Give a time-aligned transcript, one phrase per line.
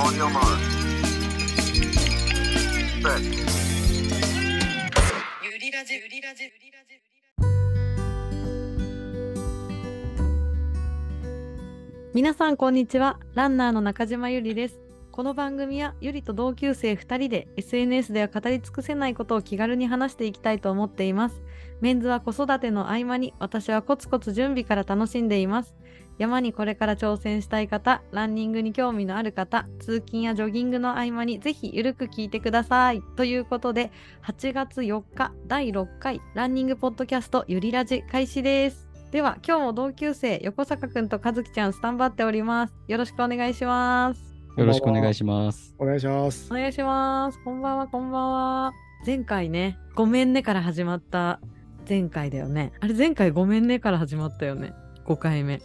[0.00, 0.44] On your mark.
[3.02, 3.20] Set.
[5.42, 7.00] ゆりラジゆりラジゆりラジ
[12.14, 14.78] 皆さんこんにちはランナーの中島ゆりです
[15.10, 21.42] この番組はゆりと同級生2人で SNS では語り尽くせないことを気軽に話していきたいと思っています
[21.80, 25.74] メンズは子育ての合間に私はコツコツ準備から楽しんでいます
[26.18, 33.02] 山にこれから挑戦したい方ランニングに興味のある方通勤やジョギングの合間にぜひゆるく聞いてください。
[33.16, 33.92] ということで
[34.24, 38.88] 8月4日第6回ランニングポッドキャストゆりラジ開始です。
[39.12, 42.74] では今日も同級生横坂くんと和樹ちゃんスタンバっております。
[42.88, 44.20] よろしくお願いします。
[44.56, 45.72] よろしくお願いします。
[45.78, 46.48] お願いします。
[46.50, 46.54] お。
[46.54, 47.38] 願いします。
[47.44, 48.72] こんばんはこんばんは。
[49.06, 51.38] 前回ねごめんねから始まった
[51.88, 52.72] 前回だよね。
[52.80, 54.74] あれ前回ごめんねから始まったよね。
[55.06, 55.62] 5回目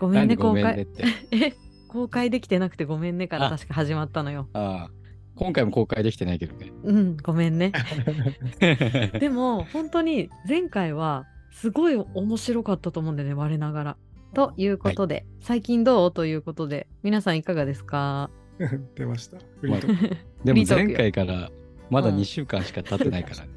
[0.00, 0.86] ごめんね公開。
[1.32, 1.52] え
[1.88, 3.50] 公開できてなくてごめんねからあ。
[3.50, 4.48] 確か始まったのよ。
[4.52, 4.90] ああ、
[5.34, 6.72] 今回も公開できてないけどね。
[6.84, 7.72] うんごめんね。
[9.20, 13.96] でも本当に前回はすごい面白かったと思うんだよね我ながら。
[14.32, 16.12] ということで、最近どう？
[16.12, 18.30] ということで皆さんいかがですか？
[18.94, 19.38] 出ました。
[20.44, 21.50] でも前回から
[21.90, 22.16] まだうん。
[22.18, 23.48] 2週間しか経ってないから、ね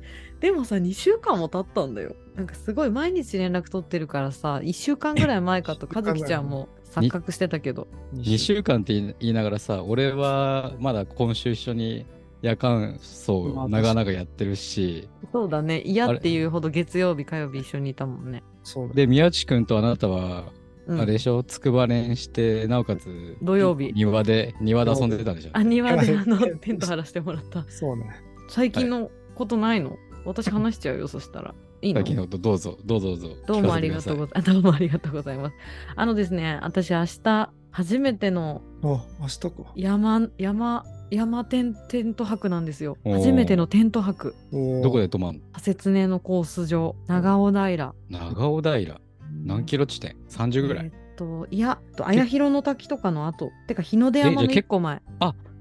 [0.44, 2.18] でもさ2週間も経ったんだよ。
[2.36, 12.06] なんかすごい毎日連絡取ってるからさ1週間ぐらい前かと 和樹ちゃんも錯覚してたけど2週間って言いながらさ、俺はまだ今週一緒に
[12.42, 18.44] 夜間走を長々やってるし、そうだね嫌っていうほど月曜日火曜日一緒にいたもんね。
[18.64, 18.96] そうだ。
[18.96, 20.52] で、宮地君とあなたは、
[20.88, 25.52] うん、あれでしょ、筑波練して、なおかつ、土曜日庭で、庭で遊んでたんでしょ？
[25.54, 27.64] あ庭であのはいテント張らせてもらった。
[27.70, 28.10] そうね。
[28.50, 31.54] 最近のことないの、私話しちゃうよそしたら。
[31.82, 32.00] いいの？
[32.00, 33.30] さっきのことどうぞ、どうぞどうぞ。
[33.48, 34.52] どうもありがとうございます。
[34.54, 35.56] どうもありがとうございます。
[35.96, 39.50] あのですね、私明日初めてのあ、明日か。
[39.76, 42.98] 山山山テンテント泊なんですよ。
[43.04, 44.36] 初めてのテント泊。
[44.82, 45.40] どこで泊まんの？
[45.40, 47.94] 派切根のコース上、長尾平。
[48.10, 49.02] 長尾平。
[49.46, 50.86] 何キロ地点 ?30 ぐらい？
[50.86, 55.02] えっと、いや、と綾広の滝とかの後、てか日の出山のえじゃあ一個前。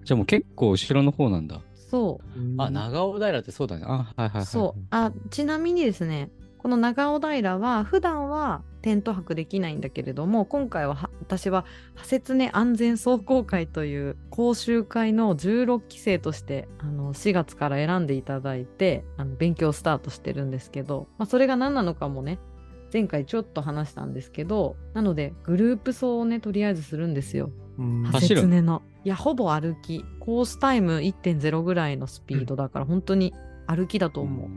[0.05, 1.61] じゃあもう結構後ろの方なんだ。
[1.93, 2.41] そう。
[2.41, 3.85] うんあ、長尾平ってそうだね。
[3.87, 4.47] あ、はいはいはい。
[4.47, 4.81] そう。
[4.89, 22.39] あ、ちなみにですね、この長尾平は普段はテント泊できないんだけれども、今回はは私は派切根安全壮行会という講習会の16期生としてあの4月から選んでいただいてあの勉強スタートしてるんですけど、まあ、それが何なのかもね
[22.93, 27.51] 前回ちょっと話したんですけどなのでグループ走をねとりあえずするんですよ。
[28.13, 28.83] 走るの。
[29.05, 30.05] いやほぼ歩き。
[30.21, 33.35] コースタイム1.0ぐらいのスピードだから、本当に
[33.67, 34.49] 歩きだと思う。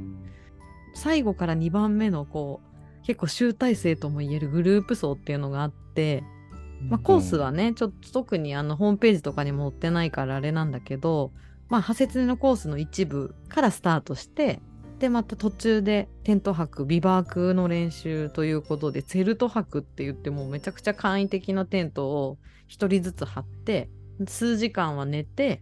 [0.93, 6.23] 最後から2番目のこう結構集大成ともいえるグループ層っていうのがあって、
[6.89, 11.31] まあ、コースはね、ちょっと特にあのホームページとかにも載ってないからあれなんだけど、
[11.69, 14.61] まあ、派切根のコースの一部からスタートして
[14.99, 22.37] でまた途中でテント泊ビバークの練習ということでツェルト泊って言ってもうめちゃくちゃ簡易的なテントを
[22.69, 23.89] 1人ずつ張って
[24.27, 25.61] 数時間は寝て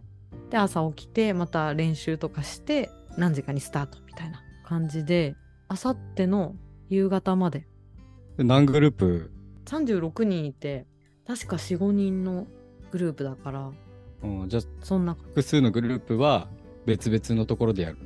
[0.50, 5.34] で朝起きてまた練習とかして何時かにスタートみたいな感じで
[5.68, 6.54] あさっての
[6.88, 7.66] 夕方まで。
[8.36, 9.30] 何グループ、
[9.64, 10.86] 36人いて
[11.24, 12.48] 確か45人の
[12.90, 13.70] グループだから
[14.24, 16.48] うん、じゃあそんな複数のグループは
[16.86, 17.98] 別々のところでやる。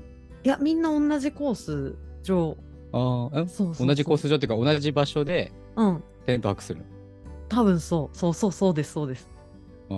[0.45, 2.57] いやみんな同じコース上。
[2.93, 3.47] ああ、え？
[3.47, 3.87] そうそうそう。
[3.87, 6.03] 同じコース上っていうか同じ場所でうん。
[6.27, 6.83] テント泊する。
[7.49, 8.17] 多分そう。
[8.17, 9.29] そうそうそうですそうです。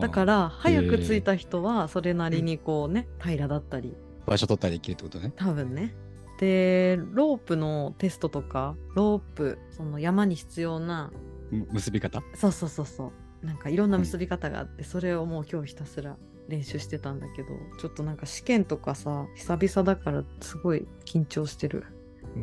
[0.01, 3.97] だからら早く着いた人はそれなりにこうね平らだったり。
[4.27, 5.33] 場所取ったりできるってことね。
[5.37, 5.95] 多分ね。
[6.39, 11.11] でロープのテストとかロープその山に必要な
[11.51, 12.23] む結び方？
[12.35, 13.13] そうそうそうそ
[13.43, 13.47] う。
[13.47, 16.17] なんかいろんな結び方があって、それをもう今日ひたすら
[16.51, 17.49] 練習してたんだけど
[17.81, 21.85] ちょっとなんか試験とかさ久々だからすごい緊張してる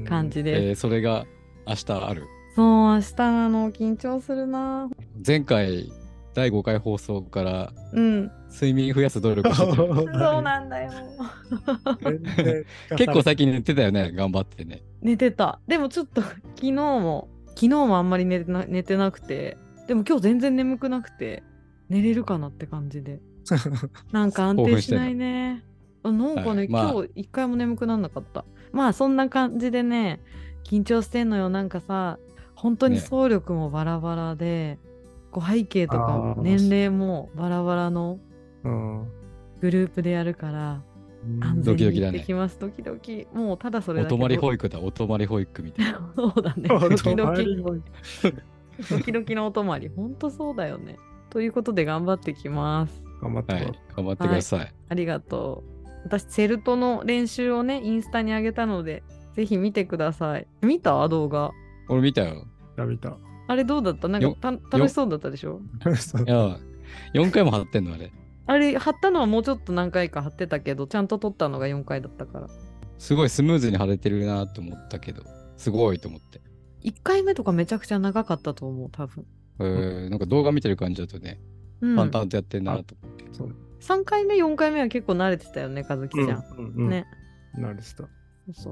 [0.07, 1.25] 感じで、えーそれが
[1.67, 2.23] 明日ある。
[2.55, 4.89] そう明日なの緊張するな。
[5.25, 5.91] 前回
[6.33, 8.31] 第5回放送からうん。
[8.49, 10.91] 睡眠増やす努力してて そうなんだよ。
[12.97, 14.81] 結構最近寝てたよね、頑張ってね。
[15.01, 15.59] 寝てた。
[15.67, 17.27] でもちょっと昨日も
[17.57, 21.41] 昨日もあんまり寝てな寝てなくてでも今日全然眠くなくて
[21.89, 23.19] 寝れるかなって感じで
[24.11, 25.63] なんか安定しないね。
[26.03, 26.91] あなんかね、はいまあ。
[26.91, 28.45] 今日一回も眠くなんなかった。
[28.71, 30.19] まあそんな感じでね
[30.63, 31.49] 緊張してんのよ。
[31.49, 32.19] なんかさ
[32.55, 33.01] 本当にね。
[33.01, 34.79] 総力もバラバラで、
[35.31, 38.19] こう背景とか年齢もバラバラの
[38.63, 39.07] うん。
[39.59, 40.83] グループでやるから
[41.41, 42.59] 安全に行ってドキドキだねきます。
[42.59, 43.27] ドキドキ。
[43.33, 44.15] もうただそれおだけ。
[44.15, 46.11] 泊まり保育だ、お泊まり保育みたいな。
[46.15, 46.69] そうだね。
[46.69, 47.45] うんドキドキ。
[48.91, 49.89] ドキドキのお泊まり。
[49.89, 50.97] ほんとそうだよね。
[51.29, 53.03] ということで頑張ってきます。
[53.21, 53.95] 頑張ってはいもらう。。
[53.95, 54.73] 頑張ってください。
[54.89, 55.87] ありがとう。
[56.05, 59.03] 私、セルトの練習をね、インスタに上げたので、
[59.35, 60.47] ぜひ見てください。
[60.61, 61.07] 見た？
[61.09, 61.51] 動画。
[61.89, 62.45] 俺見たよ。
[62.77, 63.17] 見た。
[63.47, 64.07] あれどうだった？
[64.07, 65.61] なんか楽しそうだったでしょ？
[65.97, 66.57] そういや、
[67.13, 68.11] 4回も貼ってんのあれ。
[68.45, 72.47] あれ、貼ったのはもうちょっと何回か貼ってたけど、ちゃんと撮ったのが4回だったから。
[72.97, 75.23] すごいスムーズに貼れてるなと思ったけど、
[75.57, 76.41] すごいと思って。
[76.83, 79.25] 1回目とかめちゃくちゃ長かったと思う、多分。
[79.59, 83.25] えー、なんか動画見てる感じだとね、うん、淡々とやってんなと思って。
[83.31, 86.43] そう3回目、4回目は結構慣れてたよね、和樹ちゃん。
[86.57, 87.05] うんうんね。
[87.57, 88.07] 慣れてた。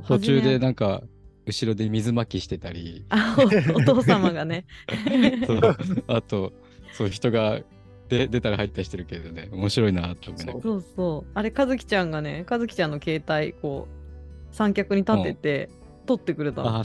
[0.08, 1.04] 途中でなんか、
[1.46, 4.66] 後ろで水まきしてたり、あおお父様がね。
[5.46, 6.54] そうあと、
[6.94, 7.62] そう人が
[8.10, 11.32] で出たり入ったりしてるけどね、面白いなと思いながらそうそう。
[11.34, 15.70] あれ、和樹ちゃんがね、和樹ちゃんの携帯、こう、三脚に立てて、
[16.06, 16.76] 撮ってくれたの。
[16.78, 16.84] あ、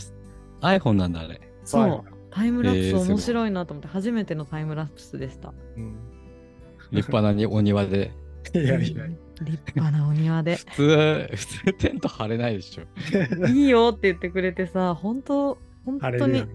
[0.61, 1.41] iPhone なんだあれ。
[1.65, 2.05] そう。
[2.31, 5.53] タイムラプス面白いなと思って、初めてのタイムラプスでした。
[5.77, 6.10] うん
[6.93, 8.13] 立派なにお庭で。
[8.55, 9.07] いやいや。
[9.43, 10.65] 立派なお庭で普。
[10.77, 12.85] 通、普通テント張れないでしょ。
[13.49, 16.47] いいよって言ってくれてさ、本当本当にね。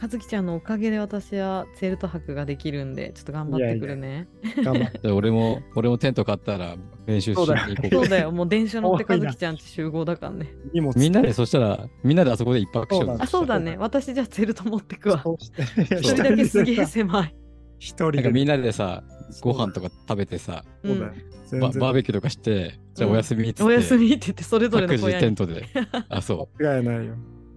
[0.00, 4.26] 和樹ちゃんのおかげで私はセルト泊ができるんで、ちょっと頑張ってくるね。
[4.64, 4.98] 頑張って。
[4.98, 6.74] で俺も、俺もテント買ったら
[7.06, 10.52] 練習しに行こうかそうだよ、もう電車乗って和樹ちゃんち集合だからね。
[10.72, 13.76] 荷物みんなで、そしたら、みんなであそこで一泊しようそうだあ、そうだね。
[13.78, 15.22] 私じゃあセルト持ってくわ。
[15.78, 17.34] 一人だけすげえ狭い。
[17.82, 18.16] 一人で。
[18.18, 19.02] なんかみんなでさ、
[19.40, 21.12] ご飯とか食べてさ、そうだよ。
[21.46, 25.26] 全然ババーベキューとかして、じゃあお休みっつって、お休みって言って、それぞれの各小屋に。
[25.26, 25.66] 自テントで。
[26.08, 27.14] あ、そ間違いないよ。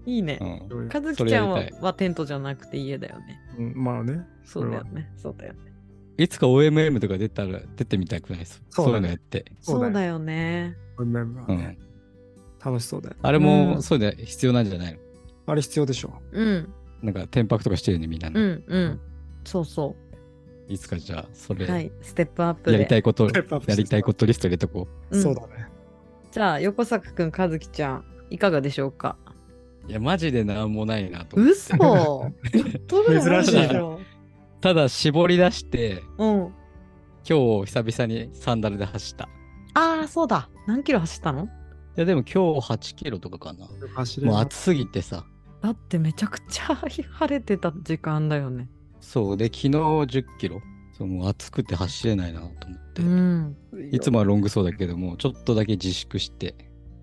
[0.07, 0.43] いいねう。。
[0.43, 0.69] うん。
[0.69, 3.39] そういう和樹それちゃんははテントじゃなくて家だよね。
[3.59, 4.21] うんまあね。
[4.43, 5.11] そうだよね。
[5.15, 5.59] そうだよね。
[6.17, 8.39] いつか OMM とか出たら、出てみたくない？
[8.39, 8.63] です。
[8.71, 9.45] そうだねそういうのやって。
[9.61, 10.75] そうだよそうだよね。
[10.97, 11.77] はメンバーね
[12.63, 12.71] うん。
[12.71, 13.15] 楽しそうだよ。
[13.21, 14.99] あれうも、んそうで必要なんじゃないの？
[15.47, 16.13] あれ必要でしょ。
[16.31, 16.73] うん。
[17.03, 18.39] なんか、転泊とかしてるね、みんなね。
[18.39, 18.63] うん。
[18.67, 18.99] うん。
[19.43, 19.95] そうそ
[20.67, 21.71] いつかじゃあ、それ、う。
[21.71, 21.91] はい。
[22.01, 22.77] ステップアップで。
[22.77, 25.67] やりたいこと、ステップアップしてやりたいことリスト入れとこうんそうだね。
[26.31, 29.17] じゃあ、横坂くん、和樹ちゃん、いかがでしょうか？
[29.87, 29.91] う。
[29.91, 31.51] いや、マジでなんもないなと思って。
[31.53, 33.99] 嘘言っとるやろ珍しいなよ
[34.61, 36.53] ただ、絞り出して、うん。
[37.27, 39.25] 今日久々にサンダルで走った。
[39.25, 39.27] い
[39.75, 40.49] ああ、そうだ。
[40.67, 41.47] 何キロ走ったの？
[41.95, 43.67] や、でも今日8キロとかかな。
[43.95, 45.25] 走れもう暑すぎてさ。
[45.61, 48.69] だってめちゃくちゃ晴れてた時間だよね。
[49.05, 49.37] そう。
[49.37, 50.61] で、昨日10キロ？
[50.97, 53.01] そう、もう暑くて走れないなと思って。
[53.01, 53.55] うん。
[53.91, 56.55] いつもはロングそうだけども、ちょっとだけ自粛して。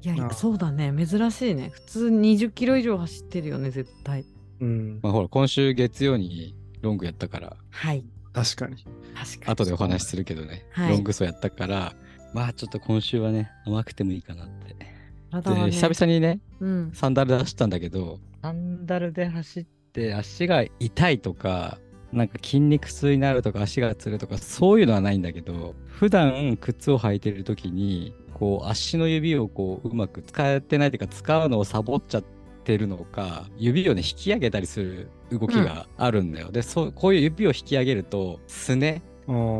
[0.02, 0.92] いやいや、そうだね。
[0.94, 1.70] 珍しいね。
[1.72, 4.26] 普通20キロ以上走ってるよね、絶対。
[4.60, 5.00] うん。
[5.02, 8.04] まあほら、今週月曜にロングやったから、はい。
[8.32, 8.76] 確かに。
[8.76, 9.46] 確かに。
[9.46, 11.94] 後でお話しするけどね、はいロング走やったから、
[12.34, 14.74] まあちょっと今週はね、甘くてもいいかなって。
[15.30, 16.90] 体はねで、久々にね、うん。
[16.92, 21.78] サンダルで走ったんだけど、サンダルで走って足が痛いとか、
[22.12, 32.24] なんか筋肉痛になるとか足がつるとかそういうのはないんだけど、普段靴を履いてる時に、こう足の指をこううまく使えてないというか使うのをサボっちゃっ
[32.64, 36.50] てるのか、指をね引き上げたりする動きがあるんだよ。
[36.50, 39.02] で、そうこういう指を引き上げると、すね、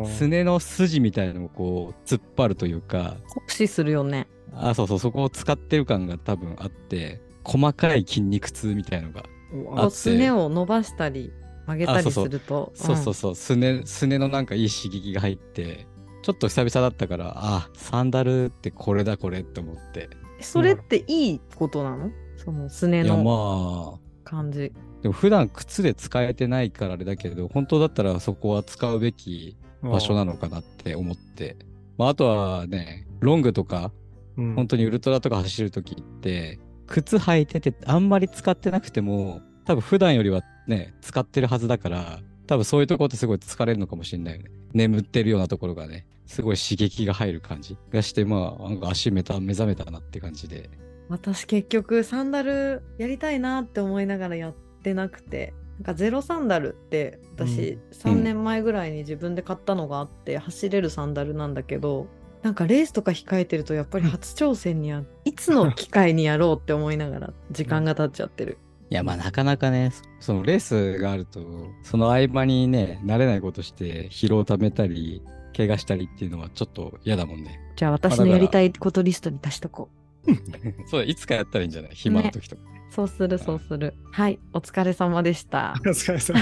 [0.07, 4.27] すすねの筋みたいなのをこう突っ張るというか、酷使するよね。
[4.55, 9.23] あ、そうそう、そこを使ってる感が多分あって、細かい筋肉痛みたいのが。
[9.23, 11.31] こあうすねを伸ばしたり
[11.67, 12.73] 曲げたりすると。
[12.75, 15.87] そうそうそう、すね、すねのなんかいい刺激が入って、
[16.23, 20.07] ちょっと久々だったから、あ、サンダルってこれだこれって思って。
[20.07, 22.11] うんそれっていいことなの？
[22.37, 24.73] そのすねいや、のまあ、感じ。
[25.01, 31.57] でも普段靴で使えてないからあれだけど、本当だったらそこは使うべき場所なのかなって思って。
[31.97, 33.93] まあ、あとはね、ロングとか、
[34.37, 44.51] うん本当にウルトラとか走るときって、靴履いててあんまり使ってなくても、多分普段よりはね、使ってるはずだから、多分そういうところってすごい疲れるのかもしれないよね。
[44.73, 50.71] 眠ってるようなところがね、すごい刺激が入る感じがして、まあ、なんか足めた目覚めたなって感じで。
[51.09, 62.07] 私結局サンダルやりたいなって思いながらやってなくてなんかゼロサンダルって私3年前ぐらいに自分で買ったのがあって、走れるサンダルなんだけど
[62.43, 68.59] なんかレースとか控えてるとやっぱり初挑戦にはいつの機会にやろうって思いながら時間が経っちゃってる。
[68.93, 71.41] いや、まあなかなかね、そそのレースがあると、
[71.83, 75.23] その合間にね、慣れないことして疲労ためたり、
[75.57, 77.59] 怪我したりっていうのはちょっと嫌だもんね。
[77.75, 79.89] じゃあ私のやりたいことリストに足しとこ
[80.89, 81.93] そう、いつかやったらいいんじゃない？
[81.95, 82.63] 暇な時とか。
[82.91, 82.93] う。
[82.93, 83.95] そうするそうする。
[84.11, 85.73] はい、お疲れ様でした。
[85.81, 86.39] お疲れ様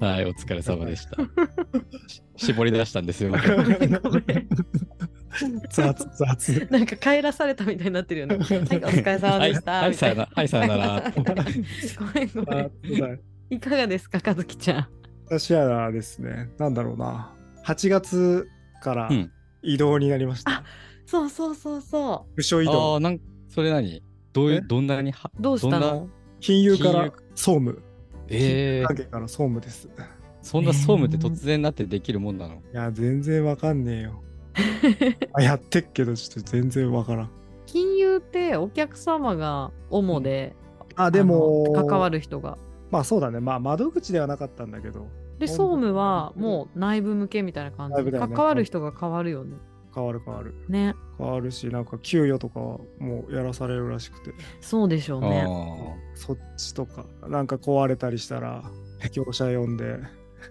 [0.00, 1.18] はい、お疲れ様でした。
[2.08, 3.30] し絞り出したんですよ。
[3.30, 4.48] ごめん。
[5.70, 6.68] 雑雑。
[6.70, 8.36] なんか帰らされたみたいになってるよね。
[8.36, 9.72] はい、お疲れ様はい、でした。
[9.72, 10.30] はい、さよなら。
[10.34, 11.12] はい、さよなら。
[11.16, 11.22] ご
[12.20, 13.20] めんごめん。
[13.50, 14.88] いかがですか、和樹ちゃん。
[15.26, 17.32] 私はですね、なんだろうな。
[17.64, 18.48] 8月
[18.82, 19.30] からうん
[19.62, 20.50] 移動になりました。
[20.50, 20.64] あ
[21.06, 23.00] そうそうそうそ部署移あ動あ、。
[23.00, 24.02] なんそれ何？
[24.32, 24.58] どういえ？
[24.58, 25.42] う、どんなには、う。
[25.42, 26.08] どうしたの？
[26.40, 27.82] 金融から総務。
[28.28, 29.86] ええ関係から総務です。
[29.86, 29.90] い
[30.40, 34.22] そんな総務って突然になってできるもんなの、や、全然わかんねえよ。
[35.32, 37.30] あやってっけど、ちょっと全然わからん。
[37.66, 40.54] 金融ってお客様が主で、
[40.94, 42.58] あ、でも、関わる人が。
[42.90, 43.40] まあそうだね。
[43.40, 45.06] まあ窓口ではなかったんだけど、
[45.38, 49.56] で、総務はもう内部向けみたいな感じで、ね関わる人が変わるよね。
[49.94, 50.54] 変わる変わる。
[50.68, 50.94] ね。
[51.18, 55.46] 変わるし、なんか給与とかはもうやらされるらしくて、そうでしょうね。
[56.14, 58.62] そっちとか、なんか壊れたりしたら、
[59.12, 59.98] 業者呼んで、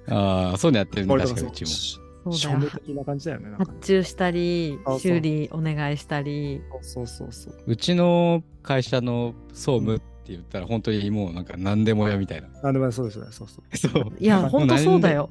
[0.08, 2.11] あーあー、そういうのやってるね、これとか確かにうちも。
[2.30, 3.56] そう的な感じだよね。
[3.58, 6.62] 発注したり修理お願いしたり。
[6.82, 7.56] そうそうそう。
[7.66, 12.48] うちの会社の総務って言ったら、本当にもうなんか何でもやみたいな。
[12.62, 13.26] なんでもそうですね。
[13.32, 13.78] そうそう。
[13.78, 14.14] そう。
[14.20, 15.30] いや、もうほんとそうだよ。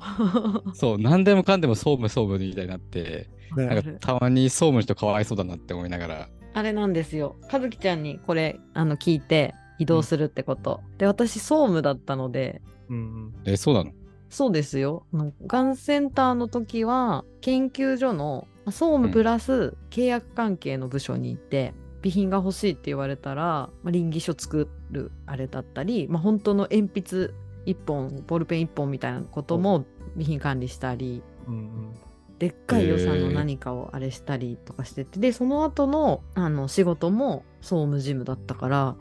[0.75, 7.37] そう、何でもかんでも総務総務みたいになって、ねなんかたまに総務の人かわいそうだなって思いながら、あれなんですよ。
[7.49, 10.81] かずきちゃんにこれあの聞いて移動するってこと。
[10.99, 13.93] で、私、総務だったので、うんえ、そうなの？
[14.31, 15.05] そうですよ。
[15.13, 27.35] あのがんセンターの時は、研究所のまあ総務プラス契約関係の部署に行って、備品が欲しいって言われたら、まあ、臨議書作るあれだったり、まあ、本当の鉛筆
[27.67, 31.95] 1本、ボールペン1本みたいなことも備品管理したり、うんうん
[32.41, 38.97] でっかい予算の何かをあれしたりとかしてて、で、その後のあの仕事も総務事務だったから、あ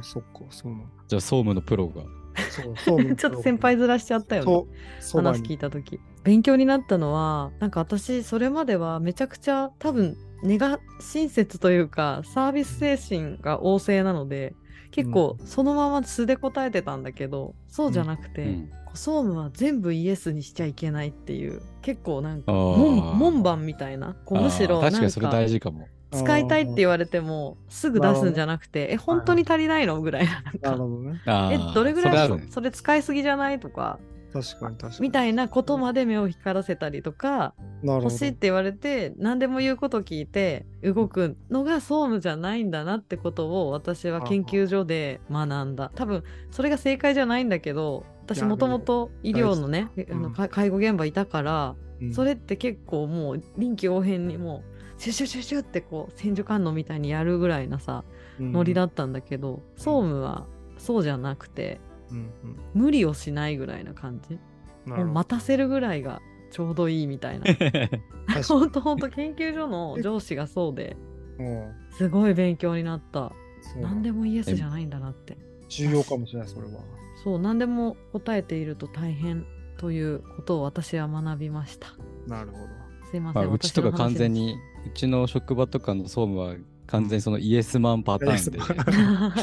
[0.00, 0.84] あ、そっか、そうなの。
[1.08, 2.02] じゃあ総務のプロが。
[3.16, 4.64] ちょっと先輩ずらしちゃったよね。
[5.12, 5.58] 話聞いに。
[5.58, 14.54] た時勉強になったのはなんか私それまではめちゃくちゃ多分根が親切というかサービス精神が旺盛なので
[14.90, 25.88] 結構そのまま素で答えてたんだけど、そうじゃなくて、うんこう総務は全部イエスにしちゃいけないっていう結構なんか門門番みたいなこうむしろなん確かにそれ大か事かも。
[26.14, 30.00] 使いたいって言われてもすぐ出すんじゃなくてえ本当に足りないの？
[30.00, 31.20] ぐらいなるかほどね。
[31.52, 32.62] えどれぐらいそ,、それあるね。
[32.62, 33.98] れ使いすぎじゃないとか？
[34.32, 34.96] 確かに確かに。
[35.00, 37.54] みたいなことまで目を光らせたりとか。
[37.84, 45.92] 欲しいって言われて何でも言うこと聞いて動くのが総務じゃないんだなってことを私は研究所で学んだ。
[45.94, 52.12] 多分それが正解じゃないんだけど私もともと医療のねあのうんか介護現場いたから、うん。
[52.14, 58.04] それって結構もう臨機応変にもうシュシュシュシュってこう千手観音みたいにやるぐらいなさ
[58.38, 60.46] ノリだったんだけど、総務は
[60.78, 62.56] そうじゃなくてうんうん。
[62.74, 64.38] 無理をしないぐらいな感じ。
[64.86, 66.20] もう待たせるぐらいが
[66.50, 67.46] ちょうどいいみたいな。
[68.46, 70.96] ほんとほんと研究所の上司がそうで
[71.90, 73.32] すごい勉強になった。
[73.80, 75.38] 何でもイエスじゃないんだなって。
[75.68, 76.80] 重要かもしれない、それは。
[77.22, 79.46] そう何でも答えていると大変
[79.78, 81.88] ということを私は学びました。
[82.26, 82.66] なるほど。
[83.10, 84.56] すいません、まあ、うちとか完全に、
[84.86, 86.54] うちの職場とかの総務は
[86.86, 89.34] 完全にそのイエスマンパターンでイエス、マ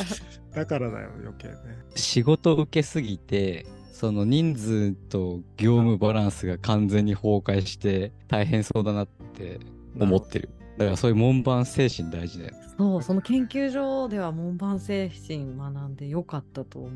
[0.55, 1.55] だからだよ、余計ね。
[1.95, 9.59] 仕事受けすぎて、その人数と業務バランスが完全に崩壊して大変そうだなって
[9.99, 10.49] 思ってる。
[10.77, 12.55] だからそういう門番精神大事だよ。
[12.77, 16.91] そうその研究所では門番精神学んでよかったと思う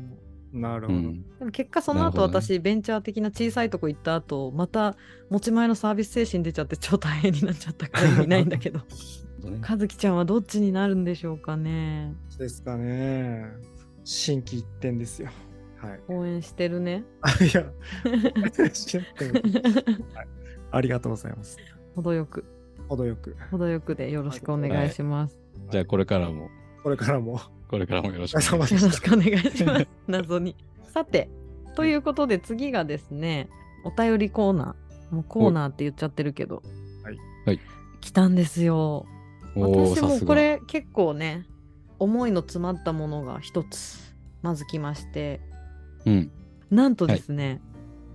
[0.52, 0.98] なるほど。
[0.98, 1.22] うん。
[1.38, 4.96] でも結果その後なるほどね私、ベンチャー的な小さいとこ行った後また
[5.30, 8.80] 持ち前のサービス精神出ちゃって超大変になっちゃったから意味ないんだけど
[9.44, 13.46] ね和樹ちゃんはどっちになるんでしょうかねですかね。
[14.04, 15.28] 心機一転ですよ。
[15.78, 16.00] はい。
[16.08, 17.66] 応援してるねあいや、
[20.70, 21.58] ありがとうございます。
[21.94, 22.44] 程よく
[22.88, 23.36] 程よく。
[23.50, 25.38] 程よくでよろしくお願いします、
[25.70, 26.48] じゃあこれからも、
[26.82, 29.10] これからもこれからもよろしくお疲れ様でよろしした。
[29.10, 29.88] くお願いします。
[30.06, 30.56] 謎に。
[30.92, 31.28] さて
[31.74, 33.48] ということで次がですね
[33.84, 35.14] お便りコーナー。
[35.14, 36.62] もうコーナーって言っちゃってるけど。
[37.02, 37.18] はい。
[37.44, 37.60] はい。
[38.00, 39.06] 来たんですよ。
[39.54, 41.46] 私もこれ結構ね
[41.98, 45.40] 思いの詰まったものが一つまず来まして。
[46.04, 46.30] うん。
[46.70, 47.60] なんとですね、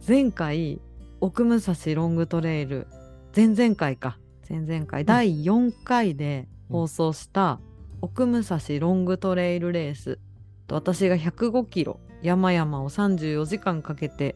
[0.08, 0.82] 前回
[1.20, 2.88] 奥武蔵ロングトレイル
[3.36, 4.18] 前々回か。
[4.50, 7.60] 前々回、第4回で放送した
[8.02, 10.20] 奥武蔵ロングトレイルレース
[10.68, 14.36] と私が105キロ山々を34時間かけて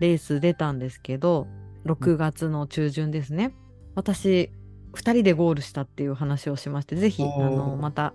[0.00, 1.46] レース出たんですけど
[1.86, 3.54] 6月の中旬ですね、
[3.94, 4.50] 私
[4.92, 7.56] 2人でゴールしたっていう話をしましてぜひあおー。
[7.56, 8.14] のまた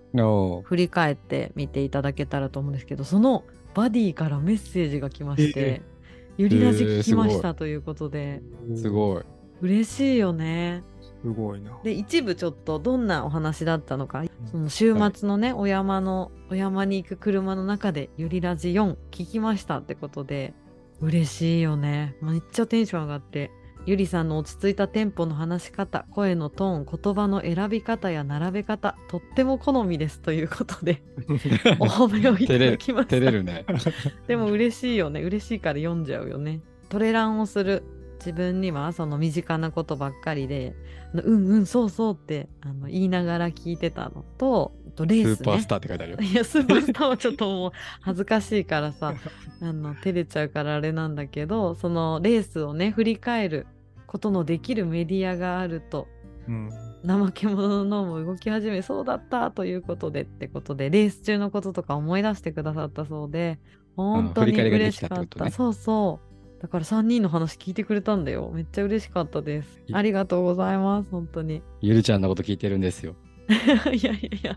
[0.64, 3.44] 振り返って見ていただけたらと思うんですけどその
[3.74, 5.82] バディからメッセージが来ましてえ
[6.36, 8.42] 「ゆりラジえー聞きました」ということで、
[8.74, 9.22] すごい。
[9.62, 10.82] 嬉しいよね。
[11.22, 11.70] すごいな。
[11.82, 20.54] で一部ちょっとどんなお話だったのか、その週末のね、お山のお山に行く車の中で「ゆりラジ4聞きました」ってことで
[21.00, 23.50] 嬉しいよねめっちゃテンション上がって
[23.84, 31.02] ゆりさんの落ち着いたテンポの話し方、声のトーン、言葉の選び方や並べ方、とっても好みですということで、
[31.80, 33.16] お褒めをいただきました。
[33.16, 33.66] 照れるね。
[34.28, 35.20] でも嬉しいよね。
[35.20, 36.60] 嬉しいから読んじゃうよね。
[36.90, 37.82] トレランをする
[38.24, 40.76] 自分にはその身近なことばっかりで、
[41.12, 45.36] うんうんそうそうってあの言いながら聞いてたのと、あとレース、ね。
[45.36, 46.18] スーパースターって書いてあるよ。
[46.20, 49.14] いや、スーパースターはちょっともう 恥ずかしいからさ、
[49.60, 53.66] あの、照れちゃうからあれなんだけど、そのレースをね、振り返る
[54.06, 56.06] ことのできるメディアがあると、
[56.48, 56.70] うん。
[57.04, 63.58] 怠け者の脳も動き始めそうだったということでってことで、レース中のこととか思い出してくださったそうで、
[63.96, 65.08] 本当に嬉しかっ。
[65.08, 66.31] きたってことねそうそう。
[66.62, 68.48] だから3人の話聞いてくれたんだよ。
[68.54, 69.82] めっちゃ嬉しかったです。
[69.88, 71.60] いありがとうございます、本当に。
[71.80, 73.16] ゆるちゃんのこと聞いてるんですよ。
[73.50, 74.56] いやいやいや、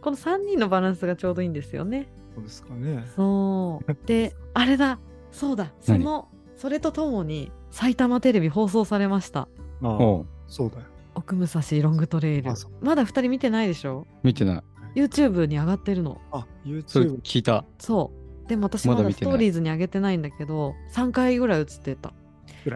[0.00, 2.08] この3人のバランスがちょうどいいんですよね。
[2.34, 3.04] そうですかね。
[3.14, 3.96] そう。
[4.06, 4.98] で、 あれだ、
[5.30, 9.42] そうだ、そ何の、それとともに埼玉テレビ放送されました。
[9.42, 9.48] あ
[9.82, 10.82] あおうそうだよ。
[11.14, 12.72] 奥武蔵ロングトレイルあそう。
[12.84, 14.08] まだ2人見てないでしょ？
[14.24, 14.62] 見てない。
[14.96, 16.20] ?YouTube に上がってるの。
[16.32, 16.46] あ、
[16.86, 17.20] それ YouTube。
[17.22, 17.64] 聞いた。
[17.78, 18.17] そう。
[18.48, 22.12] でも私まだストーリーズに上げてないんだけど、3回ぐらい映ってた。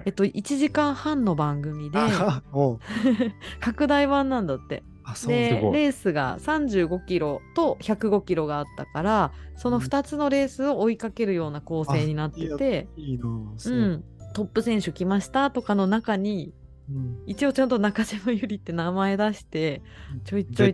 [0.05, 1.99] えっと、1時間半の番組で、
[3.61, 4.83] 拡大版なんだって。
[5.26, 13.75] で、レースが35キロと105キロがあったから、その2つのレースを追いかけるような構成になってて、うう。
[13.75, 16.55] ん、トップ選手来ましたとかの中に、
[16.91, 17.17] うん。
[17.26, 19.83] 一応ちゃんと中島ゆりって名前出して
[20.25, 20.73] ちょいちょ税い。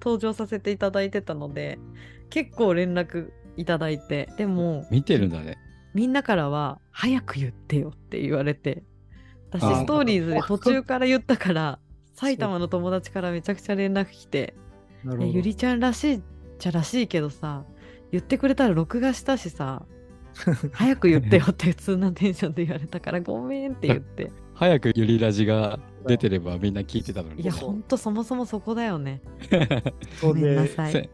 [0.00, 1.78] 登場させていただいてたので
[2.30, 5.56] 結構連絡いただいてでも見てるんだね。
[5.94, 8.82] みんなからは「早く言ってよ」って言われて
[9.50, 11.78] 私ストーリーズで途中から言ったから
[12.14, 14.54] 埼玉の友達からめちゃくちゃ連絡来て
[15.04, 16.20] ゆりちゃんらしいっ
[16.58, 17.64] ちゃらしいけどさ
[18.10, 19.86] 言ってくれたら録画したしさ
[20.72, 27.42] 早く言ってよって普通なテンションで言われたからごめんって言って早くゆりラジが出てればみんな聞いてたのに。
[27.42, 29.20] いやほんとそもそもそこだよね。
[30.22, 31.10] ごめんなで、さい。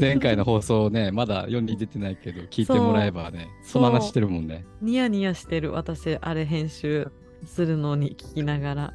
[0.00, 4.64] 前回の放送ね、 まだ世に出てないけど、聞いてもらえばね、その話してるもんね。
[4.80, 7.10] ニヤニヤしてる私あれ編集
[7.44, 8.94] するのに聞きながら。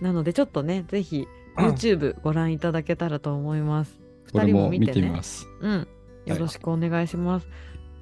[0.00, 3.98] なのでちょっとねぜひ YouTube ご覧いただけたらと思います。
[4.28, 5.48] 2これ人もも見てみ見てねます。
[5.60, 5.88] うん。
[6.28, 7.48] よろしくお願いします、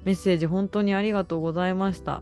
[0.03, 2.21] メッセージ本当にありがとうございました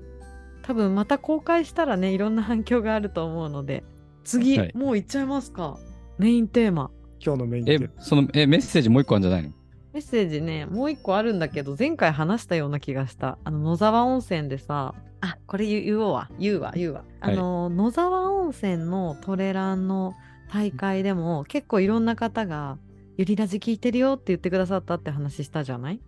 [0.66, 3.84] 多分また公開したらねいろんな反響があると思うので
[4.24, 4.72] 次、はい。
[4.74, 5.78] もういっちゃいますか？
[6.18, 6.90] メインテーマ。
[7.24, 9.50] 今日のメインえで、その、え、メッセージもう一個あるんじゃないの？
[9.94, 13.38] メッセージね、もう一個あるんだけど、前回話したような気がした。
[13.44, 17.04] あの、野沢温泉でさ、あ、これ言おうわ、言うわ、言うわ。
[17.20, 20.16] あの、野沢温泉のトレランの
[20.52, 22.80] 大会でも、結構いろんな方が、
[23.18, 26.02] ゆりラジ聞いてるよって言ってくださったって話したじゃない？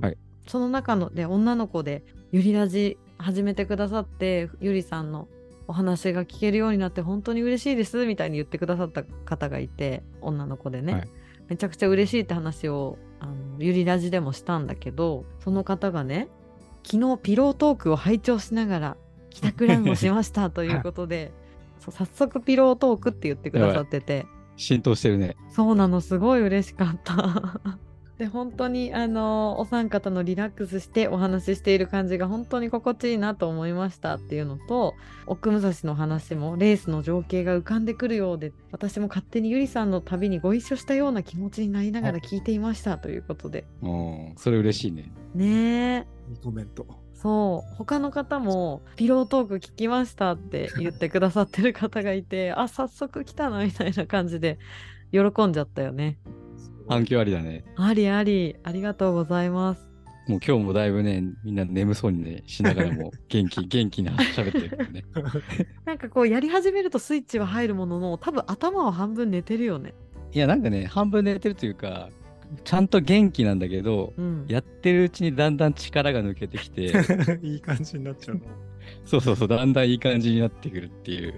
[0.00, 0.18] はい。
[0.48, 5.28] その中ので、女の子で、ゆりラジ始めてくださって、ゆりさんの
[5.68, 11.08] お話が聞けるようになって本当に嬉しいですみたいに言ってくださった方がいて女の子でね、はい。
[11.48, 16.28] めちゃくちゃ嬉しいって話をあのゆりラジでもしたんだけどその方がね
[16.84, 18.96] 昨日ピロートークを拝聴しながら
[19.30, 21.32] 帰宅ランをしましたということで
[21.78, 24.26] 早速ピロートークって言ってくださってて。
[24.56, 25.36] 浸透してるね。
[25.50, 27.60] そうなのすごい嬉しかった。
[28.22, 34.94] で本当にあのお三方のリラックスしてお話ししている感じが本当に心地いいなと思いましたっていうのと
[35.26, 45.12] 奥武蔵の話もレースの情景が浮かんでくるようで私も勝手にゆりさんの旅にご一緒したような気持ちになりながら聞いていましたということでうん、それ嬉しいね。
[45.34, 46.86] ねえいいコメント。
[47.12, 54.58] そう他の方もピロートーク聞きましたって言ってくださってる方がいてあ早速来たなみたいな感じで
[55.10, 56.18] 喜んじゃったよね。
[56.92, 57.64] 反響ありだね。
[57.76, 59.92] ありあり、ありがとうございます。
[60.28, 65.04] もう今日もだいぶね、みんな眠そうにね、しながらも 元気、元気な喋ってるね。
[65.84, 69.94] なんかこうやり始めるとスイッチは入るものの、多分頭は半分寝てるよね。
[70.32, 72.08] いや、なんかね、半分寝てるというか、
[72.64, 74.44] ちゃんと元気なんだけど、うん。
[74.46, 76.92] やってるうちにだんだん力が抜けてきて、
[77.42, 78.42] いい感じになっちゃうの。
[79.04, 81.34] そうそうそう、だんだんいい感じになってくるっていう。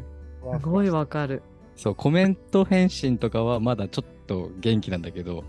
[0.52, 1.42] すごいわかる。
[1.76, 5.44] そう、コメント返信とかはまだちょっと元気なんだけど、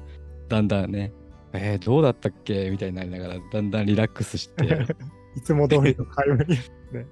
[0.49, 1.13] だんだんね、
[1.53, 2.69] えー、どうだったっけ？
[2.69, 4.65] みたいになりながら、だんだんリラックスして、
[5.35, 6.57] いつも通りの会話に。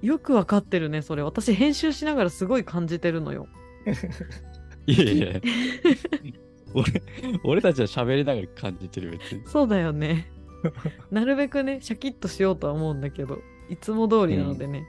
[0.02, 1.22] よくわかってるね、それ。
[1.22, 3.46] 私編集しながらすごい感じてるのよ。
[4.86, 5.42] いえいえ、
[6.74, 7.02] 俺、
[7.44, 9.42] 俺たちは喋りながら感じてる別に。
[9.46, 10.30] そうだよね。
[11.10, 14.86] なるべくね、シャキッとしようとは思うんだけど、いつも通りなのでね。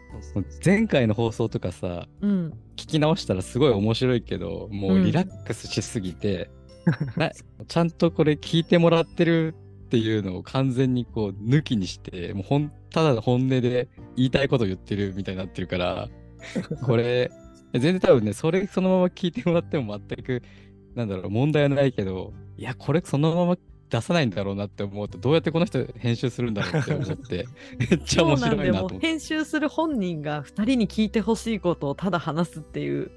[0.64, 2.54] 前回の放送とかさ、うん。
[2.76, 6.55] 聞き直したらすごい面白いけど、もうリラックスしすぎて、な
[7.68, 16.10] ちゃんとこれ聞いてもらってるっていうのを完全にこう抜きにして、もうほんただの本音で言いたいこと言ってるみたいになってるから、
[16.86, 17.32] これ、
[17.74, 20.42] 全然多分ね、それそのまま聞いてもらっても全く、
[20.96, 23.58] なんだろう、問題はないけど、いや、これそのまま
[23.90, 27.46] 出さないんだろうなって思うと、どうやってこの人編集するんだろうって思って、
[27.78, 29.08] めっちゃ面白いなと思って。
[29.08, 33.12] 編集する本人が2人に聞いてほしいことをただ話すっていう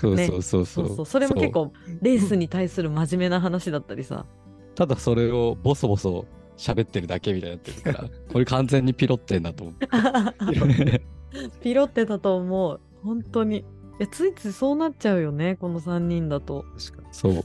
[0.00, 0.66] そうねそうそう。
[0.66, 0.86] そう。
[0.86, 1.06] そうそう。
[1.06, 4.26] それも結構レースに対する真面目な話だったりさ。
[4.74, 11.02] ただそれをボソボソ喋ってるだけみたいになってるから、 これ完全にピロってんだと思って。
[11.62, 12.80] ピロってたと思う。
[13.02, 13.58] 本当に。
[13.58, 13.64] い
[13.98, 16.64] やついついそうなっちゃうよねこの3人だと。
[16.78, 17.08] 確かに。
[17.12, 17.44] そう。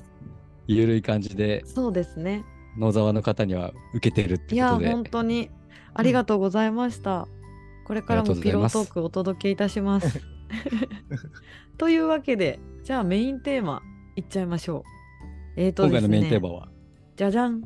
[0.67, 2.43] ゆるい感じでそうですね。
[2.77, 4.91] 野沢の方には受けてるっていやことで。
[4.91, 5.49] 本当に。
[5.93, 7.27] ありがとうございました、
[7.85, 10.21] これからもピロートークお届けいたします
[11.77, 13.81] というわけでじゃあメインテーマ
[14.15, 14.83] いっちゃいましょう。
[15.57, 15.89] えーとね。
[15.89, 16.69] 今回のメインテーマは、
[17.15, 17.63] じゃじゃん。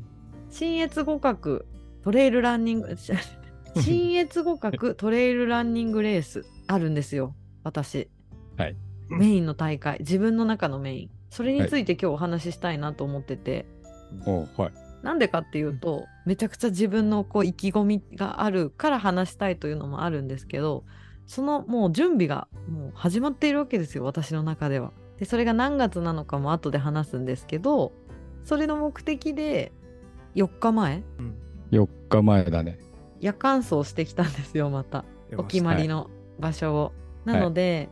[0.49, 1.65] 新越互角
[2.03, 2.95] トレイルランニング
[3.79, 7.35] 新越互角トレイルランニングレースあるんですよ。
[7.63, 8.09] 私。
[8.57, 8.75] はい。
[9.09, 9.99] メインの大会。
[9.99, 11.09] 自分の中のメイン。
[11.29, 13.65] それについて今日お話ししたいなと思ってて、
[14.25, 14.73] おはい。
[15.03, 20.83] なんでかっていうとめちゃくちゃ自分のこう意気込みがあるから話したいというのもあるんですけど
[21.31, 24.91] そのもう準備がもう始まっているわけですよ私の中では。
[25.17, 27.93] でそれが何月なのかも後で話すんですけど
[28.43, 29.71] それの目的で
[30.35, 31.03] 4日前
[31.71, 32.79] 4日前だね。
[33.21, 35.05] 夜間走してきたんですよまた
[35.37, 36.91] お決まりの場所を。
[37.23, 37.87] なので、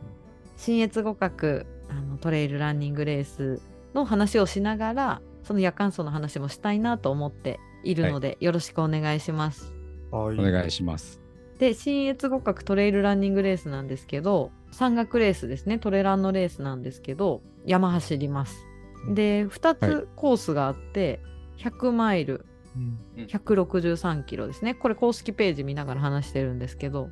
[0.56, 3.62] 新越互角あのトレイルランニングレース
[3.94, 9.72] の話をしながらその夜間走の話もしたいなと思っているので、よろしくお願いします。
[10.12, 11.19] おお願いします。
[11.60, 18.66] で新越互角トレイルランニングレースなんですけど山岳レースですねトレランのレースなんですけど山走ります。
[19.08, 21.20] で2はいつコースがあって、
[21.58, 22.44] 100マイル
[22.76, 24.74] うん163キロですね。
[24.74, 27.10] これ公式ページ見ながら話してるんですけど。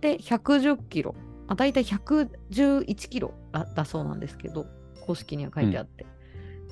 [0.00, 1.14] で、110キロ。
[1.46, 4.66] あ大体111キロだだそうなんですけど、
[5.06, 6.06] 公式には書いてあって。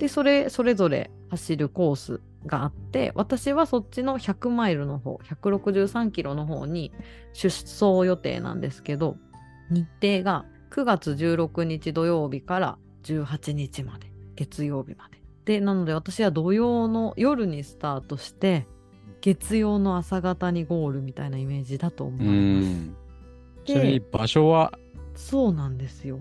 [0.03, 6.91] で、それ、それぞれ走るコースがあって、私はそっちの100マイルの方、163キロの方に
[7.35, 9.17] 出走予定なんですけど、
[9.71, 15.23] 日程が9月16日土曜日から18日まで、月曜日まで。
[15.45, 18.67] で、なので私は土曜の夜にスタートして、
[19.21, 22.69] 月曜の朝方にゴールみたいなイメージだと思ういます。
[22.69, 22.97] ん。
[23.67, 24.77] ちなみにで、場所は、
[25.15, 26.19] そうなんですよ。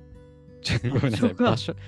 [0.90, 1.34] ごめんなさい。
[1.34, 1.80] 場所が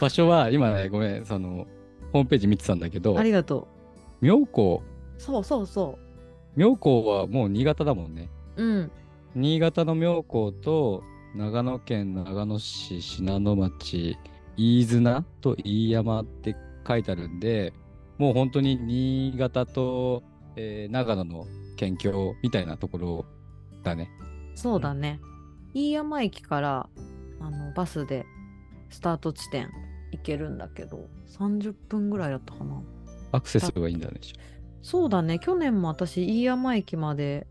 [0.00, 1.66] 場所、は今ね、ごめん、その、
[2.12, 3.68] ホームページ見てたんだけどあ、りがと
[4.20, 4.82] 妙高、
[5.16, 5.20] う。
[5.20, 5.98] そうそうそ
[6.56, 8.28] 妙高はもう新潟だもんね。
[8.56, 8.62] う。
[8.62, 8.90] うん。
[9.34, 11.02] 新潟の妙高と
[11.34, 14.18] 長野県長野市信濃町
[14.58, 16.54] 飯綱と飯山って
[16.86, 17.72] 書いてあるんで
[18.18, 20.22] もう本当に新潟と、
[20.56, 23.24] えー長野の県境みたいなところ
[23.82, 24.10] だね。
[24.54, 25.20] そうだね。
[25.72, 26.88] 飯山駅から
[27.42, 28.24] あのバスで
[28.90, 29.68] スタート地点
[30.12, 32.82] 行けるんだけど、30分ぐらいだったかな。
[33.32, 34.20] アクセスがいいんだね。
[34.82, 35.38] そうだね。
[35.38, 37.46] 去年も私、飯山駅まで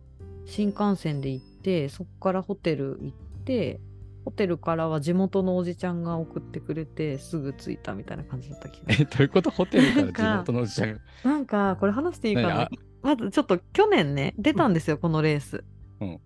[0.45, 3.79] 新幹線で行って、そこからホテル行って、
[4.25, 9.49] ホテルからは地元のおじちゃんが送ってくれて、すぐ着いたみたいな感じだった気がえ、どういうこと？
[9.49, 10.99] ホテルかから地元のおじちゃんが？
[11.23, 12.69] なんか、これ話していいかな？
[13.01, 15.63] まずちょっと去年ね、出たんですよ、このレース。
[15.99, 16.19] うんで、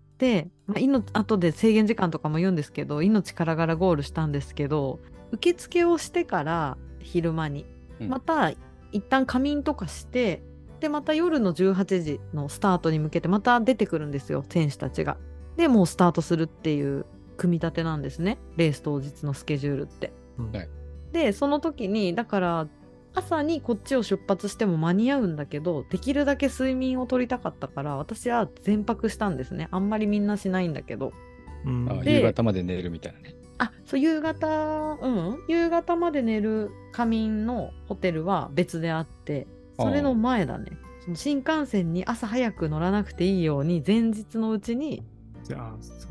[0.66, 4.98] まあ、命後で制限時間とかも言うんですけど、命からがらゴールしたんですけど、
[5.32, 7.66] 受付をしてから昼間に、
[8.00, 8.52] うんまた
[8.92, 10.42] 一旦仮眠とかして、
[10.80, 15.16] で、また夜の18時のスタートに向けてまた出てくるんですよ、選手たちが。
[15.56, 20.12] で、もうスタートするっていう組み立てなんですね、レース当日のスケジュールって。
[20.38, 20.68] うんはい
[21.12, 22.68] で、その時に、だから、
[23.16, 29.68] 朝にこっちを出発しても間に合うんだけど、できるだけ睡眠を取りたかったから、私は全泊したんですね。
[29.70, 31.12] あんまりみんなしないんだけど。
[31.64, 33.34] うん夕方まで寝るみたいなね。
[33.58, 39.46] あ、そう、夕方、うん、夕方まで寝る仮眠のホテルは別であって、
[39.78, 40.72] それの前だね。
[41.00, 45.02] その新幹線に朝早く乗らなくていいように、前日のうちに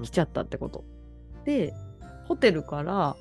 [0.02, 0.84] 来ちゃったってこと。
[1.46, 1.72] で、
[2.26, 3.16] ホテルから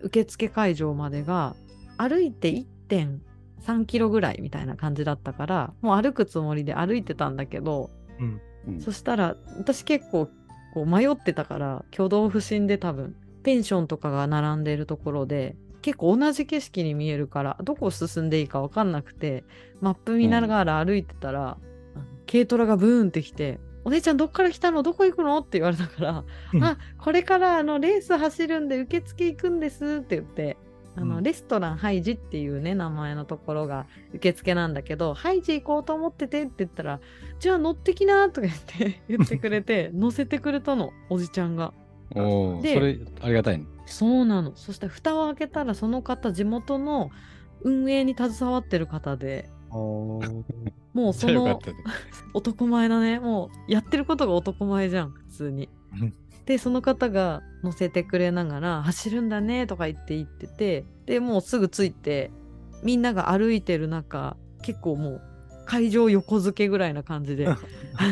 [0.00, 1.56] 受付会場までが
[1.96, 2.66] 歩いて
[3.60, 10.28] 1.3キロぐらいみたいな感じだったから、もう歩くつもりで歩いてたんだけど、うんうんそしたら私結構
[10.74, 19.44] こう迷ってたから挙動不審で多分ペンションとかが並んでいるところで結構同じ景色に見えるからどこを進んでいいか分かんなくて
[19.80, 21.56] マップ見ながら歩いてたら、
[21.94, 24.82] あの軽トラがブーンってきて「お姉ちゃんどっから来たの？
[24.82, 30.58] どこ行くの?」って言われたから「うんあこれからあのレース走るんで受付行くんです」って言って。
[30.96, 37.00] あのうんレストランハイジっていうね名前のところが受付なんだけど「ハイジ行こうと思ってて」って言ったら
[37.38, 41.72] 「じゃあ乗ってきな」とか言って 言ってくれて 乗せてくれたのおじちゃんが。
[42.12, 43.66] おお、でそれありがたいね。
[43.86, 47.10] そうなのそして蓋を開けたらその方地元の
[47.62, 50.20] 運営に携わってる方でも
[51.10, 51.60] うその。
[52.34, 55.68] 男前だねもうやってることが男前じゃん普通に
[56.00, 56.14] うん。
[56.50, 62.32] でその方が乗せてくれながら「走るんだね」とか言って言っててでもうすぐ着いて
[62.82, 65.22] みんなが歩いてる中結構もう
[65.64, 67.56] 会場横付けぐらいな感じであ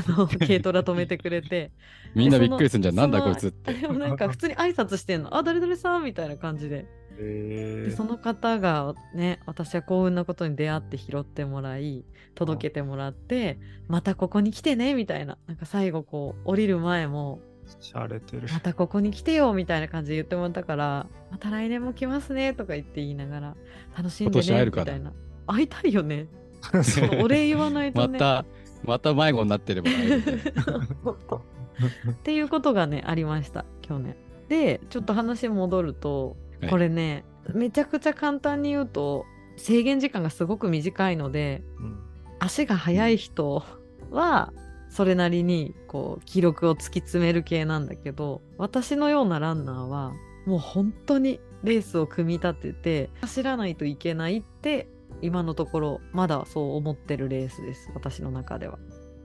[0.07, 1.72] の軽トラ止めてくれて
[2.14, 2.94] みんなびっくりするんじゃん。
[2.94, 3.74] なんだこいつって。
[3.74, 6.87] でもなんか普通に挨拶してんの「あ誰々さん」みたいな感じで。
[7.18, 7.85] えー。
[7.87, 12.05] でその方がね私は幸運なことに出会って拾ってもらい
[12.37, 15.38] 届けてもらってまたここに来てねみたいな。
[15.48, 17.40] なんか最後こう降りる前も
[17.81, 18.48] しゃれてる。
[18.52, 23.57] またここに来てよみたいな感じで言ってもらったからまた来年も来ますねとか言って言いながら
[23.96, 25.12] 楽しんでねみたいな。
[25.46, 26.26] 会いたいよね。
[26.83, 28.14] そうお礼言わないとね。
[28.14, 28.44] また、
[28.85, 29.92] また迷子になってればっ
[32.22, 34.16] ていうことがねありました去年。
[34.48, 36.70] でちょっと話戻るとはい。
[36.70, 39.24] これね、めちゃくちゃ簡単に言うと
[39.57, 41.98] 制限時間がすごく短いのでうん。
[42.40, 43.64] 足が速い人
[44.11, 44.52] は
[44.90, 50.12] それなりにこう記録を突き詰める系なんだけど私のようなランナーは
[50.46, 54.88] もう本当にレースを組み立てて走らないといけないって
[55.20, 58.79] 今のところまだそう思ってるレースです私の中では。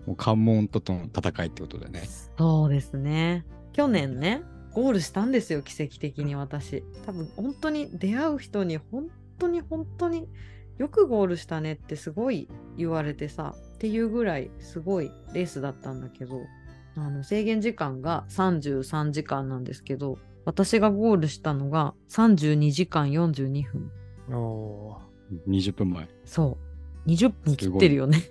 [0.05, 2.03] もう関門との戦いってことだね。
[2.37, 3.45] そうですね。
[3.71, 6.83] 去年ね、ゴールしたんですよ、奇跡的に私。
[7.05, 9.07] 多分本当に出会う人に本
[9.39, 10.27] 当に本当に
[10.77, 16.41] よくゴールしたねってすごい言われてさ、っていうぐらいすごいレースだったんだけど、
[16.95, 23.91] あの制限時間が33時間なんですけど、私がゴールしたのが32時間42分。
[24.35, 24.97] お
[25.47, 26.07] 20分前。
[26.25, 26.57] そ
[27.05, 27.09] う。
[27.09, 28.23] 20分切ってるよね。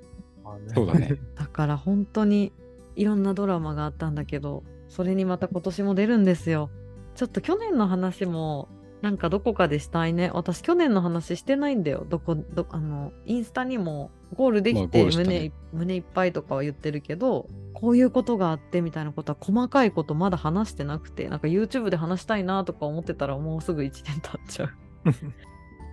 [0.75, 1.19] そうだね。
[1.37, 2.53] だから本当に
[2.97, 6.71] いろんなドラマがあったんだけどそれにまた今年も出るんですよ
[7.15, 8.69] ちょっと去年の話も
[9.03, 10.31] なんかどこかでしたいね。
[10.33, 12.07] 私去年の話してないんだよ。
[12.09, 15.53] どこどあのインスタにもゴールでまあきてゴールしたね。
[15.73, 24.71] 胸,、胸いっぱいとかは言ってるけどこういうことがあってみたいなことは細かいことまだ話してなくてなんか YouTube で話したいなとか思ってたらもうすぐ1年経っちゃう。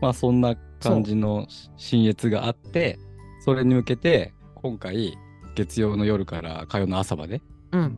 [0.01, 2.99] まあそんな感じの新越があって、
[3.39, 5.17] それに向けて今回
[5.55, 7.41] 月曜の夜から火曜の朝まで
[7.71, 7.97] うん。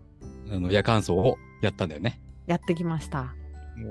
[0.50, 2.22] あの夜間走をやったんだよね。
[2.48, 3.36] やってきました。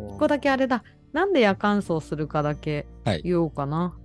[0.09, 3.23] ここだけあれだなんで夜間走するかだけはい。
[3.23, 3.97] 言おうかな、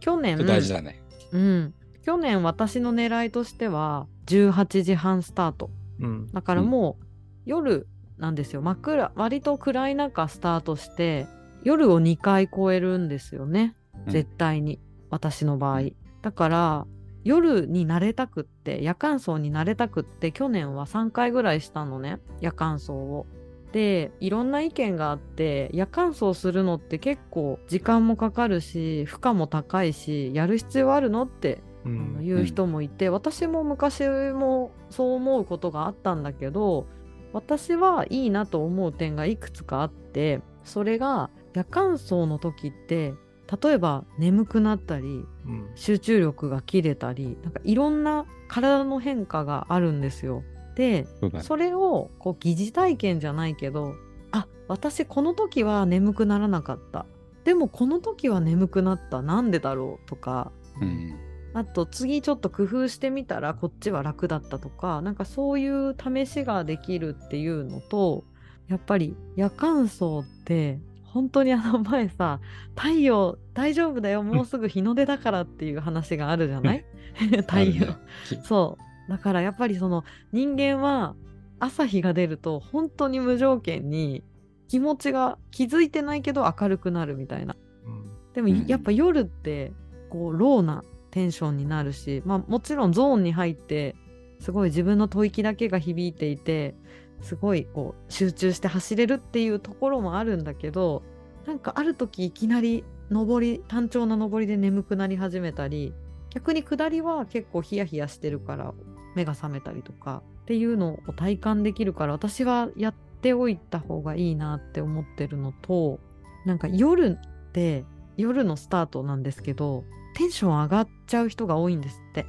[0.00, 1.02] 去年それ大事だね。
[1.32, 5.70] うん、去年私の狙いとしては18時半スタート。
[6.00, 6.32] うん。
[6.32, 7.04] だからもう
[7.44, 7.86] 夜
[8.18, 8.62] なんですよ。
[8.62, 11.26] 真っ暗割と暗い中スタートして
[11.62, 13.74] 夜を2回超えるんですよね。
[14.06, 14.12] うん。
[14.12, 15.82] 絶対に、私の場合。
[16.22, 16.86] だから
[17.24, 22.20] 夜に慣れたくって夜間走に慣れたくって去年は3回ぐらいしたのね。
[22.40, 23.26] 夜間走を。
[23.74, 36.86] でいろんな意見があって夜間走するのって結構時間もかかるし負荷も高いしやる必要あるのってあうんの言う人もいて、私も昔もそう思うことがあったんだけど
[37.32, 43.12] 私はいいなと思う点がいくつかあってそれが夜間走の時って
[43.60, 45.04] 例えば眠くなったり
[45.46, 50.44] うん集中力が切れたりなんかいろんな体の変化があるんですよ。
[50.74, 51.06] で
[51.42, 53.94] それをこう疑似体験じゃないけど
[54.32, 57.06] あ私この時は眠くならなかった。
[57.44, 59.20] でもこの時は眠くなった。
[59.22, 60.50] なんでだろうとか。
[60.80, 61.14] うん。
[61.52, 65.02] あと次ちょっと工夫してみたらこっちは楽だったとか。
[65.02, 68.24] なんかそういう試しができるっていうのと
[68.68, 72.40] やっぱり夜間走って本当にあの前さ
[72.74, 76.84] 太陽大丈夫だよもうすぐ日の出だからっていう話があるじゃない？
[77.46, 81.14] 太陽、ねきそうだからやっぱりその人間は
[81.58, 84.22] 朝日が出ると本当に無条件に
[84.68, 87.56] 気持ちが気づいてないけど明るくなるみたいな。
[87.86, 88.32] うん。
[88.32, 89.72] でもうんやっぱ夜って
[90.10, 93.94] こうローなテンションになるし、まあ、もちろんゾーンに入って
[94.40, 96.74] すごい自分の吐息だけが響いていて
[97.22, 101.02] すごいこう集中して走れるっていうところもあるんだけど
[101.46, 105.94] なんかある時いきなり上り単調な上りで眠くなり始めたり
[106.30, 108.74] 逆に下りは結構ヒヤヒヤしてるから
[109.14, 116.00] 目が覚めたりとかっていうのを体感できるから私はやっておいた方がいいなって思ってるのと
[116.44, 117.84] なんか夜って
[118.16, 119.84] 夜のスタートなんですけど
[120.16, 122.26] テンション上がっちゃう人が多いんですって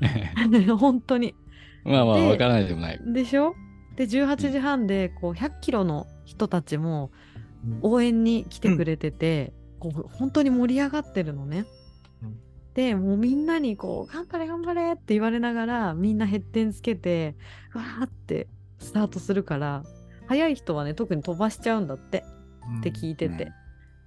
[0.78, 1.34] 本当に
[1.84, 3.00] まあまあ、でわからないでもない。
[3.12, 3.54] でしょ？
[3.96, 7.10] で18時半でこう100キロの人たちも
[7.82, 11.64] 応援に来てくれてて、こう本当に盛り上がってるのね。
[12.84, 17.36] うんでもうみんなにこう「頑張れ頑張れ!」って言われながらみんなヘッテンつけて
[17.74, 19.82] わーってスタートするから
[20.26, 22.24] 速い人はね特に飛ばしちゃうんだって
[22.78, 23.52] って聞いてて、うん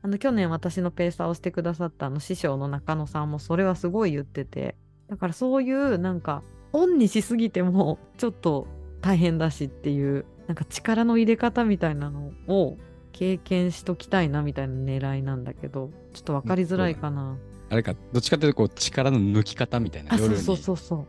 [0.03, 4.75] あの去年私のペーサーをしてくださったあの師匠の中野さんもそれはすごい言ってて
[5.07, 6.41] だからそういうなんか
[6.73, 8.65] オンにしすぎてもちょっと
[9.01, 12.77] 大変だしっていうなんか力の入れ方みたいなのを
[13.11, 17.37] 経験しときたいなみたいな狙いなんだけどちょっと分かりづらいかな。
[17.71, 20.13] あれか、どっちかというとこう力の抜き方みたいな。
[20.13, 21.05] あそうそうそうそう。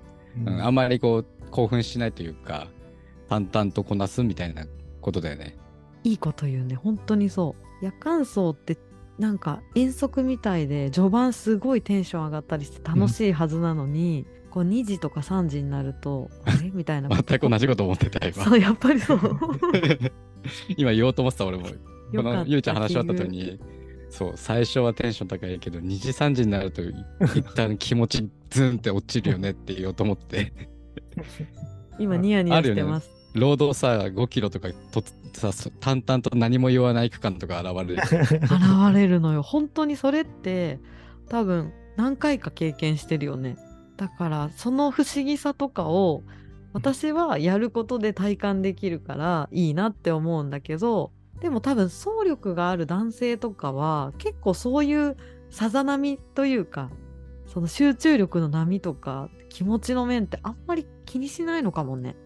[0.47, 2.69] うんあんまりこう興奮しないというか、
[3.29, 4.65] 淡々とこなすみたいな
[5.01, 5.57] ことだよね。
[6.05, 8.77] いいこと言うね本当にそう夜間走って
[9.19, 18.45] なんか遠足みたいで序盤すごいテンション上がったりして楽しいはずなのに、こう2時とか3時になると あれみたいな全く同じこと思ってた、今。
[18.45, 19.21] そうやっぱりそう
[20.77, 21.67] 今言おうと思ってた、俺も。
[22.15, 23.59] このゆうちゃん話し終わった後に、
[24.13, 26.83] そう、最初はテンション高いけど、2時3時になると、
[27.35, 30.53] 一旦気持ちズンって落ちるよねって言おうと思って、
[31.99, 38.03] 今ニヤニヤしてます、ロードさ、5キロとかとさ、そ淡々と何も言わない区間とか現れる。
[38.45, 39.41] 現れるのよ。
[39.41, 40.79] 本当にそれって
[41.31, 43.57] 多分何回か経験してるよね。
[43.97, 46.23] だからその不思議さとかを
[46.75, 55.17] 私はやることで体感できるからいいなって思うんだけどでも多分走力がある男性とかは結構そういう
[55.51, 56.89] さざ波というか
[57.47, 62.17] その集中力の波とか気持ちの面ってあんまり気にしないのかもね。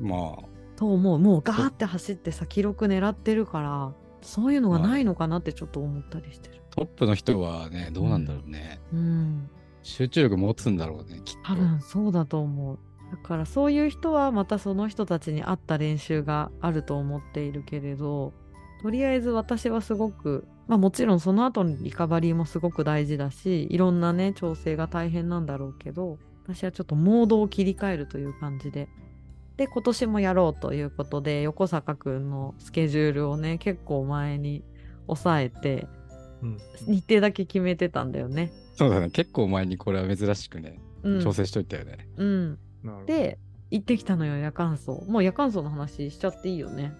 [0.00, 0.44] うんまあ、
[0.76, 6.62] と思うもうガーって走ってさ記録狙ってるからそういうのがないのかなってちょっと思ったりしてる。
[6.70, 8.78] トップの人はね、どうなんだろうね。
[8.92, 9.50] うん
[9.82, 11.48] 集中力持つんだろうね、きっと。
[11.48, 12.78] 多分そうだと思う。
[13.10, 18.32] だからそういう人はまたその人たちに合った練習があると思っているけれど
[18.82, 28.88] とりあえず私はすごくまあもちろんその後のリカバリーもすごく大事だしいろんなね調整が大変なんだろうけど私はちょっとモードを切り替えるという感じで。
[29.56, 34.62] で今年もやろうということで横坂くんのスケジュールをね結構前に
[35.06, 35.88] 抑えて
[36.42, 36.58] うん。
[36.86, 38.52] 日程だけ決めてたんだよね。
[38.74, 42.08] そうだね、結構前にこれは珍しくね、うん、調整しといたよね。
[42.16, 42.58] うん
[43.06, 43.38] で
[43.70, 46.92] 行ってきたのよ夜間走もう夜間走の話しちゃっていいよね。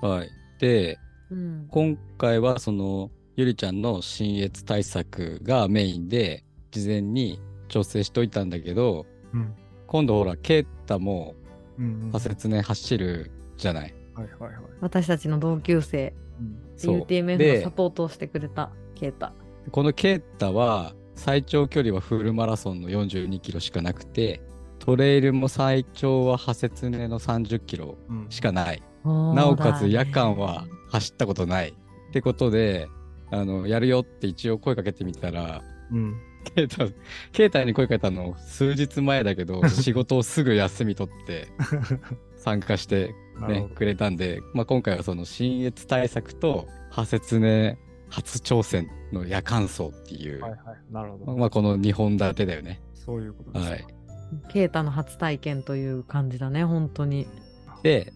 [0.00, 0.28] はい。
[0.58, 0.98] で、
[1.30, 1.66] うん。
[1.70, 9.54] 今回はそのゆりちゃんの新越対策がメインで事前に調整しといたんだけどうん。
[9.86, 11.34] 今度ほらケイタも
[11.78, 11.94] うんうん。
[12.06, 13.94] 派切ね走るじゃない。
[14.14, 14.62] はいはいはい。
[14.80, 16.14] 私たちの同級生。
[16.40, 16.62] うん。
[16.76, 19.32] UTMF のでサポートをしてくれたケイタ。
[19.70, 24.40] このケイタは最長距離はフルマラソンの42キロしかなくて
[24.86, 28.82] トレイルも最長は派切ねの30キロうんしかない。
[29.04, 31.70] なおかつ夜間は走ったことない。
[31.70, 32.88] ってことで
[33.32, 36.14] あのやるよって一応声かけてみたらうん
[36.54, 36.86] ケイタ、
[37.32, 41.48] ケイタに声かけたの数日前だけど、 仕事をすぐ休み取って
[42.36, 43.12] 参加して、
[43.48, 50.60] ねくれたんで、まあ、今回はその新越対策と派切ね初挑戦の夜間走っていう、はいはい。
[50.92, 51.36] なるほど。
[51.36, 52.80] まあ、この2本立てだよね。
[52.94, 53.70] そういうことです。
[53.70, 53.86] はい。
[54.48, 57.26] ケイタの初体験という感じだね本当に。
[57.82, 58.12] で、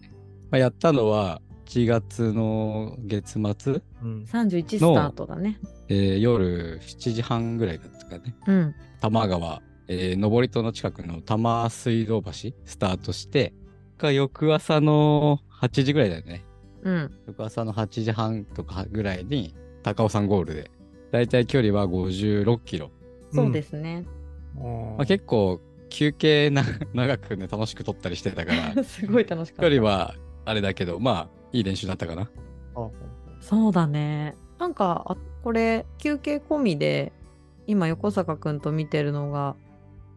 [0.49, 4.23] まあ、やったのは1月の月末、うん。
[4.23, 5.59] 31スタートだね。
[5.87, 8.35] えー夜7時半ぐらいだったかね。
[8.45, 8.75] うん。
[8.99, 12.31] 多摩川、えー登戸の近くの多摩水道橋
[12.65, 13.53] スタートして、
[13.97, 16.43] が翌朝の8時ぐらいだよね。
[16.83, 17.11] うん。
[17.27, 20.71] 翌朝の8時半とかぐらいに高尾山ゴールで、
[21.11, 22.91] だいたい距離は56キロ。
[23.33, 24.05] そうですね、
[24.55, 25.61] まあ、結構
[25.91, 29.61] 休憩な長くね、楽しく撮ったりしてたから、 すごい楽しかった。
[29.61, 32.23] 距離はあれだけど、まあ、いい練習だったかな。
[32.75, 32.89] あ
[33.39, 34.35] そうだね。
[34.57, 37.11] なんかあこれ休憩込みで
[37.67, 39.55] 今横坂くんと見てるのが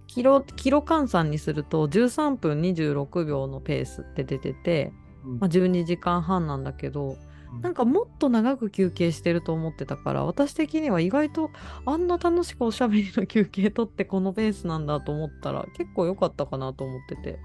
[0.06, 4.92] キロキロ換算にすると13分26秒のペースって出てて、
[5.24, 5.38] うん。
[5.40, 7.16] まあ、12時間半なんだけど
[7.62, 11.50] なんかもっと長く休憩してると思ってたから私的には意外と
[11.86, 17.38] あんな楽しくおしゃべりの休憩取ってこのペースなんだと思ったら結構良かったかなと思ってて。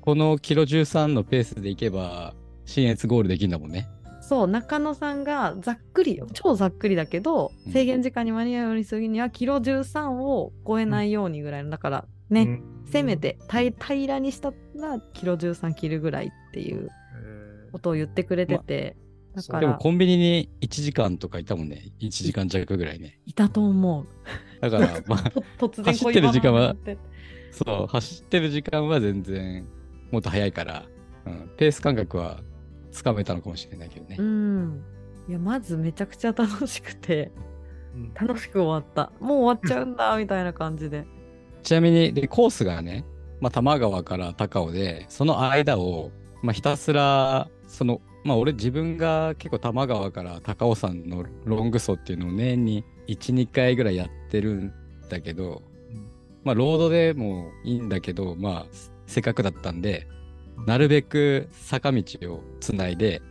[0.00, 2.32] このキロ13のペースでいけば、
[2.64, 3.88] 新越ゴールできるんだもんね。
[4.22, 7.72] そう中野さんがざっくり超ざっくりだけどうん。
[7.72, 12.84] 制限時間に間に合うようにするにはキロ13を超えないようにぐらいのだからね、うん。
[12.90, 16.88] せめて平平らにしたらキロ13切るぐらいっていう。
[16.88, 17.07] え
[17.78, 18.96] ことを言ってくれてて、
[19.34, 21.92] だからでもコンビニに1時間とかいたもんね。
[22.00, 23.20] 1時間弱ぐらいね。
[23.24, 24.06] いたと思う。
[24.60, 26.74] だから、まあ、 と突然走ってる時間は
[27.52, 29.66] そう、走ってる時間は全然
[30.10, 30.86] もっと早いから、
[31.24, 32.42] うん、ペース感覚は
[32.90, 34.16] つかめたのかもしれないけどね。
[34.18, 34.82] うん。
[35.28, 37.30] いやまずめちゃくちゃ楽しくて
[37.94, 39.12] うん楽しく終わった。
[39.20, 41.06] もう終わっちゃうんだみたいな感じで。
[41.62, 43.04] ちなみに、でコースがね、
[43.40, 46.10] まあ、多摩川から高尾で、その間を
[46.42, 54.72] まあ、ひたすら、その、まあ、俺自分が結構多摩川から高尾山のロング走っていうのを年に1、2回ぐらいやってるん
[55.08, 55.62] だけど、
[56.44, 58.66] まあ、ロードでもいいんだけど、まあ、
[59.06, 60.06] せっかくだったんで、
[60.66, 63.22] なるべく坂道をつないで、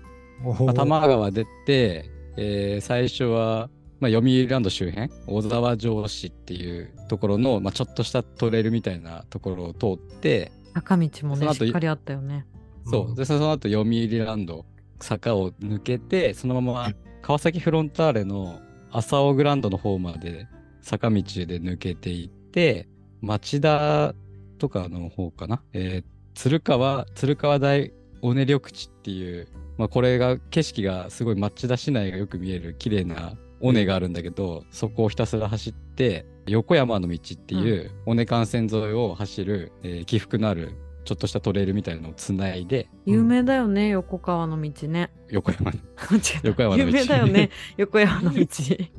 [0.43, 3.69] おまあ、多摩川出て、えー最初は、
[3.99, 12.45] まあ、読売ランド周辺、小沢城市っていうところの、まあ、ちょっとしたトレイルみたいなところを通って、坂道もね、しっかりあったよね。
[12.89, 13.15] そう。
[13.15, 14.65] で、その後、読売ランド、
[14.99, 18.59] 坂を抜けて、そのまま川崎フロンターレの
[18.91, 20.47] 朝尾グランドの方まで
[20.81, 21.23] 坂道で
[21.61, 22.87] 抜けていって、
[23.21, 24.15] 町田
[24.57, 25.61] とかの方かな？
[25.73, 40.73] えー鶴川、鶴川大尾根緑地っていう、まあこれが景色がすごい町田市内がよく見える綺麗な尾根があるんだけど、そこをひたすら走って、横山の道っていう尾根幹線沿いを走る、えー起伏のある
[41.07, 45.09] ちょっとしたトレイルみたいなのをつないで、有名だよね、横川の道ね。
[45.29, 45.71] 横山
[46.43, 46.89] 横山の道。
[46.89, 48.45] 有名だよね、 横山の道。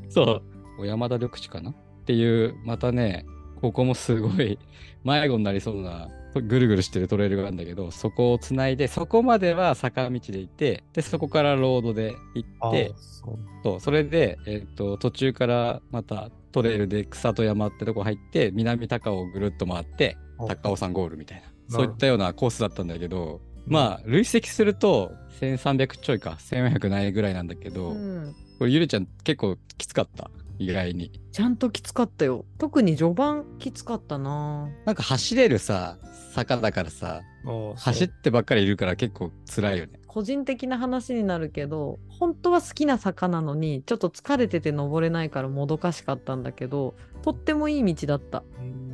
[0.08, 0.42] そう、
[0.78, 1.70] 小山田緑地かな？
[1.70, 1.74] っ
[2.06, 3.26] ていう、またね、
[3.60, 4.58] ここもすごい
[5.04, 13.36] 迷子になりそうな、ぐるぐるしてるトレイルがあるんだけど、そこをつないで、そこまでは坂道で行って、で、そこからロードで行あって、そう。
[13.62, 31.12] そう、それで、えっ、と、途中からまたトレイルで草戸山ってとこ入って、南高尾をぐるっと回って、高尾山ゴールみたいな、そういったようなコースだったんだけど、まあ、累積すると1300ちょいか、1400ないぐらいなんだけど、うんこれゆりちゃん結構きつかった、意外に。
[31.30, 32.44] ちゃんときつかったよ。
[32.58, 34.68] 特に序盤きつかったな。
[34.84, 35.96] なんか走れるさ、
[36.34, 39.97] 坂だからさ、あ走ってばっかりいるから結構辛いよね。
[40.08, 48.42] 個人的な話になるけど本当は好きな坂なのにちょっと疲れてて登れないからもどかしかったんだけどとってもいい道だった。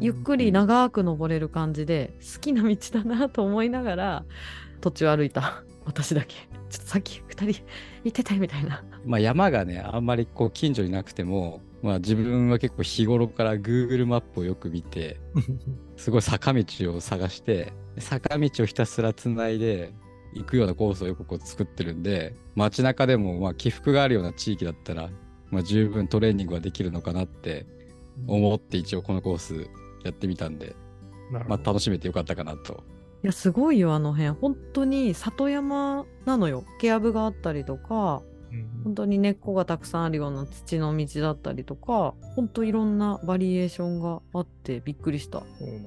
[0.01, 4.25] ゆっくり長く登れる感じで好きな道だなと思いながら
[4.81, 5.63] 途中歩いた。
[5.85, 6.35] 私だけ。
[6.69, 7.63] ちょっとさっき2人
[8.05, 8.83] 行ってたみたいな。
[9.05, 15.21] まあ山がね、あんまりこう近所になくても、まあ自分は結構日頃から Google マップをよく見て、
[15.97, 19.93] すごい坂道を探して、坂道をひたすらつないで
[20.35, 25.11] 行くようなコースをよくこう作ってるんで、街中でもまあ起伏があるような地域だったら、
[25.51, 27.67] まあ十分トレーニングはできるのかなって
[28.27, 29.69] 思って一応このコース
[30.05, 30.75] やってみたんで、
[31.31, 32.85] まあ楽しめてよかったかなと。
[33.23, 34.31] いやすごいよあの辺。
[34.31, 36.65] 本当に里山なのよ。
[36.81, 38.23] ケヤブがあったりとか
[38.53, 45.43] うん本当に根っこがたくさんあるような土の道だったりとか本当いろんなバリエーションがあってびっくりした。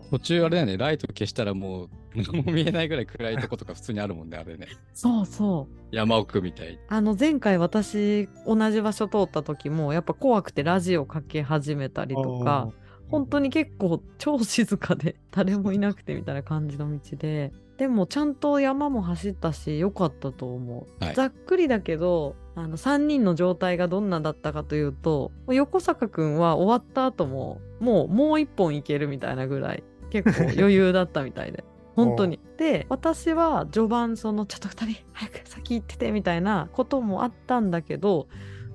[0.10, 4.68] 途中あれだよね、ライト消したらもう何 も見えないぐらい暗いとことか普通にあるもんね、あれね。
[4.94, 5.76] そうそう。
[5.92, 6.80] 山奥みたい。
[6.88, 12.70] あの前回私同じ場所通った時もやっぱ怖くてラジオかけ始めたりとか
[13.10, 17.52] 本当に結構超静かで 誰もいなくてみたいな感じの道で。
[17.78, 21.16] でもちゃんと山も走ったし良かったと思う、はい。
[21.16, 31.64] ざっくりだけどあの3人の状態がどんなだったかというと横坂くんは終わった後ももうもう一本いけるみたいなぐらい結構余裕だったみたいで
[31.98, 32.40] 本当に。
[32.58, 38.28] で私は序盤そのちょっと2人早く先行っててみたいなこともあったんだけど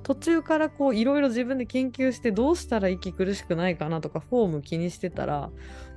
[0.03, 5.51] 途中からこういろいろ自分で研究してどうしたら息苦しくないかなとかフォーム気にしてたら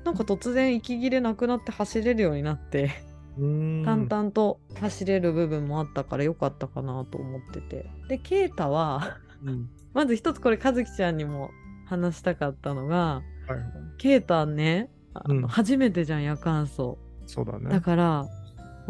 [0.04, 2.92] なんか突然息切れなくなって走れるようになって
[3.38, 3.84] うん。
[3.84, 7.90] 淡々と走れる部分もあったから良かったかなと思ってて。
[8.08, 9.70] でケイタはうん。
[9.94, 11.50] まず一つこれ和樹ちゃんにも
[11.86, 13.24] 話したかったのがはい
[13.98, 15.48] ケイタねあの、うん。
[15.48, 17.70] 初めてじゃん夜間走そうだね。
[17.70, 18.26] だから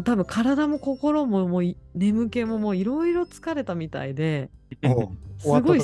[0.04, 4.50] 多分体も心ももうい眠気ももういろいろ疲れたみたいで
[5.38, 5.80] すごい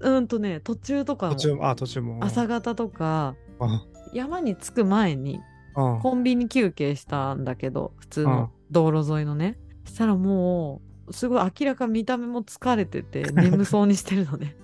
[0.00, 2.18] うんとね途中とかも途中あ途中も。
[2.22, 3.84] 朝方とかあ。
[4.12, 5.40] 山に着く前に
[5.74, 9.58] あコンビニ休憩したんだけど普通うんの道路沿いのね。
[9.86, 14.56] したらもうすごい明らか見た目も疲れてて 眠そうにしてるのね。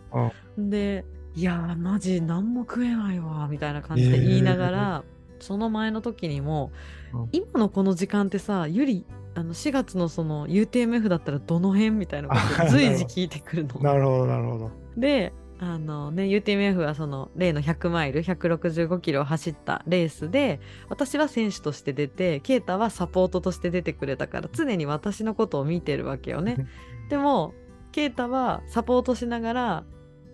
[0.58, 1.04] で
[1.34, 5.04] いやーマジ何も食えないわみたいな感じで言いながら、
[5.44, 6.72] その前の時にも、
[7.12, 13.80] うん今のこの時間ってさゆりあの4月のその UTMF だったらどの辺みたいなこと随時聞いてくるの。
[13.80, 26.66] なるほどなるほどであのね UTMF はその例の100マイル165キロを走ったレースで私は選手として出てケイタはサポートとして出てくれたから常に私のことを見てるわけよね。
[27.08, 27.54] でも
[27.92, 29.84] ケイタはサポートしながら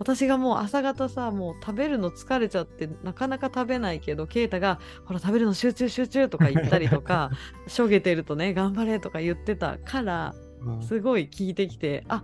[0.01, 7.29] 私がもう朝方さもう食べるの疲れちゃってなかなか食べないけどケイタが「ほら食べるの集中集中」とか言ったりとか
[7.67, 10.33] しょげてるとね「頑張れ」とか言ってたから
[10.65, 10.81] うん。
[10.81, 12.23] すごい聞いてきて、あ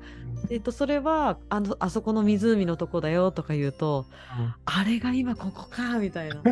[0.52, 4.06] えっとそれはあのあそこの湖のとこだよとか言うと、
[4.66, 6.36] あれが今ここかみたいな。
[6.46, 6.50] こ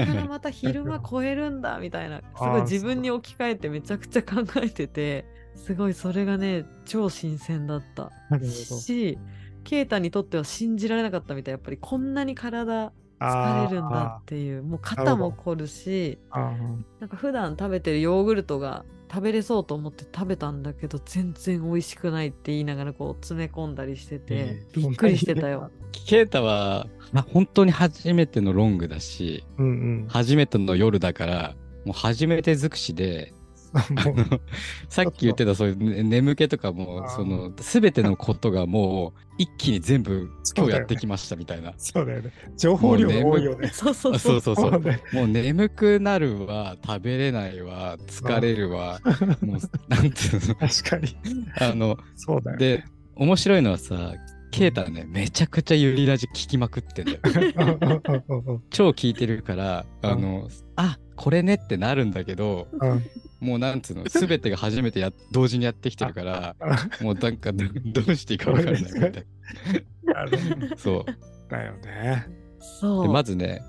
[0.00, 2.18] っからまた昼間超えるんだみたいな。
[2.18, 8.10] すごい自分に置き換えてめちゃくちゃ考えててすごいそれがね超新鮮だった。
[8.40, 9.16] し
[9.66, 25.70] ケイタにとっては信じられなかったみたいやっぱりこんなに体疲れるんだっていうもう肩も凝るしなんか普段食べてるヨーグルトが食べれそうと思って食べたんだけど全然美味しくないって言いながらこう詰め込んだりしてて、えーびっくりしてたよ。
[26.06, 29.70] ケイタは、まあ、本当に初めてのロングだし、うんう
[30.04, 30.06] ん。
[30.08, 31.54] 初めての夜だから、
[31.84, 33.32] もう初めて尽くしで、
[34.88, 41.74] さっき言ってたそういうね眠気とかもその全てのことがもう一気に全部今日やってきましたみたいな。
[41.76, 42.32] そうだよね。
[42.56, 43.68] 情報量多いよね。
[43.72, 44.56] そうそうあそそうう。
[44.56, 44.80] そうそう。
[44.80, 45.00] ね。
[45.12, 49.00] もう眠くなるわ、食べれないわ、疲れるわ、
[49.42, 49.58] もう
[49.88, 51.16] なんていうの、確かに。
[51.60, 52.58] あの、そうだよ。
[52.58, 52.84] で、
[53.16, 54.14] 面白いのはさ、
[54.50, 57.18] ケイタね、めちゃくちゃユリラジ聞きまくってんだよ。
[58.70, 63.02] 超聞いてるから、あの、あこれねってなるんだけど、うん
[63.40, 66.56] もうなんつうの、すべてが初めてや 同時にやってきてるから、
[67.00, 69.22] もうなんかどどうしていいかわからないみたいな。
[70.76, 71.04] そう。
[71.48, 72.26] だよね。
[72.80, 73.62] そうで、まずね、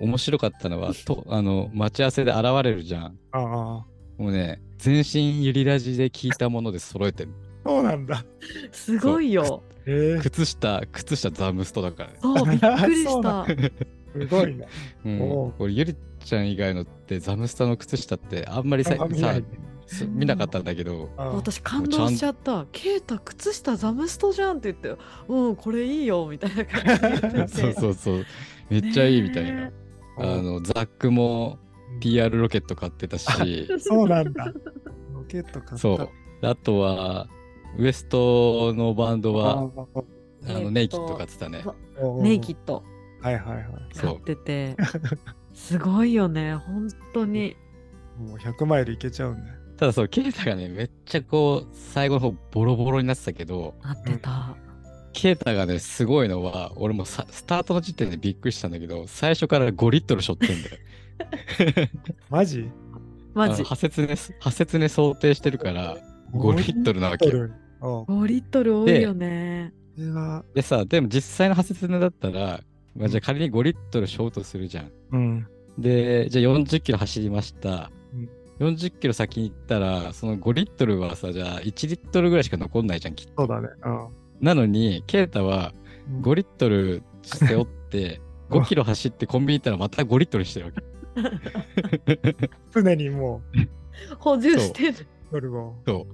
[0.00, 3.18] 面白かったのは、とあの、待ち合わせで現れるじゃん。
[3.32, 3.86] ああ、も
[4.18, 7.30] うね、全身ユリラジで聞いたもので揃えてる。
[7.64, 8.24] そうなんだ。
[8.72, 9.62] すごいよ。
[9.86, 12.16] えー、靴下、靴下ザムストだからね。
[12.22, 13.46] そうびっくりした。
[14.12, 14.66] すごいね。
[15.04, 19.44] うんおう、これゆりちゃん以外のってザムスタの靴下ってあんまりさ見ないね
[19.86, 22.66] す見なかったんだけど、あ私感動しちゃった。
[22.70, 27.54] ケイタ靴下ザムストじゃんって言って、うんこれいいよみたいな感じ。
[27.60, 28.26] そうそうそう、
[28.68, 29.66] めっちゃいいみたいな。
[29.66, 29.72] ね
[30.18, 31.58] あのザックも
[32.00, 34.52] PR ロケット買ってたし、そうなんだ。
[35.12, 35.78] ロケット買った。
[35.78, 36.08] そう。
[36.46, 37.28] あとは、
[37.78, 39.70] ウエストのバンドは、
[40.46, 41.64] あのネイキッド買ってたね。
[41.64, 41.74] あ
[42.22, 42.82] ネイキッド
[43.20, 43.66] はいはいはい。
[43.92, 44.76] そう買ってて、
[45.54, 47.56] すごいよね本当に。
[48.18, 49.60] もう100マイルいけちゃうんね。
[49.76, 54.54] ただそう、ケイタがね、めっちゃこう、最後の方ボロボロになってたけど、なってた。
[55.12, 61.88] ケイタがね、すごいのは、俺もさスタートの時点でびっくりしたんだけど、最初から5リットル背負ってんだよ。
[62.28, 62.70] マジ？
[63.32, 65.96] マジ破切ね、破切ね想定してるから、
[66.32, 67.00] 5リットル？
[67.00, 67.32] なわけよ。
[67.32, 67.52] ル。
[67.80, 69.72] あ5リットル多いよね。
[70.54, 72.60] でさ、でも実際の破切ねだったら、
[73.00, 74.92] まあ、じゃあ仮に5リットルショートするじゃん。
[75.12, 75.46] うん。
[75.78, 77.90] で、じゃあ40キロ走りました。
[78.58, 83.32] 40キロ先に行ったら、その5リットルはさ、じゃあ1リットルぐらいしか残んないじゃん、きっと。
[83.38, 83.68] そうだね。
[83.84, 84.08] うん
[84.40, 85.74] なのに、ケイタは
[86.10, 88.20] うん5リットル背負って、
[88.50, 92.48] 5キロ走ってコンビニ行ったらまた5リットルしてるわけ。
[92.72, 93.42] 常にも
[94.18, 94.94] 補充してる。
[95.86, 96.06] そう。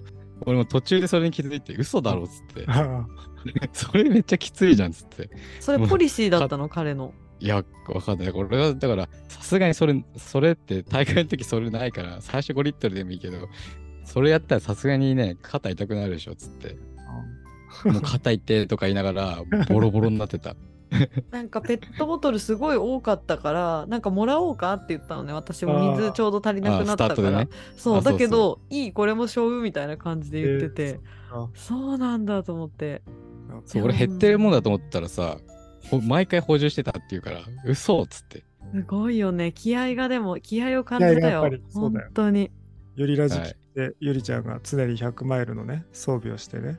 [0.44, 2.66] 俺も途中でそれに気づいて、嘘だろっつって。
[3.62, 5.30] あ それめっちゃきついじゃんっつって。
[5.60, 6.68] それポリシーだったの？
[6.68, 7.12] 彼の。
[7.38, 8.32] いや、わかんない。
[8.32, 13.48] これは、だから、さすがにそれ、それって大会の時それないから、最初5リットルでもいいけど、
[14.04, 16.76] それやったらさすがにね、肩痛くなるでしょっつって。
[17.84, 20.56] もう肩痛いとか言いながら、ボロボロになってた。
[21.30, 25.32] なんかペットボトルすごい多かったから、なんかもらおうかって言ったのね。
[25.32, 27.30] 私も水ちょうど足りなくなったから。
[27.32, 27.48] ね。
[27.76, 33.02] そう、だけど、いい、これもしょうみたいな感じで言ってて、あそうなんだと思って。
[33.64, 35.38] そう、俺減ってるもんだと思ったらさ、
[35.90, 38.44] ほ毎回補充してたって言うから、嘘っつって。
[38.74, 39.52] すごいよね。
[39.52, 41.62] 気合がでも、気合を感じたよ気合がやっぱり。
[41.68, 42.50] そう本当に。
[42.96, 43.54] ゆりラジはい聞い
[43.90, 46.78] て、ゆりちゃんが常に100マイルのね、装備をしてね、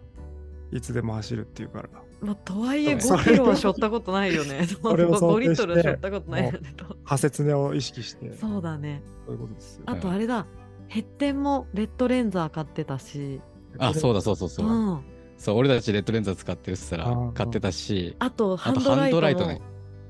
[0.72, 1.90] いつでも走るっていうから。
[2.20, 4.66] まあ、とはいえそう5キロは背負ったことないよね。
[4.66, 6.60] それを想5リットルは背負ったことないよね。
[6.76, 9.04] と破切ねを意識して、そうそうだね。
[9.30, 9.84] いうことですよ。
[9.86, 10.48] あとあれだ。
[10.88, 13.42] ヘッテンもレッドレンザー買ってたし。
[13.78, 14.20] あ、そうだ。
[14.20, 14.70] だそうそうそうう。
[14.70, 15.17] ん。
[15.38, 19.62] そう、俺たちレッドレンザー使ってるっつったら買ってたし、あと、ハンンドライトね。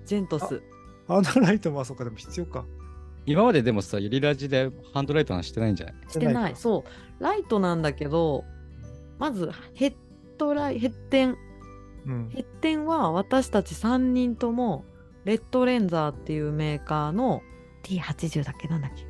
[0.05, 0.61] ジェントス。
[1.07, 2.65] ハンドライトもあそっかでも必要か。
[3.25, 5.95] 今まででもさ、ユリラジでハンドライトはしてないんじゃない？
[6.07, 6.55] してない。
[6.55, 6.85] そ
[7.19, 7.23] う。
[7.23, 8.45] ライトなんだけど、
[9.19, 9.93] まずヘッ
[10.37, 11.37] ドライ、ヘッテン。
[12.05, 12.29] うん。
[12.29, 14.85] ヘッテンは私たち3人とも、
[15.25, 17.41] レッドレンザーっていうメーカーの
[17.83, 18.69] T80 だっけ？
[18.69, 19.05] なんだっけ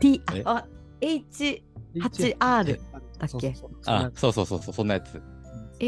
[0.00, 0.42] ?T、え？
[0.44, 0.66] あ、あ
[1.00, 2.78] H8R だっけ？
[3.26, 5.22] そうそうそうあ、そうそうそうそう、そんなやつ。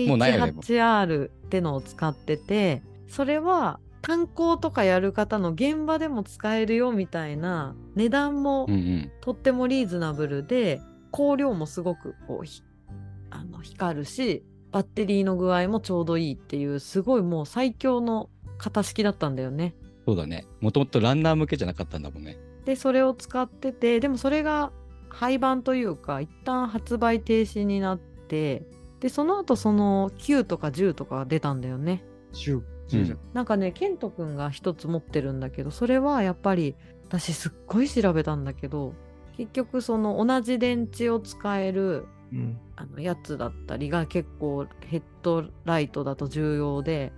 [0.03, 8.69] うんもうないよねもう H8R ってのを使っててそれは炭鉱とかやる方の現場でも使えるよみたいな値段も。
[9.23, 12.63] とってもリーズナブルで光量もすごくこうひ
[13.31, 18.29] あの光るしバッテリーの具合もちょうどいいっていうすごいもう最強の
[18.59, 19.75] 型式だったんだよね。
[20.05, 20.47] そうだね。
[20.61, 22.37] もともとランナー向けじゃなかったんだもんね。
[22.67, 24.71] でそれを使っててでもそれが
[25.09, 28.67] 廃盤というか一旦発売停止になって
[29.05, 32.03] でその後その9とか10とかが出たんだよね
[32.33, 33.19] 10、10じゃん。
[33.35, 36.75] なんかねケントくんが一つ持ってるんだけどそれはやっぱり
[37.09, 38.95] 私すっごい調べたんだけど
[39.37, 42.59] 結局その同じ電池を使えるうん。
[42.77, 47.13] あのやつだったりが結構ヘッドライトだと重要で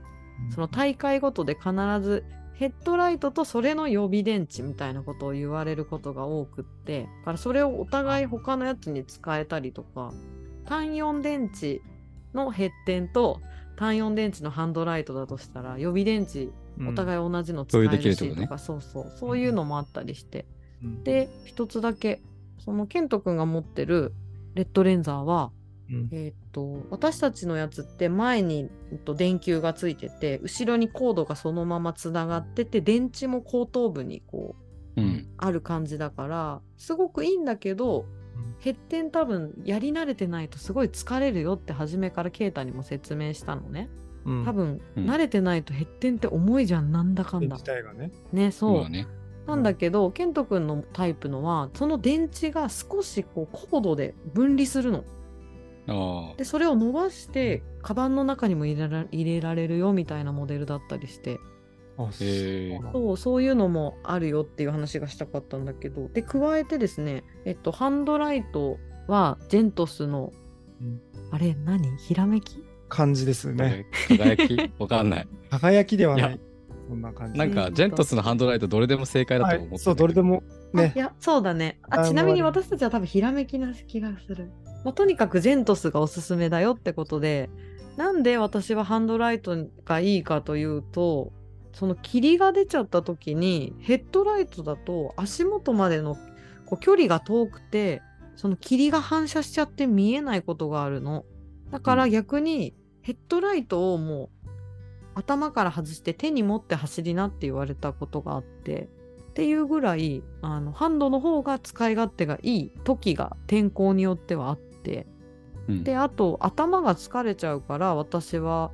[0.52, 1.70] その大会ごとで必
[2.02, 2.24] ず
[2.54, 10.12] ヘッドライトとそれの予備電池みたいなことを言われることが多くってだからそれをお互い他のやつに使えたりとか
[10.66, 11.80] 単4電池
[12.34, 13.40] のヘッテンと
[13.76, 16.48] 単4電池のハンドライトだとしたら予備電池
[16.88, 20.46] お互い同じの使えるしことかそうそうそういうのもあったりして。
[20.84, 22.20] うん、で一つだけ
[22.58, 24.12] そのケント君が持ってる
[24.54, 25.50] レッドレンザーは
[25.88, 34.56] うん、えーっと私たちのやつって前に、えっと、電球がついてて後ろにコードがそのままつながってて電池も後頭部にこ
[34.96, 35.28] ううん。
[35.36, 38.06] ある感じだからすごくいいんだけど
[38.58, 43.88] ヘッテン多分やり慣れてないとすごい疲れるよって初めからケイタにも説明したのね。
[44.24, 45.06] うん、多分、うん。
[45.08, 47.48] 慣れてないとヘッテンって重いじゃんなんだかんだ。
[47.48, 48.10] 電自体がね。
[48.32, 48.86] ねそう。
[49.46, 55.04] なんだけどケント君のタイプのはその電池が少しこうコードで分離するの。
[56.36, 61.38] でそれを伸ばしてカバンの中にも入れら入れられるよみたいなモデルだったりして
[61.96, 66.08] そうそういうのもあるよっていう話がしたかったんだけど。
[66.08, 70.32] で加えてですねえっとハンドライトはジェントスの、
[70.80, 71.00] うん。
[71.30, 71.96] あれ何？
[71.96, 72.62] ひらめき？
[72.88, 73.86] 感じですね。
[74.08, 74.72] 輝き？
[74.78, 75.28] わかんない。
[75.50, 76.32] 輝きではない。
[76.32, 76.38] や。
[76.88, 77.38] そんな感じ。
[77.38, 80.42] なんか、ジェントスのハンドライトどれでも正解だと思ってたはい、そう、どれでも
[80.74, 80.98] あねい。
[80.98, 81.80] やそうだね。
[81.88, 84.50] あちなみに私たちは多分ひらめきな気がする、
[84.84, 87.50] まあ、とにかくジェントスがおすすめだよってことで。
[87.96, 91.32] なんで私はハンドライトがいいかというと
[91.76, 96.16] その霧が出ちゃった時にヘッドライトだと足元までの
[96.64, 98.00] こう距離が遠くて
[98.34, 101.26] その霧が反射しちゃって見えないことがあるの。
[101.70, 104.48] だから逆にヘッドライトをもう
[105.16, 108.88] 頭から外して手に持って走りなって言われたことがあって
[109.28, 115.06] っていうぐらいあのハンドの方が使い勝手がいい時が天候によってはあって。
[115.68, 115.84] うん。
[115.84, 118.70] であと頭が疲れちゃうから私は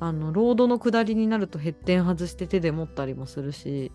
[0.00, 3.92] あのロードの下りになるとヘッテン外して手で持ったりもするし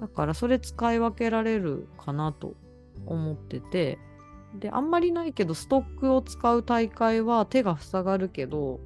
[0.00, 2.54] だからそれ使い分けられるかなと
[3.06, 3.98] 思ってて
[4.54, 8.80] であんまりないけどストックを使う大会は手が塞がるけど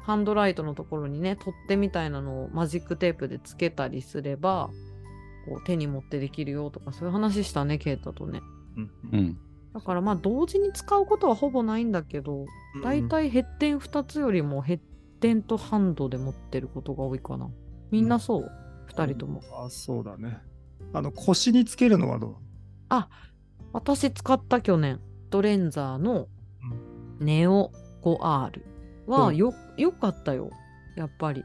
[0.00, 4.70] ハンドライトのところにね取っ手みたいなのをマジックテープでつけたりすれば
[5.46, 8.42] こう手に持ってできるよとかそういう話したねケイタとね。
[8.76, 8.90] うん。
[9.12, 9.38] うん。
[9.72, 12.46] だからまあ同時に使うことはほぼないんだけど
[12.82, 14.80] だいたいヘッテン2つよりもヘッ
[15.24, 17.48] テンとハンドで持ってることが多いかな。
[17.90, 18.52] みんなそう、
[18.90, 19.40] 2人とも。
[19.64, 20.36] あ、そうだね。
[20.92, 22.34] あの、腰につけるのはどう？
[23.72, 25.00] 私使った去年。
[25.30, 26.28] トレンザーの
[27.20, 27.72] ネオ
[28.02, 28.60] 5R
[29.06, 29.36] はうん。
[29.36, 30.50] よよかったよ。
[30.94, 31.42] やっぱり。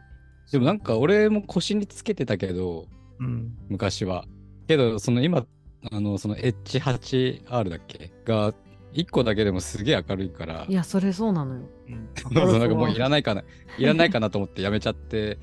[0.52, 2.86] でもなんか俺も腰につけてたけど、
[3.22, 3.56] うん。
[3.70, 4.26] 昔は。
[4.68, 5.46] けど、その今、
[5.90, 8.12] あの、その H8R だっけ？
[8.26, 8.54] が、
[8.94, 10.66] 1個だけでもすげえ明るいから。
[10.68, 11.62] い、やそれそうなのよ。
[11.88, 12.10] うん。
[12.18, 13.44] そうなんかもういらないかな、
[13.78, 15.40] いらないかなと思ってやめちゃって、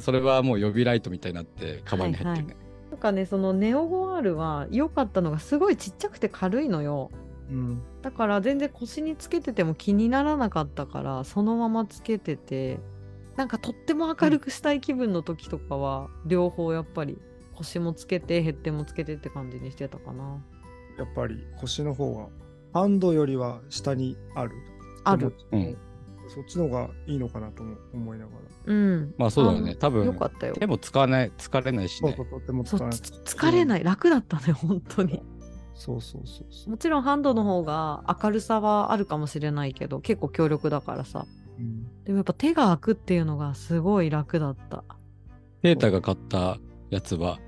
[0.00, 2.56] それはもう予備ライトみたいになって、カバンに入ってるね。
[2.90, 7.10] なんかねそのネオ 5R は良かったのがすごいちっちゃくて軽いのよ。
[7.48, 7.82] うん。
[8.02, 12.80] だから全然腰につけてても気にならなかったからそのままつけてて
[13.40, 17.18] なんかとっても明るくしたい気分の時とかは、両方やっぱり
[17.54, 20.44] 腰もつけてヘッテンもつけてって感じにしてたかな。
[20.98, 22.28] やっぱり腰の方が、
[22.72, 24.52] ハンドよりは下にある。
[25.04, 25.34] ある。
[25.52, 25.76] うん
[26.32, 28.38] そっちの方がいいのかなとも思いながら。
[28.66, 29.74] うんまあそうだよね。
[29.74, 32.36] 多よ分、かったよ手も使わない、疲れないしねそうそ。
[32.36, 33.00] う、とっても使わない。
[33.00, 35.20] 疲れない楽だったね本当に
[35.74, 36.70] そうそうそうそう。
[36.70, 41.26] もちろんハンドの方が明るさはあるかもしれないけど結構強力だからさ
[41.58, 44.84] うんでもやっぱ手が開くっていうのがすごい楽だった
[45.62, 46.58] ペータが買った
[46.90, 47.40] やつは、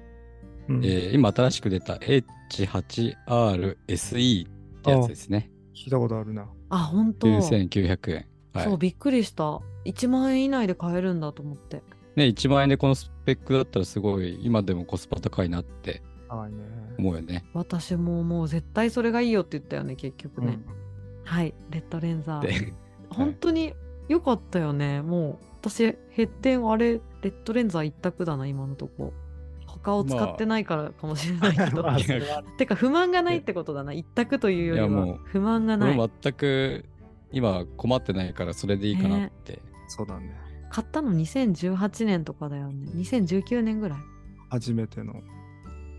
[0.69, 4.47] うんえー今新しく出た H8RSE
[4.83, 5.51] ってやつですね。
[5.75, 6.47] 聞いたことあるな。
[6.71, 8.17] あ本当9900円。
[8.53, 11.83] はいそうびっくりした1万円以内で買えるんだと思って
[12.17, 16.59] ね、1万円でこのスペックだったらすごい今でもコスパ高いなってはいね。
[16.99, 17.45] 思うよね。
[17.55, 20.83] 私ももう絶対それがいいよって言ったよね結局ね、うん
[21.25, 22.73] はいレッドレンザーで、
[23.09, 23.75] 本当に
[24.09, 29.13] 良かったよねもう私ヘッテンあれレッドレンザー一択だな今のとこ
[29.73, 31.99] 他を使ってないからかもしれないけど、まあ
[32.59, 33.93] てか不満がないってことだな。
[33.93, 35.91] 一択というよりは不満がない。
[35.91, 36.85] 俺も全く
[37.33, 39.61] 今困ってないからそれでいいかなって。
[39.89, 40.37] そうだね。
[40.71, 42.91] 買ったの2018年とかだよね。
[42.95, 43.99] 2019年ぐらい。
[44.51, 45.15] 初めての。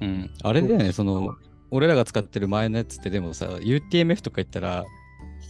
[0.02, 0.30] うん。
[0.44, 1.36] あれだよね、その、
[1.70, 4.86] 俺らが使ってる前のやつってでもさ、UTMF とか言ったら、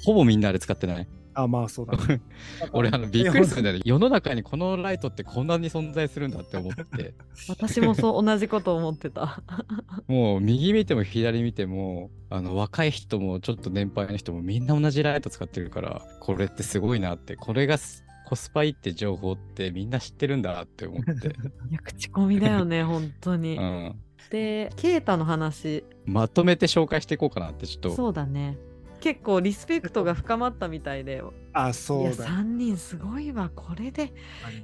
[0.05, 1.07] ほぼみんなあれ使ってない？
[1.33, 2.21] あ、まあそうだね。
[2.73, 3.81] 俺、あの、びっくりするんだよね。
[3.85, 7.13] 世の中にこのライトってこんなに存在するんだって思って。
[7.49, 9.41] 私もそう同じこと思ってた。
[10.07, 21.27] もう、右見ても左見ても、あの、若い人もちょっと年配の人もみんな同じライト使ってるから、これってすごいなって、これがすコスパいいって情報ってみんな知ってるんだなって思って。
[21.69, 23.57] いや、口コミだよね、本当に。
[23.57, 23.95] うん。
[24.29, 27.95] で、ケイタの話、まとめて紹介していこうかなって、ちょっと。
[27.95, 28.57] そうだね。
[29.03, 31.21] 結構リスペクトが深まったみたいで。
[31.51, 32.25] あ、そうだ。
[32.25, 34.13] 3人すごいわ、これで。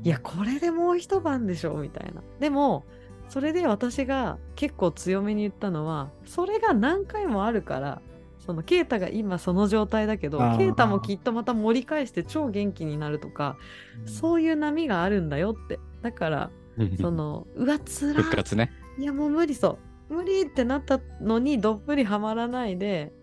[0.01, 2.23] いや、これでもう一晩でしょみたいな。
[2.39, 2.85] でも、
[3.27, 8.01] それで私が結構強めに言ったのは、それが何回もあるから、
[8.39, 13.57] そのケイタが今その状態だけどあー、ケイタもきっとまた盛り返して超元気になるとか、
[14.05, 15.81] そういう波があるんだよって。
[16.01, 16.49] だから、
[17.01, 18.71] その、うわ、つら復活ね。
[18.97, 19.79] いやもう無理そ
[20.09, 23.13] う無理ってなったのにどっぷりはまらないで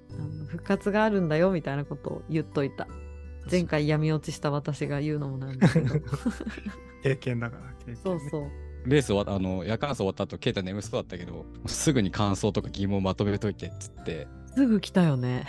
[0.46, 2.86] 復活があるんだよみたいなことを言っといた。
[3.50, 5.94] 前回闇落ちした私が言うのもなんだけど。
[7.02, 7.72] 経験だから。
[7.78, 8.00] 経験ね。
[8.02, 8.50] そうそう。
[8.86, 15.44] レース終わった、あの、夜間走終わった後、ケイタ眠そうだったけど、すぐに感想とか疑問まとめといてっつって、すぐ来たよね。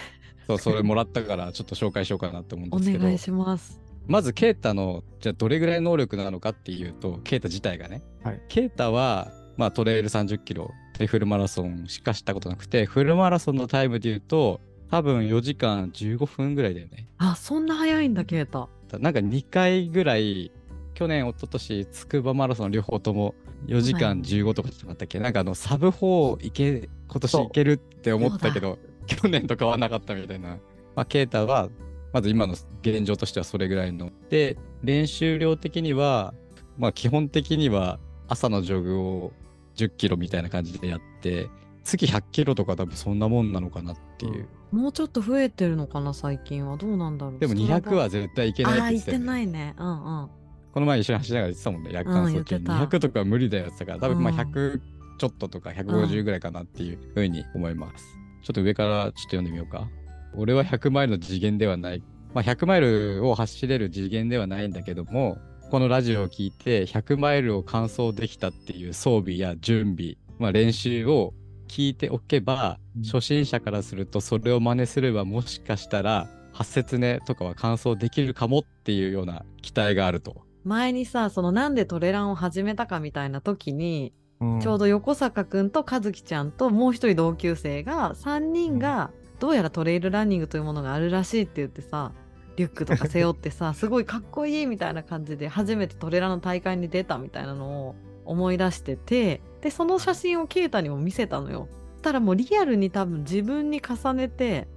[0.48, 3.04] そう、それもらったから、ちょっと紹介しようかなと思うんおですけど。
[3.04, 3.80] 願い、します。
[4.08, 8.02] まず、ケイタの、じゃあどれぐらい能力なのかっていうと、ケイタ自体がね。
[8.24, 8.42] はい。
[8.48, 17.08] ケイタは、まあ、トレイル30キロでフルマラソンしかしたことなくて、フルマラソンのタイムで言うと、多分4時間15分ぐらいだよね。
[17.18, 18.70] あそんな早いんだケイタ
[19.00, 20.52] なんか2回ぐらい、
[20.94, 23.36] 去年、一昨年つくばマラソン両方とも
[23.68, 25.20] 4時間15とかじゃなかったっけ？
[25.20, 30.58] なんかあの、サブ4いけ、今年いけるって思ったけど、去年と変わらなかったみたいな。
[30.96, 31.70] まあ、ケイタは、
[32.14, 34.12] まず今の現状としてはそれぐらいの。
[34.30, 36.34] で、練習量的には、
[36.78, 39.34] まあ基本的には朝のジョグを
[39.76, 41.50] 10キロみたいな感じでやって、
[41.88, 44.48] 月100キロとか多分そんなもんなのかなっていう。
[44.72, 46.78] もうちょっと増えてるのかな最近は。
[46.78, 47.40] どうなんだろう。
[47.40, 49.26] でもストラバ200は絶対いけないってって言ってたよね。
[49.26, 49.76] ないね。
[49.78, 50.30] うんうん。
[50.74, 52.44] この前一緒に走りながら言ってたもんね、夜間走中、うん。
[52.44, 52.98] 言ってた。
[52.98, 54.38] 200とか無理だよって言ってたから、多分まあうん。
[54.38, 54.80] 100
[55.18, 58.06] ちょっととか150ぐらいかなっていうふうに思います。
[58.44, 59.90] ちょっと上からちょっと読んでみようか。
[60.36, 62.04] 俺は100マイルの次元ではない。
[62.34, 65.40] まあ100マイルを走れる次元ではないんだけども、
[65.72, 71.34] このラジオを聞いて100マイルを完走できたっていう装備や準備、まあ練習を
[71.68, 73.04] 聞いておけば、うん。
[73.04, 80.42] 初心者からするとそれを真似すればもしかしたら、発節ねとかは完走できるかもっていうような期待があると。
[80.64, 84.60] 前にさそのなんでトレランを始めたかみたいな時にうん。
[84.60, 92.12] ちょうど横坂くんと和樹ちゃんともう一人同級生が3人がどうやらトレイルランニングというものがあるらしいって言ってさ
[92.56, 97.96] リュックとか背負ってさ すごいかっこいいみたいな感じで初めてトレランの大会に出たみたいなのを
[98.26, 101.68] 思い出しててでその写真を啓太にも見せたのよ。
[102.02, 104.70] たらもうリアルに多分自分に重ねて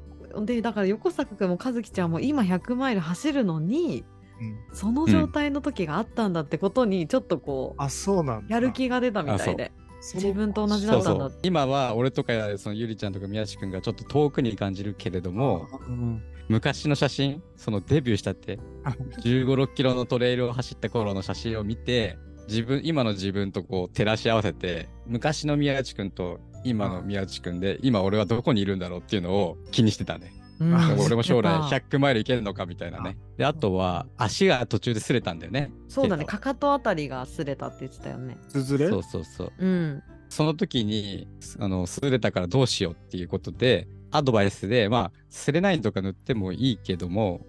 [0.42, 4.04] でだから横坂くんも和樹ちゃんも今100マイル走るのに
[4.40, 4.74] うん。
[4.74, 8.54] その状態の時があったんだってことにちょっとこう、あ、そうなんだ。
[8.54, 9.70] やる気が出たみたいで。
[10.14, 22.16] 自分と同じだったんだそう今は俺とかそのゆりちゃんとか宮地君がちょっと遠くに感じるけれどもうん昔の写真そのデビューしたってあ1 5 6キロのトレイルを走った頃の写真を見て
[22.50, 30.34] 自分今の自分とこう照らし合わせて昔の宮地君と今の宮地君で今俺はどこにいるんだろうっていうのを気にしてたね。
[30.58, 30.74] うん。
[30.74, 33.16] あ俺も将来やっぱ100マイルいけるのかみたいなね。
[33.38, 35.72] であとは足が途中で擦れたんだよね。
[35.88, 36.24] そうだね。
[36.24, 38.36] かかとあたりが擦れたって言ってたよね。
[38.48, 38.88] つづれ？
[38.88, 39.52] そうそうそう。
[39.58, 40.02] うん。
[40.28, 41.26] その時に、
[41.58, 47.44] あの、擦れたからどうしようっていうことで、アドバイスで、まあ、擦れないとか塗ってもいいけども、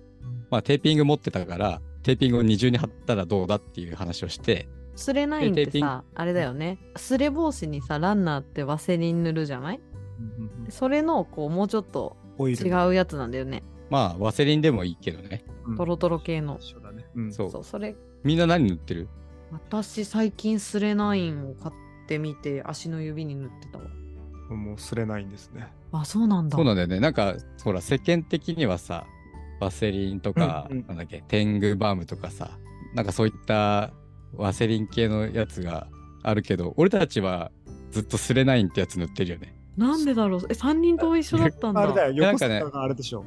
[0.49, 4.67] まあ、テーピング持ってたから、テーピングを二重に貼ったらどうだっていう話をして、
[5.01, 6.77] 擦れないんってさあれだよね。
[6.95, 9.79] 擦れ防止にさランナーってワセリン塗るじゃない？
[10.19, 10.71] うんうんうん。
[10.71, 13.63] それのこうもうちょっと違うやつなんだよね。
[13.89, 15.43] まあ、ワセリンでもいいけどね。
[15.65, 15.75] うん。
[15.77, 16.57] トロトロ系の。
[16.61, 17.05] 一緒だね。
[17.15, 17.33] うん。
[17.33, 17.51] そう。
[17.51, 17.63] そう。
[17.63, 17.95] それ。
[18.23, 19.09] みんな何塗ってる？
[19.51, 23.85] 私最近スレナインを買ってみて足の指に塗ってたわ。
[24.55, 25.67] もうすれないんですね。
[25.91, 26.55] あそうなんだ。
[26.55, 26.99] そうなんだよね。
[26.99, 29.05] なんか、ほら、世間的にはさ、
[29.59, 30.87] ワセリンとか、うんうん。
[30.87, 32.51] なんだっけ、テングバームとかさ、
[32.93, 33.91] なんかそういった
[34.35, 35.87] ワセリン系のやつが
[36.23, 37.51] あるけど、俺たちは
[37.91, 39.55] ずっとスレナインってやつ塗ってるよね。
[39.77, 40.41] なんでだろう？
[40.49, 43.23] え3人とも一緒だったんだあれだよ、横須賀があれでしょ。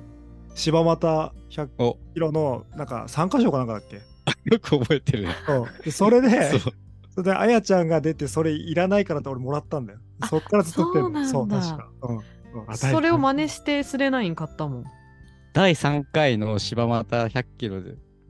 [0.54, 3.96] 柴又100お、キロの、なんか3箇所かなんかだっけ？
[4.44, 5.34] よく覚えてるね。
[5.46, 9.98] そうでそれで、それで、あやちゃんが出て、それいらないからって俺もらったんだよ。
[10.20, 11.26] あそっからずっと売ってんの。
[11.26, 11.88] そうなんだ確か。
[12.02, 12.24] うんうん
[12.68, 14.84] あそれを真大似してスレナイン買ったもん
[15.54, 17.80] 第3回の柴又100キロ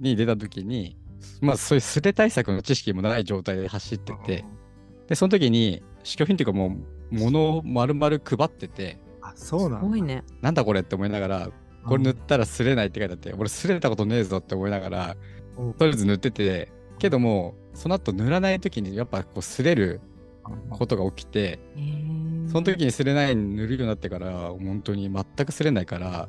[0.00, 0.96] に出た時に、
[1.40, 4.44] まあそういうスレ対策の知識もない状態で走ってて、
[5.08, 9.78] で、その時に試供品っていうかもう物を丸々配ってて、あ、そうなんだ。
[9.80, 10.24] すごいね。
[10.40, 11.50] なんだこれって思いながら、
[11.86, 15.16] これ塗ったら擦れないって書いてあって、俺擦れたことねえぞって思いながら、
[15.56, 20.00] おとりあえず塗ってて、けども、その後塗らない時にやっぱこう擦れる
[20.70, 21.58] ことが起きて、
[22.46, 26.28] その時に擦れない塗るようになってから、本当に全く擦れないから、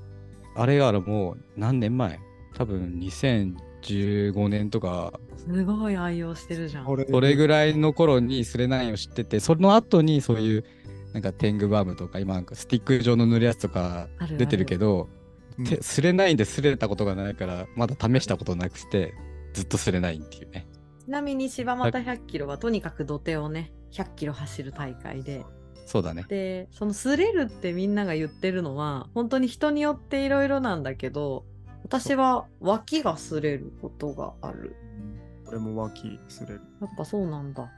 [0.55, 2.19] あれからもう何年前？
[2.55, 2.99] 多分
[3.85, 6.85] 2015年とか、すごい愛用してるじゃん。
[6.85, 10.65] これそれぐらいの頃に擦れないを知ってて、その後にそういう、
[11.13, 14.07] なんかテングバームとか、今なんかスティック状の塗るやつとか
[14.37, 15.25] 出てるけど、うん
[15.63, 19.13] て擦れないんで擦れたことがないから、まだ試したことなくて、
[19.53, 20.67] ずっと擦れないっていうね。
[21.05, 25.45] ちなみに柴又100キロはとにかく土手をね、100キロ走る大会で、
[25.85, 26.25] そうだね。
[26.27, 31.45] で、その擦れるってみんなが言ってるのは、本当に人によっていろいろなんだけど、
[31.85, 34.75] 私は脇が擦れることがある。
[35.47, 36.61] 俺も脇すれる。
[36.81, 37.71] やっぱそうなんだ。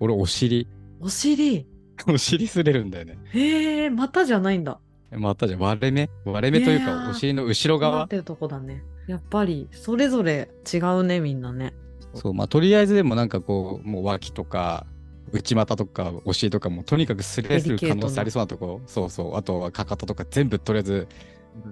[0.00, 0.66] 俺、お尻。
[0.98, 1.66] お尻？
[2.08, 3.18] お尻擦れるんだよね。
[3.34, 4.80] へえ、股じゃないんだ。
[5.12, 6.08] またじゃん割れ目？
[6.24, 7.98] 割れ目というか、お尻の後ろ側？
[7.98, 8.82] なってるとこだね。
[9.06, 11.74] やっぱり、それぞれ違うね、みんなね。
[12.14, 14.86] そう、まあ、とりあえずでもなんかこう、もう脇とか、
[15.32, 21.08] 内股とか、お尻とかも、とにかく擦れる可能性ありそうなとこ、そうそう、あとはかかととか全部とりあえず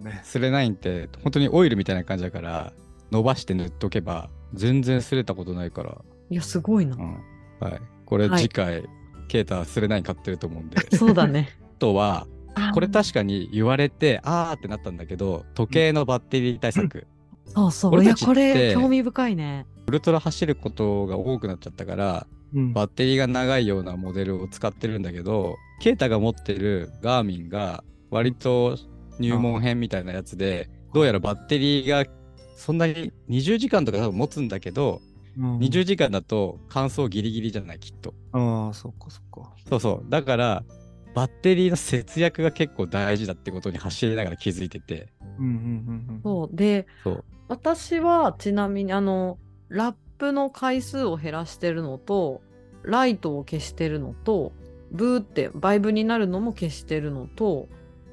[0.03, 0.22] ね。
[0.24, 2.72] 擦れないんって、本当にオイルみたいな感じだから、
[3.11, 5.99] 伸ばして塗っとけば、全然擦れたことないから、
[6.31, 7.01] いや、すごいなう。
[7.01, 7.12] ん。
[7.61, 7.81] はい。
[8.05, 8.85] これはい次回、
[9.29, 10.79] ケータ擦れない買ってると思うんで。
[10.97, 11.49] そうだね。
[11.62, 12.26] あ とは、
[12.74, 17.07] これ確かに言われて、あーってなったんだけど、時計のバッテリー対策。
[17.47, 18.05] そうそう。
[18.05, 19.66] いや、これ、興味深いね。
[19.87, 28.79] ウルトラ走ることが多くなっちゃったから、うんバッテリーが長いようなモデルを使ってるんだけど、ケータが持ってるガーミンが割と
[29.19, 32.05] 入門編みたいなやつで、どうやらバッテリーが
[32.57, 35.01] そんなに20時間とか多分持つんだけど、
[35.39, 38.12] うん20時間だと乾燥ギリギリじゃない、きっと。
[38.33, 39.53] ああ、そっかそっか。
[39.69, 40.11] そうそう。
[40.11, 40.64] だから、
[41.14, 45.12] バッテリーの節約が結構大事だってことに走りながら気づいてて。
[45.39, 46.21] うんうんうんうん。
[46.25, 46.57] そう。
[46.57, 47.25] で、そう。
[47.47, 49.39] 私はちなみに、あの、
[49.69, 52.43] ラップの回数を減らしてるのと、
[52.83, 54.53] ライトを消してるのと、
[54.91, 57.69] ブーってバイブになるのも消してるのと、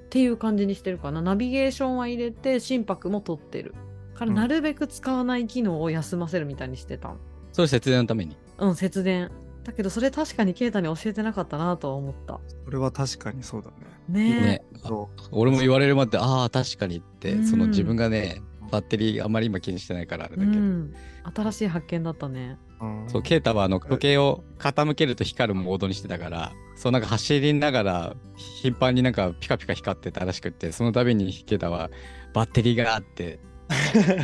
[0.06, 1.22] っていう感じにしてるかな。
[1.22, 3.74] ナビゲーションは入れて、心拍も取ってる。
[4.14, 7.18] から、うんなるべく使わない機能を休ませるみたいにしてたの。
[7.52, 8.38] それ節電のために？
[8.60, 9.32] うん、節電。
[9.64, 12.40] だけど、それ確かにケイタに教えてなかったなとは思った。
[12.64, 14.30] それは確かにそうだね。
[14.30, 14.42] ねえ。
[14.42, 14.66] ね。
[14.84, 18.42] そ俺も言われるまで、ああ、確かにって、うんその自分がね、
[18.72, 20.58] バッテリーあんまり今気にしてないからあれだけど。
[20.58, 20.94] うん。
[21.36, 22.58] 新しい発見だったね。
[23.08, 28.16] そう、ケイタはあの時計を傾けると光るモードにしてたから、そうなんか走りながら
[28.62, 31.90] 頻繁になんかピカピカ光ってたらしくって、その度にケイタは
[32.34, 33.40] バッテリーがあって、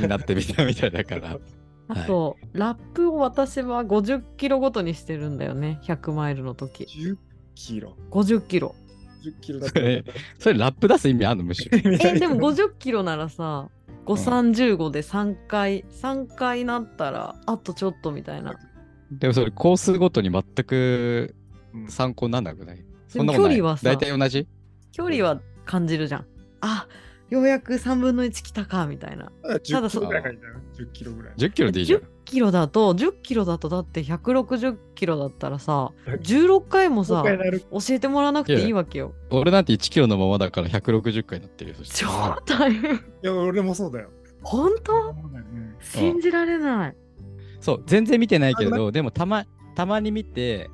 [0.02, 1.38] になってみたみたいだから。
[1.88, 5.80] あと、ラップを私は50キロごとにしてるんだよね。
[5.84, 6.86] 100マイルの時。
[6.86, 7.18] 10
[7.56, 7.98] キロ。
[8.12, 8.76] 50キロ。
[9.24, 10.04] 10キロだそれ
[10.40, 11.78] それラップ出す意味あんのむしろ。
[11.78, 13.70] え、でも50キロならさ、
[14.06, 18.56] 535で3回、3回なったら、あとちょっとみたいな。
[19.12, 21.36] でもそれコースごとに全く
[21.74, 22.86] うん参考になんなくない？
[23.08, 23.58] そんなことない？
[23.58, 24.48] 距離はさ大体同じ？
[24.92, 26.26] 距離は感じるじゃん。
[26.62, 26.88] あ、
[27.30, 29.32] ようやく3分の1来たか、みたいな。
[29.44, 30.56] あ10ただそキロぐらいがいいんだよ。
[30.78, 31.34] 10キロぐらい。
[31.36, 32.06] ?10 キロでいいじゃん10。
[32.32, 37.24] キロだと、10キロだとだって160キロだったらさ、16回もさ、
[37.72, 39.14] 教えてもらわなくていいわけよ。
[39.30, 41.78] 俺なんて1キロのままだから160回になってるよ。
[41.84, 42.08] 超
[42.46, 42.96] 大変。
[42.96, 44.10] いや、俺もそうだよ。
[44.42, 44.94] 本当？
[44.94, 46.96] うん信じられない。
[47.60, 50.70] そう、全然見てないけど、でもたま、たまに見て、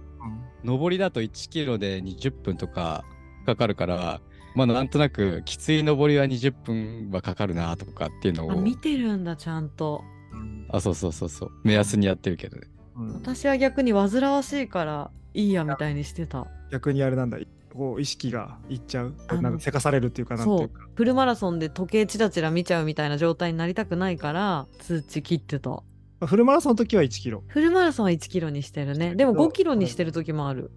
[0.64, 3.04] 上りだと1キロで20分とか
[3.46, 4.22] かかるから、
[4.56, 10.04] まあなんとなくきつい上りは20分はかかるなとかっていうのをあ、、見てるんだ、ちゃんと。
[10.38, 12.68] うんあ、そうそうそうそう、目安にやってるけどね。
[12.98, 16.48] うん私は逆に煩わしいからいいやみたいにしてた。
[16.72, 17.38] 逆にあれなんだ。
[17.74, 19.14] こう意識がいっちゃう。
[19.40, 20.90] なんかせかされるっていうかなんていそううか。。
[20.96, 25.70] フルマラソンで時計チラチラ見ちゃうみたいな状態になりたくないから通知切ってた。
[25.70, 25.84] ま
[26.22, 27.44] あフルマラソンの時は1キロ。
[27.48, 29.14] フルマラソンは1キロにしてるね。
[29.16, 30.72] でも5キロにしてる時もある。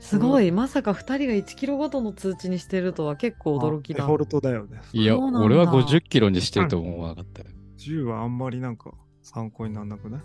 [0.00, 0.50] すごい。
[0.50, 4.16] まさか2人が1キロごとの通知にしてるとは結構驚きだデフォ。
[4.16, 4.80] ルトだよね。
[4.94, 7.48] いや、俺は50キロにしてると思わなかったよ。
[7.78, 8.94] 10はあんまりなんか
[9.26, 10.20] 参考にならなくない？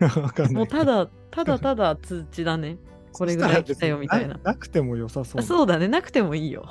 [0.20, 0.54] わかんない。
[0.54, 2.78] もうただ、ただただ通知だね。
[3.12, 4.40] これぐらい来たよみたいな。
[4.42, 5.40] なくても良さそう。
[5.40, 5.86] あそうだね。
[5.86, 6.66] なくてもいいよ。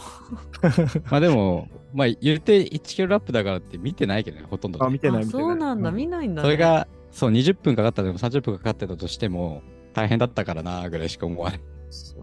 [1.09, 5.45] まあでも、まあ言って1キロラップだからって見てないけどね、ほとんどね、あ、見てないあ見てない。
[5.45, 5.89] そうなんだ。
[5.89, 6.45] う見ないんだね。
[6.47, 9.61] それが、そう、20分かかったでも30分かかってたとしても、
[9.93, 11.61] 大変だったからなぐらいしか思わない。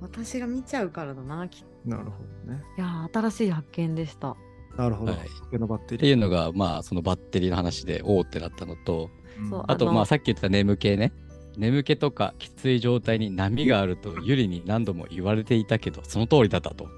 [0.01, 1.47] 私が見ちゃうからだな。
[1.49, 2.11] きっとなるほ
[2.47, 2.62] どね。
[2.76, 4.34] いやー、新しい発見でした。
[4.76, 5.12] なるほど。
[5.12, 6.10] はい時計のバッテってリー。
[6.10, 11.12] いうのが、まあ、そのバッテリーの話で、おーってなったのと、うんあと、まあ、さっき言ってた眠気ね。
[11.56, 16.88] 眠気とかきつい状態に波があると、ゆりに何度も言われていたけど、その通りだったと。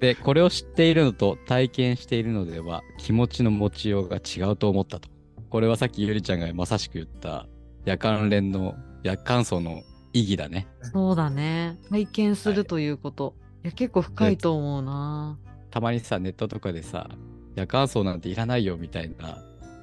[0.00, 5.08] で、これを知っているのと体験しているのでは気持ちの持ちようが違うと思ったと。
[5.50, 7.46] これはさっきゆりちゃんがまさしく言った
[7.84, 10.68] 夜間連の夜間層の意義だね。
[10.82, 11.78] そうだね。
[11.90, 13.34] 体験するということ。
[13.64, 15.38] い、や、結構深いと思うな。
[15.70, 17.08] たまにさ、ネットとかでさ、
[17.54, 19.38] 夜間層なんていらないよみたいな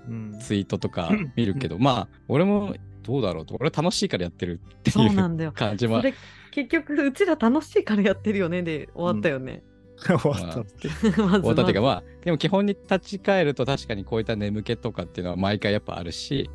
[0.08, 3.56] うんツイートとか見るけど、まあ、俺もどうだろうと。
[3.60, 5.52] 俺は楽しいからやってるっていうそうなんだよ。
[5.52, 6.00] 感じは。
[6.00, 6.14] それ、
[6.52, 9.64] 結局、うちら楽しいからやってるよねで終わったよね。
[9.98, 10.90] 終わったって。
[10.90, 16.50] 終わったっていうか、ままあ、でも基本に立ち返ると確かにこういった眠気とかっていうのは毎回やっぱあるし、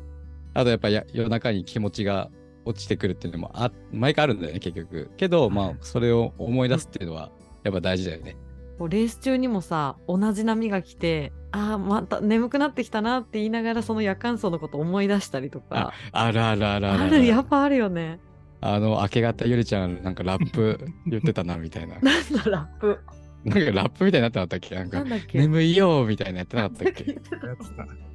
[0.53, 2.29] あとやっぱや夜中に気持ちが
[2.65, 5.09] 落ちてくるっていうのもあ毎回あるんだよね、結局。
[5.17, 7.31] けど、まあ、それを思い出すっていうのは
[7.63, 8.35] やっぱ大事だよね。
[8.35, 8.50] ず
[8.81, 15.93] こうレース中にもさ、同じ波が来て、ああ、また眠くなってきたなって言いながら、その夜間層のこと思い出したりとか。
[16.11, 18.19] あるあるあるあるある、やっぱあるよね。
[18.59, 21.93] あの、明け方ゆりちゃんなんかラップ言ってたなみたいな。
[22.01, 22.97] なんだ、ラップ。
[23.45, 24.73] なんかラップみたいになってなかったっけ？
[24.73, 25.37] なんかなん、だっけ？
[25.37, 27.11] 眠いよーみたいなやってなかったっけ？
[27.11, 27.29] やって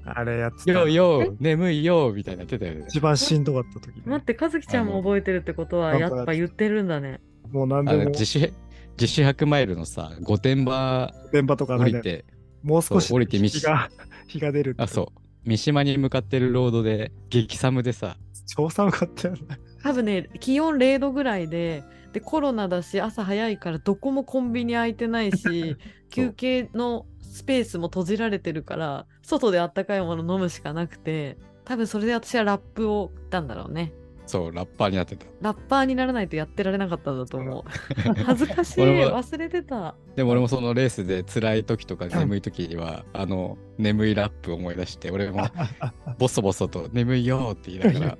[0.05, 0.73] たあれやってた。
[0.73, 2.87] よーよー、眠いよーみたいなやってたよね。
[2.89, 4.03] 一番しんどかった時、ね。
[4.07, 7.21] 待って、和樹ちゃんも覚えてるってことは、やっぱ言ってるんだね。
[7.53, 8.53] もう何あでもの自主、
[8.99, 12.25] 自主100マイルのさ、御殿場電波とかね、降りて、
[12.63, 13.91] もう少しそう降りて日が
[14.27, 15.21] 日が出るってあ、そう。
[15.45, 18.17] 三島に向かってるロードで、激寒でさ、
[18.47, 19.43] 超寒かったよね。
[19.83, 25.77] 多分ね、気温0度ぐらいで、で、コロナだし、朝早いから、どこもコンビニ空いてないし、
[26.11, 33.93] 休憩のスペースも閉じられてるから、外であったかいもの飲むしかなくて、多分それで私はラップを打ったんだろうね。
[34.27, 35.27] そう、ラッパーになってた。
[35.41, 37.63] ラッパーにならないとやってられなかったんだと思う。
[38.25, 38.81] 恥ずかしい。
[38.83, 39.95] 忘れてた。
[40.17, 45.47] でも俺もそのレースで辛い時とか眠い時には、あの、眠いラップを思い出して、俺も
[46.19, 48.19] ボソボソと眠いよーって言いながら、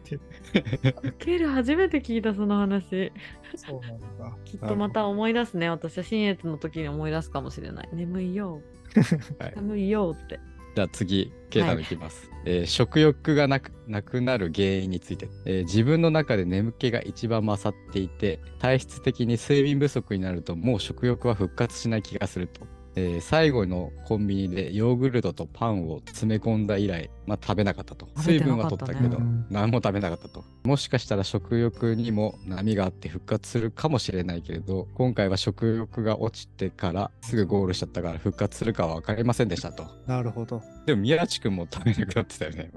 [1.03, 3.13] ウケる、初めて聞いたその話。
[3.57, 4.37] そうなんだ。
[4.45, 5.69] きっとまた思い出すね。
[5.71, 7.89] 私は新越の時に思い出すかもしれない。
[7.93, 8.61] 眠いよ。
[9.39, 10.41] はい眠いよって。
[10.77, 12.31] じゃあ次、ケイタのいきます。
[12.45, 22.61] えー食欲がなくなくなる原因について、えー自分の中で眠気が一番勝っていて、体質的に睡眠不足になるともう食欲は復活しない気がすると。
[22.99, 28.09] えー最後のコンビニでヨーグルトとパンを詰め込んだ以来、まあ、食べなかったと。
[28.17, 30.45] 水分は取ったけど、うん何も食べなかったと。
[30.65, 39.87] もしかしたら食欲にも波があって復活するかもしれないけれど、今回は食欲が落ちてからすぐゴールしちゃったから復活するかは分かりませんでしたと。
[40.07, 40.63] なるほど。
[40.87, 42.71] でも宮地君も食べなくなってたよね。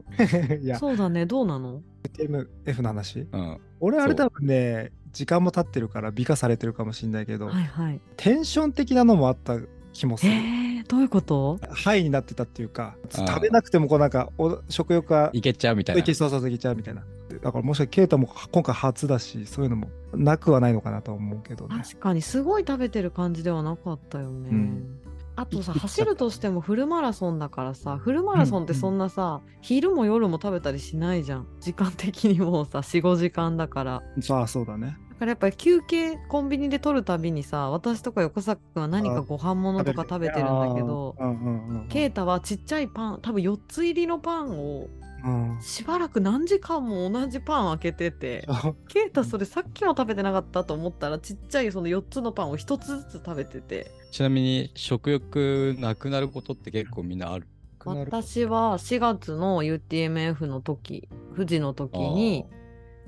[0.61, 1.26] いや、そうだね。
[1.26, 1.82] どうなの
[2.17, 3.26] ？TMF の話？
[3.32, 3.57] うん。
[3.80, 8.01] 俺あれ多分ね、時間も経ってるから美化されてるかもしれないけど、はいはい。
[8.17, 9.57] テンション的なのもあった
[10.00, 10.32] 気もする。
[10.32, 11.60] えー、どういうこと？
[11.72, 16.02] ハイになってたっていうか、食べなくてもこうなんかお食欲がいけちゃうみたいな。
[16.02, 17.04] いけそうそうそういけちゃうみたいな。
[17.41, 21.76] だからもしかしてケイタも今回初だし、そういうのもなくはないのかなと思うけどね。
[21.84, 24.50] 確かにすごい食べてる感じではなかったよね。
[24.52, 25.00] うん
[25.36, 34.97] あとさい走るとしてもフルマラソンだからさフルマラソンってそんなさ、昼も夜も食べたりしないじゃん時間的にもうさ45時間だからさあそうだね。
[35.20, 40.43] だからやっぱり休憩コンビニで取るたびにさ私とか横坂君は何かご飯物とか食べてる。
[40.43, 41.88] んだけどあーうんうんうんうん。
[41.89, 44.88] ケイタはちっちゃいパン多分4つ入りのパンを
[45.26, 45.57] うん。
[45.61, 48.47] しばらく何時間も同じパン開けてて
[48.88, 53.91] ケイタそれさっきも食べてなかったと思ったらちっちゃいその4つのパンを1つずつ食べてて。
[54.11, 57.45] ちなみに食欲なくなることって結構みんなある？
[57.86, 62.45] 私は4月の UTMF の時富士の時に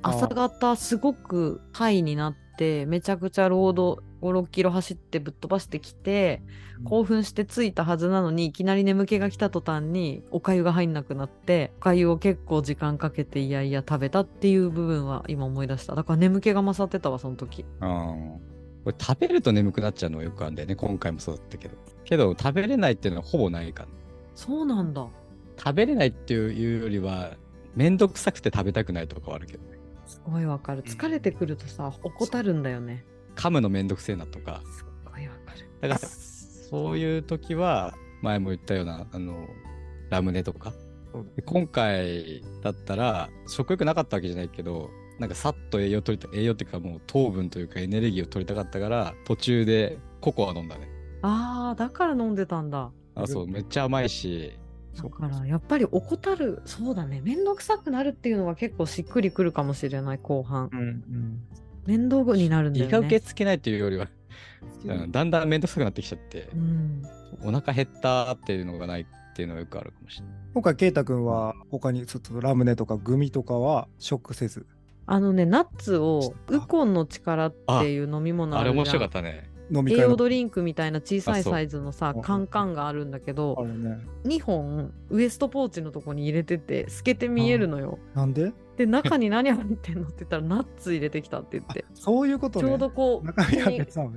[0.03, 6.41] 朝方すごくハイになってめちゃくちゃロード56キロ走ってぶっ飛ばしてきて
[6.85, 18.41] 興奮して着いたはずなのにいきなり眠気が来た途端におかゆが入んなくなっておかゆを結構時間かけていやいや食べたっていう部分は今思い出しただから眠気が勝ってたわその時うん。
[18.83, 20.75] これ食べると眠くなっちゃうのはよくあるんだよね。
[20.75, 21.75] 今回もそうだったけど。
[22.03, 23.89] けど食べれないっていうのはほぼないから。
[24.33, 25.07] そうなんだ
[25.57, 27.35] 食べれないっていうよりは、
[27.75, 29.70] めんどくさくて食べたくないとかはあるけどね。
[30.11, 30.83] すごいわかる。
[30.83, 33.05] 疲れてくるとさ怠るんだよね。
[33.35, 34.61] 噛むのめんどくせえなとか。
[34.75, 35.69] すっごいわかる。
[35.79, 39.47] だから、そういう時は、前も言ったような、あの、
[40.09, 40.73] ラムネとか。
[41.13, 41.25] そう。
[41.35, 50.89] で今回だったら、食欲なかったわけじゃないけど、なんかさっと栄養取りた、栄養っていうかもう糖分というかエネルギーを取りたかったから、途中でココア飲んだね。
[51.21, 52.91] あーだから飲んでたんだ。
[53.15, 54.57] あ、そう、めっちゃ甘いし、
[54.95, 57.21] だからやっぱり怠るそうだね。
[57.21, 60.69] 面倒くさくなるっていうのは結構しっくりくるかもしれない後半。
[60.71, 61.41] うんうん。
[61.85, 64.07] 面倒になるんだ胃が受けよね付けないというよりは、
[64.85, 67.03] うんだんだんめんどくさくなってきちゃってう、ん。
[67.43, 70.35] お腹減ったっていうのがないっていうのはよくあるかもしれない。
[70.53, 74.65] 今回ケイタ君は他にちょっとラムネとかグミとかは食せず。
[75.07, 78.99] あのねナッツをウコンの力っていう飲み物ああれ面るじゃん。
[78.99, 79.49] 白かったね。
[79.71, 83.99] 飲み会の栄養ドリンクみたいな小さいサイズのさうんカンカンがあるんだけあどるね。
[84.25, 87.99] 2本ウエストポーチのとこに入れてて透けて見えるのよ。
[88.13, 88.51] なんで？
[88.77, 92.67] で中に何入ってんのって言ったらナッツ入れてきたって言ってそういうことね。
[92.67, 93.31] ちょうどこう。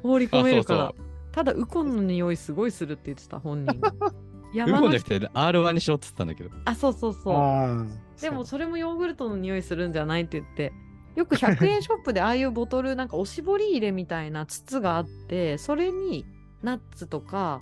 [0.03, 3.81] 放り込めるからあそうただウコンの匂いすごいするって言ってた本人
[4.55, 6.51] 山のコンじゃなくて R1 にしろって言ったんだけど。
[6.65, 7.87] あそうそうそう。
[8.23, 10.73] でもそれもヨーグルトの匂いするんじゃないって言って
[11.17, 16.27] よく100円ショップでああいうボトルなんかおしぼり入れみたいな筒があってそれに
[16.63, 17.61] ナッツとか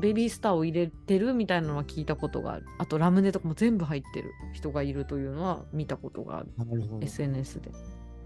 [0.00, 2.66] ベビースターを入れてるみたいなのは聞いたことがある。
[2.78, 6.48] あとラムネとかも全部入ってる人がいるというのは見たことがある。
[7.00, 7.70] SNS で。
[7.70, 7.76] だ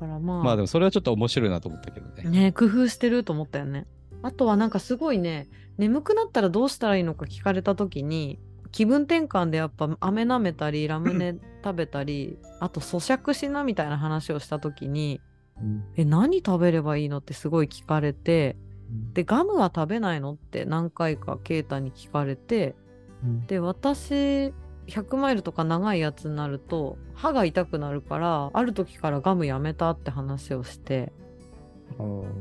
[0.01, 2.29] からまあ、まあでもそれはちょっと面白いなと思ったけどね。
[2.29, 3.87] ね工夫してると思ったよね。
[4.23, 5.49] あとはなんかすごいね
[5.79, 8.39] 眠くなったらどうしたらいいのか聞かれた時に
[8.73, 15.20] 気分転換でやっぱ飴舐めたりラムネ 食べたりあと咀嚼しなみたいな話をした時に
[15.61, 15.85] うん。
[15.97, 18.57] え何食べればいいのってすごい聞かれて
[18.91, 19.12] うん。
[19.12, 22.75] でガムは食べないのって何回かケイタに聞かれて
[23.23, 23.47] うん。
[23.47, 24.53] で私
[24.89, 31.12] 100マイルとか長いやつになると歯が痛くなるからある時からガムやめたって話をして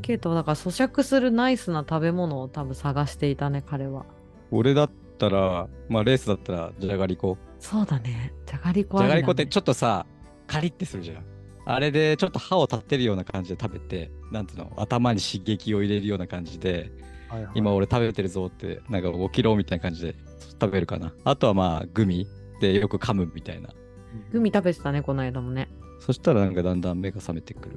[0.02, 4.06] ケイトはだから咀嚼するナイスな食べ物を多分探していたね彼は。
[4.50, 4.92] 俺だっ
[5.22, 7.38] たら、まあレースだったらじゃがりこ。
[7.60, 10.08] そうだねじゃがりこじゃがりこってちょっとさ、
[10.48, 11.26] カリってするじゃん。
[11.66, 16.92] あれでちょっと歯を立てるような感じで食べて、なんていうの、頭に刺激を入れるような感じで、
[17.30, 20.16] はいはい今俺食べてるぞって、なんか起きろみたいな感じで
[20.60, 21.14] 食べるかな。
[21.24, 22.28] あとはまあグミ
[22.60, 23.70] でよく噛むみたいな。
[24.32, 25.70] グミ食べてたねこの間もね
[26.00, 27.76] そしたらなんかだんだん目が覚めてくる。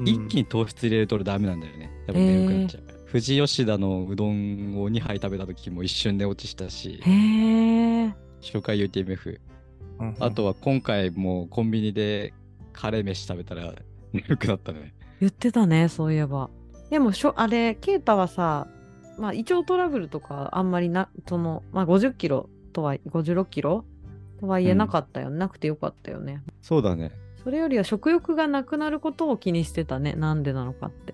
[0.00, 1.92] うん一気に糖質入れると俺ダメなんだよね。
[2.06, 2.84] やっぱ眠くなっちゃう。
[3.12, 9.38] 富士吉田のうどんを2杯食べた時も一瞬寝落ちしたし、へえ初回 UTMF。
[10.00, 12.32] うんあとは今回もコンビニで
[12.72, 13.74] カレー飯食べたら
[14.14, 14.94] 眠くなったね。
[15.20, 16.48] 言ってたねそういえば。
[16.88, 18.66] でもしょあれケイタはさ
[19.18, 23.84] まあ胃腸トラブルとかあんまりなそのまあ50キロとは56キロ
[24.40, 26.42] とは言えなかったよ、なくてよかったよね。
[26.62, 27.12] そうだね。
[27.44, 30.14] それよりは食欲がなくなることを気にしてたね。
[30.14, 31.12] なんでなのかって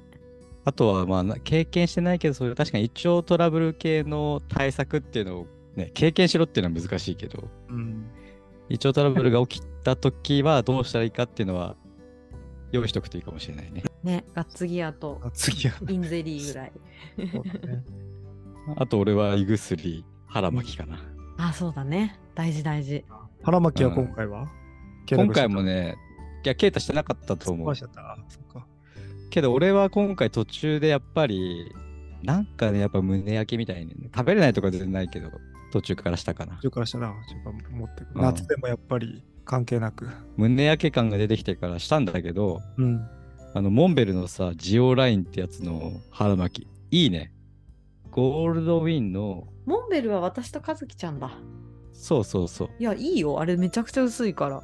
[0.68, 5.46] あとはまあな経験してないけど、そういう確かに胃腸トラブル系の対策っていうのを
[5.76, 8.10] ね、経験しろっていうのは難しいけど、うん
[8.68, 11.74] 胃腸トラブルが起きた時はどうしたらいいかっていうのは
[12.70, 13.82] 用意しとくといいかもしれないね。
[14.02, 15.22] ねガッツギアと
[15.88, 16.72] インゼリーぐらい
[17.32, 17.84] そうだね
[18.76, 21.02] あと俺は胃薬、腹巻きかな。
[21.38, 23.06] あそうだね大事大事
[23.42, 24.50] 腹巻きは今回は？
[25.10, 25.96] 今回もね、
[26.44, 27.78] いや、ケイタしてなかったと思う壊し。
[27.78, 28.02] ちゃった。
[28.02, 28.66] あそっか。
[29.30, 31.72] けど俺は今回途中でやっぱり、
[32.22, 35.30] なんかね、やっぱ胸焼けみたいに、ね、食べれないとか全然ないけど、
[35.72, 36.62] 途中からしたかな途。
[36.62, 40.08] 中からしたら、自分持って夏でもやっぱり関係なく。
[40.36, 43.06] 胸焼け感が出てきてからしたんだけど、うん。
[43.54, 47.32] あの、モンベルのさ、ジオラインってやつの腹巻き、いいね。
[48.10, 51.30] ゴールドウィンの、モンベルは私と和樹ちゃんだ
[51.92, 52.70] そうそうそう。
[52.78, 54.62] いやいいよあれめちゃくちゃ薄いからあ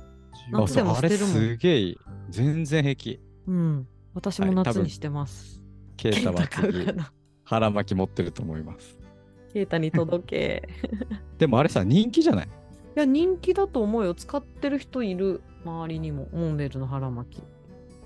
[0.53, 1.99] 夏でもてるもんすげえいい。
[2.31, 3.21] 全然平気。
[3.47, 5.61] うん私も夏にしてます、
[5.97, 6.87] ケイタは次
[7.45, 8.99] 腹巻き持ってると思います。
[9.53, 10.69] ケイタに届け
[11.39, 12.47] でもあれさ、人気じゃない？
[12.47, 12.49] い
[13.01, 17.43] や人気だと思うよ使ってる人いる周りにもモンベルの腹巻き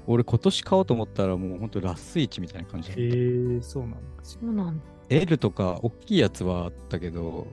[0.06, 3.02] 俺今年買おうと思ったらもうほんとラスイチみたいな感じだった。
[3.02, 3.98] へえ、そうなんだ。
[4.22, 7.46] そうなんだ L とか大きいやつはあったけど、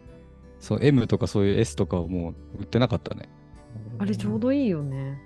[0.61, 3.27] そう M とかそういう S とかはもう売ってなかったね。
[3.99, 5.17] あれちょうどいいよね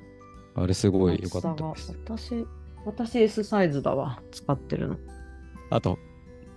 [0.55, 1.91] あれすごい良かったです。
[1.93, 2.45] が私
[2.89, 4.21] 私 S サイズだわ。
[4.31, 4.97] 使ってるの。
[5.69, 5.97] あと、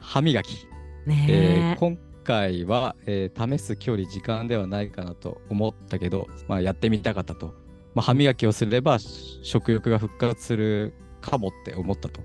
[0.01, 0.67] 歯磨き。
[1.07, 1.11] え。
[1.11, 7.55] ねー今回は、えー試す距離、時間ではないかなと思ったけど、まあ、やってみたかったと。
[7.95, 12.23] まあ、歯磨きをすれば食欲が復活するかもって思ったと。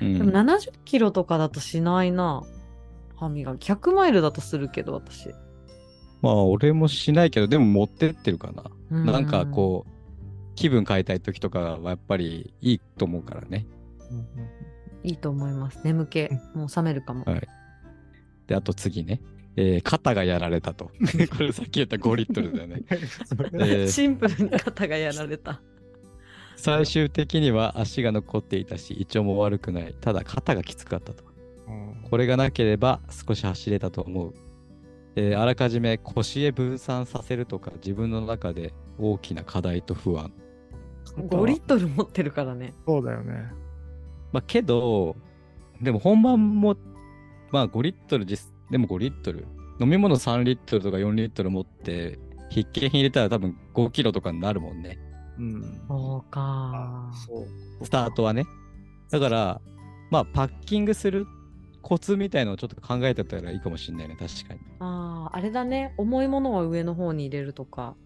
[0.00, 0.16] うん。
[0.16, 2.42] えでも70キロとかだとしないな。
[3.16, 3.70] 歯磨き。
[3.70, 5.28] 100マイルだとするけど私。
[6.22, 8.64] まあ、俺もしないけど、でも持ってってるかな。
[8.90, 9.89] うなんかこう、
[10.60, 13.66] 気分変えたい時とかはやっぱりいいと思うからね。
[14.10, 14.26] うんうん
[15.02, 17.48] いいと思います眠気もう覚めるかも、はい
[18.46, 19.22] で、あと次ね。
[19.56, 20.90] えー肩がやられたと。
[21.32, 22.82] これさっき言った5リットルだよね。
[23.88, 25.62] シンプルに肩がやられた
[26.56, 29.94] 最終的には足が残っていたし、胃腸も悪くない。
[30.00, 31.24] ただ肩がきつかったと。
[31.68, 34.34] うんこれがなければ少し走れたと思う。
[35.16, 40.32] えーあらかじめ腰へ分散させるとか自分の中で大きな課題と不安。
[41.28, 43.50] 5リットル持ってるからねそうだよね。
[44.32, 45.16] まあけど、
[45.80, 46.76] でも本番も、
[47.50, 49.46] まあ5リットル実、でも5リットル。
[49.80, 52.18] 飲み物3リットルとか4リットル持って、
[52.50, 54.98] 筆記品入れたら多分5キロとかになるもんね。
[55.38, 55.62] うん。
[55.88, 57.46] そうあかそ
[57.80, 57.84] う。
[57.84, 58.44] スタートはね。
[59.10, 59.60] だから、
[60.10, 61.26] まあパッキングする
[61.82, 64.60] コツみたいのをちょっと考えてたらいいかもしれないね、確かに。
[64.80, 65.94] ああ、あれだね。
[65.96, 67.96] 重いものは上の方に入れるとか。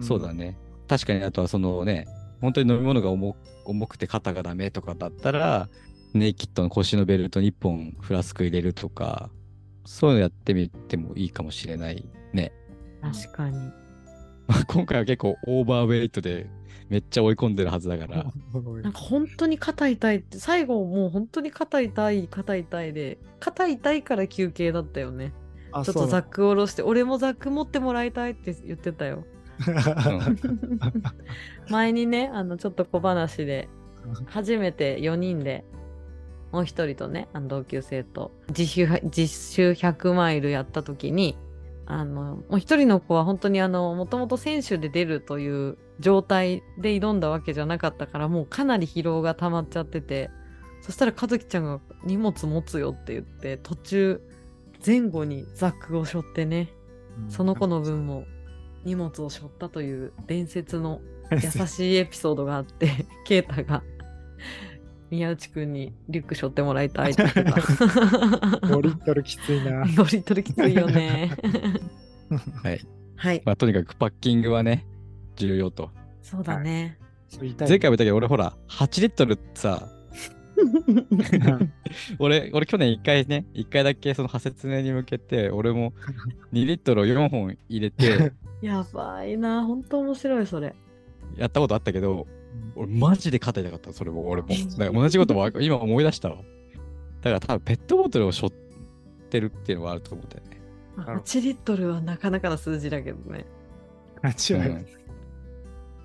[0.00, 0.58] そうだね。
[0.88, 2.06] 確かに、あとはそのね、
[2.40, 5.68] 本当に飲み物が重重くて肩がダメとかだったら、
[6.14, 9.30] ネイキッドの腰のベルトに1本フラスク入れるとか、
[9.84, 12.52] そういうのやってみてもいいかもしれないね。
[13.02, 13.56] 確かに。
[14.68, 16.48] 今回は結構オーバーウェイトで
[16.88, 18.24] めっちゃ追い込んでるはずだから。
[18.82, 25.32] なんか本当に肩痛いって、最後もう本当に肩痛い、肩痛いで、肩痛いから休憩だったよね。
[25.70, 29.24] あちょっとザック下ろして、俺もザック持ってもらいたいって言ってたよ。
[31.68, 33.68] う ん前にね、あの、ちょっと小話で、
[34.26, 35.64] 初めて4人で、
[36.52, 41.36] もう一人とね、あの同級生と実習、実習100マイルやった時に、
[41.86, 50.30] あの、もう一人の子は本当にあの、もともと選手で出るという状態で挑んだわけじゃなかったから、もうかなり疲労が溜まっちゃってて、
[50.80, 54.20] そしたら和樹ちゃんが荷物持つよって言って、途中、
[54.84, 56.72] 前後にザックを背負ってね、
[57.28, 58.24] その子の分も
[58.84, 61.00] 荷物を背負ったという伝説の
[61.60, 63.82] 優しいエピソードがあって、 ケイタが
[65.10, 67.50] 宮内くんにリュック背負ってもらいたいって言ってた。
[67.50, 69.84] 5リットルきついな。
[69.84, 71.30] 5リットルきついよね。
[72.62, 72.80] はい。
[73.16, 73.42] はい。
[73.44, 74.86] まあ、とにかくパッキングはね、
[75.36, 75.90] 重要と。
[76.22, 76.98] そうだね。
[77.28, 79.88] そう言い前回も言ったけど、俺ほら、8リットルさ、
[82.18, 85.92] 俺、俺去年1回ね、1回だけその派説明に向けて、俺も
[86.52, 89.64] 2リットルを4本入れて、やばいな。
[89.64, 90.74] 本当面白い、それ。
[91.38, 92.26] やったことあったけど、
[92.74, 94.48] 俺マジで肩痛かった、それも俺も。
[94.48, 96.36] だから同じことも今思い出したわ。
[96.36, 98.52] だから多分ペットボトルを背負っ
[99.30, 100.60] てるっていうのはあると思うんだよね。
[100.96, 103.46] まあなるほど8リットルはなかなかな数字だけどね。
[104.22, 104.68] 間違。
[104.68, 104.86] うん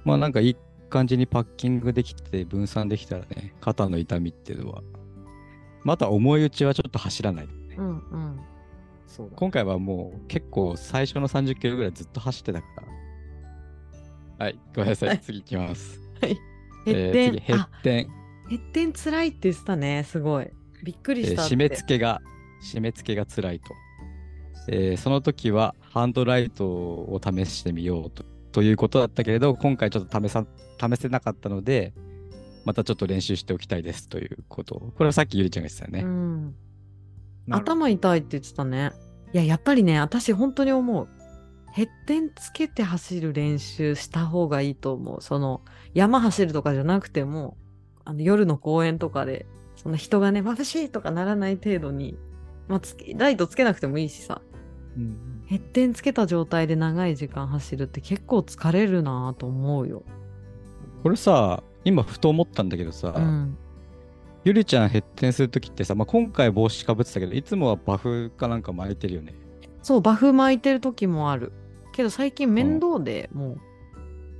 [0.05, 0.57] まあなんかいい
[0.89, 4.83] 感じにパッキングできて分散できたらね、肩の痛みっていうのは。
[5.83, 7.47] また重いうちはちょっと走らない。
[7.77, 8.39] うんうん。
[9.07, 9.35] そうだ。
[9.35, 12.83] 今回はもう結構最初の30キロぐらいずっと走ってたから。
[14.37, 15.09] はい、ごめんなさい。
[15.09, 15.99] はい次行きます。
[16.21, 16.37] はい。
[16.85, 18.07] え減点、ー次、減あ、点。
[18.49, 20.03] 減点つらいって言ってたね。
[20.03, 20.47] すごい。
[20.83, 21.53] びっくりしたって。
[21.53, 22.21] えー締め付けが、
[22.63, 23.73] 締め付けが辛いと。
[24.69, 30.45] えーその時はハンドライトを試してみようとということだったけれど、今回ちょっと試さ
[30.79, 31.93] 試せなかったので、
[32.65, 34.75] またちょっと練習しておきたいですということ。
[34.75, 36.07] これはさっきゆりちゃんが言ってたよね。
[36.07, 36.55] うん。
[37.49, 38.91] 頭痛いって言ってたね。
[39.33, 41.07] いや、やっぱりね、私本当に思う。
[41.73, 45.21] ヘッテンつけて走る練習した方がいいと思う。
[45.21, 45.61] その、
[45.95, 47.57] 山走るとかじゃなくても、
[48.05, 52.15] あの夜の公園とかで、その人がね、眩しいとかならない程度に、
[52.67, 52.81] まあ、
[53.15, 54.41] ライトつけなくてもいいしさ、
[54.95, 60.03] うんヘッテンつけた状態で長い時間走るって結構疲れるなぁと思うよ。
[61.03, 63.57] これさ、今ふと思ったんだけどさ、うん。
[64.45, 69.33] ゆりちゃんヘッテンするときってさ、まあ、今回帽子かぶってたけど、いつもはバフかなんか巻いてるよね。
[69.81, 71.51] そう、バフ巻いてる時もある。
[71.93, 73.57] けど最近面倒で、もう、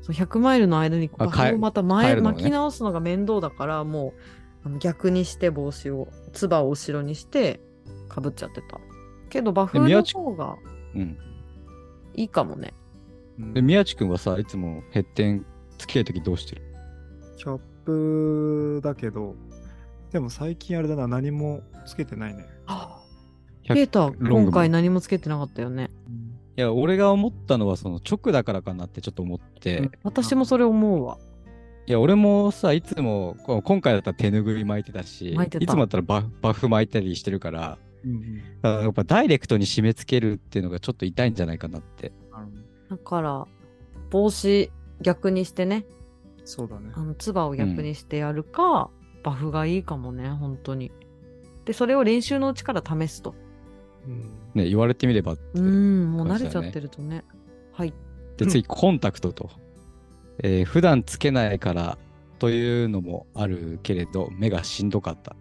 [0.02, 4.14] そう100マイルの間にバあ変えフをまた変前、巻き直すのが面倒だから、も
[4.64, 7.62] うあの逆にして帽子を、つばを後ろにして
[8.10, 8.82] かぶっちゃってた。
[9.30, 10.58] けどバフの方が
[10.96, 11.18] うん。
[12.16, 12.74] いいかもね。
[13.40, 15.46] うんで、宮地君はさ、いつもヘッテン
[15.78, 16.62] つけるときどうしてる？
[17.38, 19.36] キャップだけど、
[20.12, 22.46] でも最近あれだな、何もつけてないね。
[23.64, 25.90] 100ケイタ、今回何もつけてなかったよね。
[26.56, 31.18] いや、俺が思ったのは、その直だからかなってちょっと思って、うん私もそれ思うわ。
[31.86, 42.12] いや、俺もさ、いつも、今回だったら手拭い巻いてたし、巻いてたいつもだったらババフ巻いたりしてるから、うんからやっぱダイレクトに締め付けるっていうのがちょっと痛いんじゃないかなって。
[42.90, 43.48] だから、
[44.12, 44.72] 帽子
[45.02, 45.86] 逆にしてね、
[46.46, 47.00] そうだねあ。
[47.02, 48.90] の、つばを逆にしてやるか、
[49.24, 50.92] バフがいいかもね、本当に。
[51.66, 53.34] で、それを練習のうちから試すと。
[54.08, 55.60] うんね、言われてみればって。
[55.60, 57.24] うん、もう慣れちゃってるとね。
[57.72, 57.94] はい。
[58.38, 59.50] で、次、コンタクトと。
[60.40, 61.98] えー普段つけないから
[62.40, 65.36] というのもあるけれど、目がしんどかった。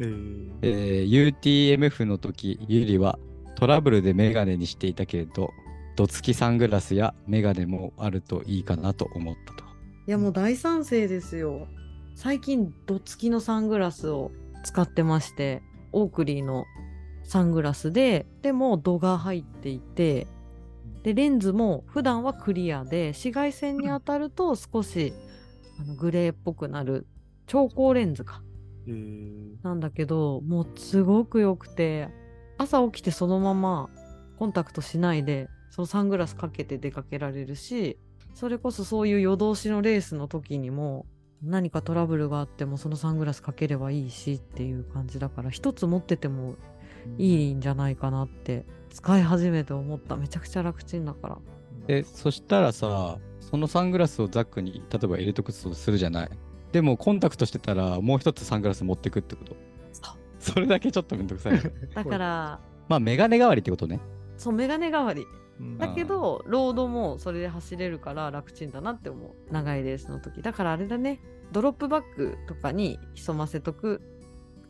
[0.00, 3.18] えーえー UTMF の時、ゆりは
[3.56, 5.50] トラブルでメガネにしていたけれど、
[5.96, 9.64] どつきサングラスやメガネもあるといいかなと思ったと。
[10.06, 11.68] いや、もう大賛成ですよ。
[12.14, 14.32] 最近、どつきのサングラスを
[14.64, 15.62] 使ってまして、
[15.92, 16.64] オークリーの
[17.24, 20.26] サングラスで、でも度が入っていて、
[21.02, 25.12] で、レンズも普段はクリアで、紫外線に当たると少し
[25.80, 27.06] あのグレーっぽくなる
[27.46, 28.42] 超光レンズか。
[28.86, 32.08] えーなんだけど、もうすごく良くて、
[32.58, 33.90] 朝起きてそのまま
[34.38, 37.98] コンタクトしないで、そのサングラスかけて出かけられるし、
[38.34, 41.06] それこそそういう夜通しのレースの時にも、
[41.42, 46.54] 何かトラブルがあってもそのサングラスかければいいしっていう感じだから一つ持ってても
[47.18, 50.16] いいんじゃないかなって使い始めて思った。
[50.16, 51.38] めちゃくちゃ楽ちんだから。
[51.86, 56.30] で、そしたらさ、そのサングラスをザックに例えば入れとくとするじゃない。
[56.72, 59.56] でもコンタクトしてたらもう一つサングラス持ってくってこと。
[60.38, 61.60] それだけちょっとめんどくさい。
[61.94, 64.00] だからまあメガネ代わりってことね。
[64.36, 65.24] そうメガネ代わり。
[65.60, 65.78] うん。
[65.78, 69.52] だけどロードもそれで走れるから楽ちんだなって思う。
[69.52, 70.42] 長いレースの時。
[70.42, 71.20] だからあれだね。
[71.52, 74.00] ドロップバッグとかに潜ませとく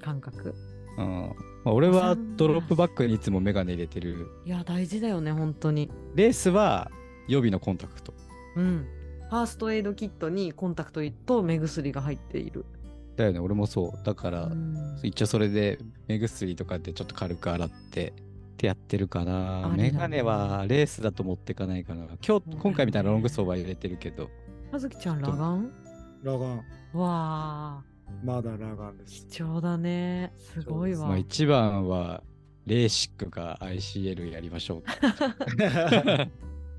[0.01, 0.55] 感覚
[0.98, 1.35] うん。
[1.64, 4.28] まあ、俺はドロップバッグにいつもメガネ入れてる。
[4.44, 6.90] いや大事だよね本当にレースは
[7.28, 8.12] 予備のコンタクト。
[8.56, 8.86] うん
[9.31, 12.66] ファーストエイドキットにコンタクトと目薬が入っている
[13.16, 14.05] だよね、俺もそう。
[14.05, 15.78] だから、うん一応それで
[16.09, 18.12] 目薬とかでちょっと軽く洗ってっ
[18.56, 19.70] てやってるかな。
[19.70, 22.06] ありだねメガネはレースだと持ってかないかな。
[22.27, 24.28] 今日、今回みたいなロングソーは入れてるけど、
[24.70, 25.73] 葉月ちゃん裸眼？
[26.24, 26.56] 裸眼。
[26.56, 26.62] わ
[26.94, 27.82] あ
[28.25, 29.27] まだ裸眼です。
[29.29, 30.33] 貴重だね。
[30.37, 32.23] すごいわ、まあ一番は
[32.67, 34.83] レーシックか ICL やりましょう。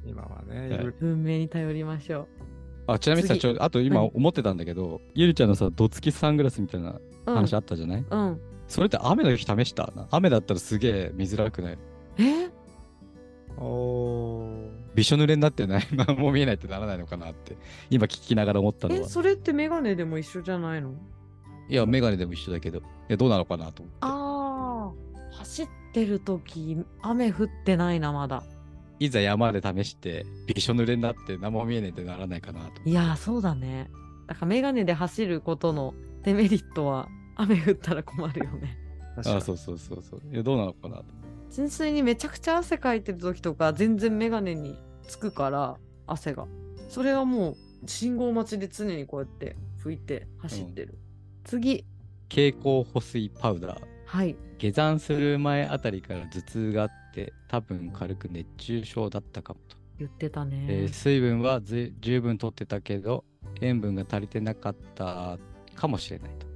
[0.06, 0.86] 今はね、はい。
[1.00, 2.28] 文明に頼りましょ
[2.88, 3.42] あちなみにさ、次。
[3.42, 8.42] ちょあと今何思ってたんだけど、ゆりちゃんのさ、どつきサングラスみたいなううん話あったじゃない、うん。
[8.68, 9.92] それって雨の日試した？
[9.96, 11.78] な雨だったらすげえ見づらくない？
[12.20, 12.50] え？
[13.58, 14.70] おー。
[14.96, 15.88] びしょ濡れになってない？
[15.96, 17.56] まあもう見えないってならないのかなって
[17.90, 19.02] 今聞きながら思ったのは。
[19.02, 20.94] えそれってメガネでも一緒じゃないの？
[21.70, 23.98] いや、メガネでも一緒だけど、いや、どうなのかなと思って。
[24.02, 24.92] あ
[25.32, 28.44] あ走ってる時雨降ってないなまだ
[29.00, 32.82] いざ山で試して、びしょ濡れになって何も見えないってならないかなと。
[32.86, 33.90] いやーそうだね
[34.28, 38.78] だからメガネで走ることのデメリットは雨降ったら困るよね
[39.18, 40.22] あそうそうそうそう。
[40.32, 41.06] いや、どうなのかなと。
[41.52, 44.76] 純粋にめちゃくちゃ汗かいてる時とか全然メガネに
[45.08, 45.78] つくから
[46.08, 46.48] 汗が
[46.90, 50.98] それはもう信号待ちで常にこうやって拭いて走ってる、
[51.44, 51.84] 次
[52.30, 53.82] 蛍光補水パウダー。
[54.06, 59.76] はい下山する前あたりから頭痛があって、多分軽く熱中症だったかもと。
[60.00, 63.26] 言ってたね、えー水分はず十分とってたけど、
[63.62, 65.38] 塩分が足りてなかった
[65.76, 66.48] かもしれないと。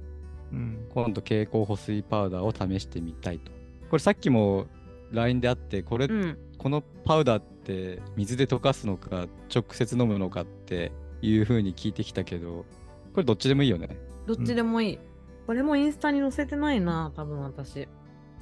[0.52, 0.86] うん。
[0.90, 3.52] 今度蛍光補水パウダーを試してみたいと。
[3.90, 4.66] これさっきも
[5.12, 10.90] LINE であって、これ、うんこのパウダーって水で溶かすのか直接飲むのかって
[11.22, 12.66] いう風に聞いてきたけど、
[13.12, 13.96] これどっちでもいいよね。
[14.28, 14.98] どっちでもいい、
[15.46, 17.88] これもインスタに載せてないな多分私。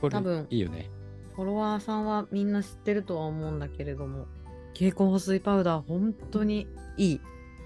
[0.01, 0.49] これ多分。
[0.51, 0.91] いいよね。
[1.37, 4.27] フォロワーさんはみんな知ってるとは思うんだけれども。
[4.73, 7.21] 蛍光補水パウダー本当にいい。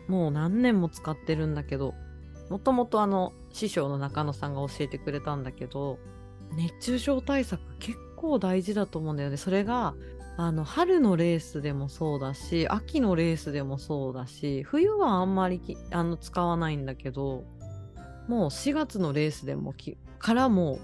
[0.06, 1.94] もう何年も使ってるんだけど。
[2.50, 5.98] もともとあの師匠の中野さんが教えてくれたんだけど。
[6.56, 9.38] 熱中症対策結構大事だと思うんだよね。
[9.38, 9.94] それが
[10.36, 17.44] あの春のレースでもそうだし秋のレースでもそうだし冬はあんまりきあの使わないんだけど
[18.30, 20.78] もう4月のレースでもきからも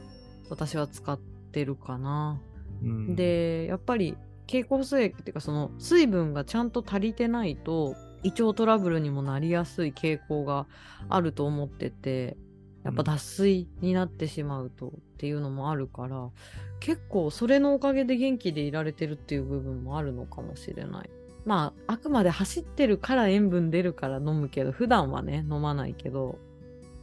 [0.51, 1.17] 私は使っ
[1.53, 2.41] てるかな。
[2.83, 4.17] うん、でやっぱり
[4.47, 7.95] 蛍光水液っていうかその水分がちゃんと足りてないと
[8.25, 10.67] 胃腸トラブルにもなりやすい傾向が
[11.09, 12.37] あると思ってて
[12.83, 16.31] やっぱ脱水になってしまうとっていうのもあるから、
[16.81, 21.11] 結構それのおかげで元気でいられてるっていう部分もあるのかもしれない。
[21.45, 26.39] まああくまで走ってるから塩分出るから飲むけど普段はね飲まないけど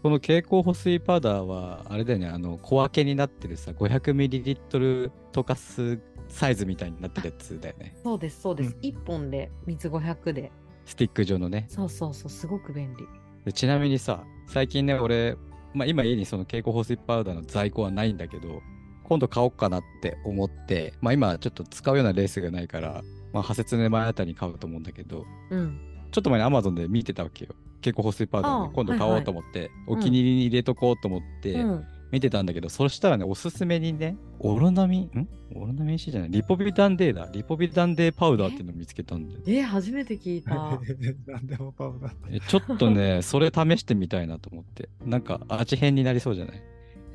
[0.04, 5.98] この蛍光補水パウダーは、あれだよね、あの小分けになってるさ、500ml 溶かす
[6.28, 7.96] サイズみたいになってるやつだよね。
[8.04, 10.52] そうですそうです、うん1本で水500で
[10.84, 11.68] スティック状のね。
[11.70, 13.08] そうそうそうすごく便利。
[13.46, 15.38] でちなみにさ、最近ね、俺、
[15.74, 18.62] まあ、今家にその蛍光補水パウダーの在庫はないんだけど、
[19.06, 23.02] 今度買おうかなって思って、まあ今ちょっと使うようなレースがないから、まあ
[23.36, 25.80] 派切年前あたりに買うと思うんだけど、うん
[26.12, 27.56] ちょっと前に Amazon で見てたわけよ。
[27.84, 35.28] 蛍光補水パウダーああね今度買おうと思って、はいお気に入りに入れとこうと思ってうん見てたんだけど、そしたらね、おすすめにね、オロナミン、ん？
[35.56, 37.28] オロナミン C じゃない、リポビタンデーだ。
[37.34, 40.54] リポビタンデーパウダーっていうのを見つけたんで、え初めて聞いた。
[41.26, 42.14] なんでもパウダー。
[42.30, 44.90] えちょっとね、 それ試してみたいなと思って。
[45.04, 46.62] なんか味変になりそうじゃない？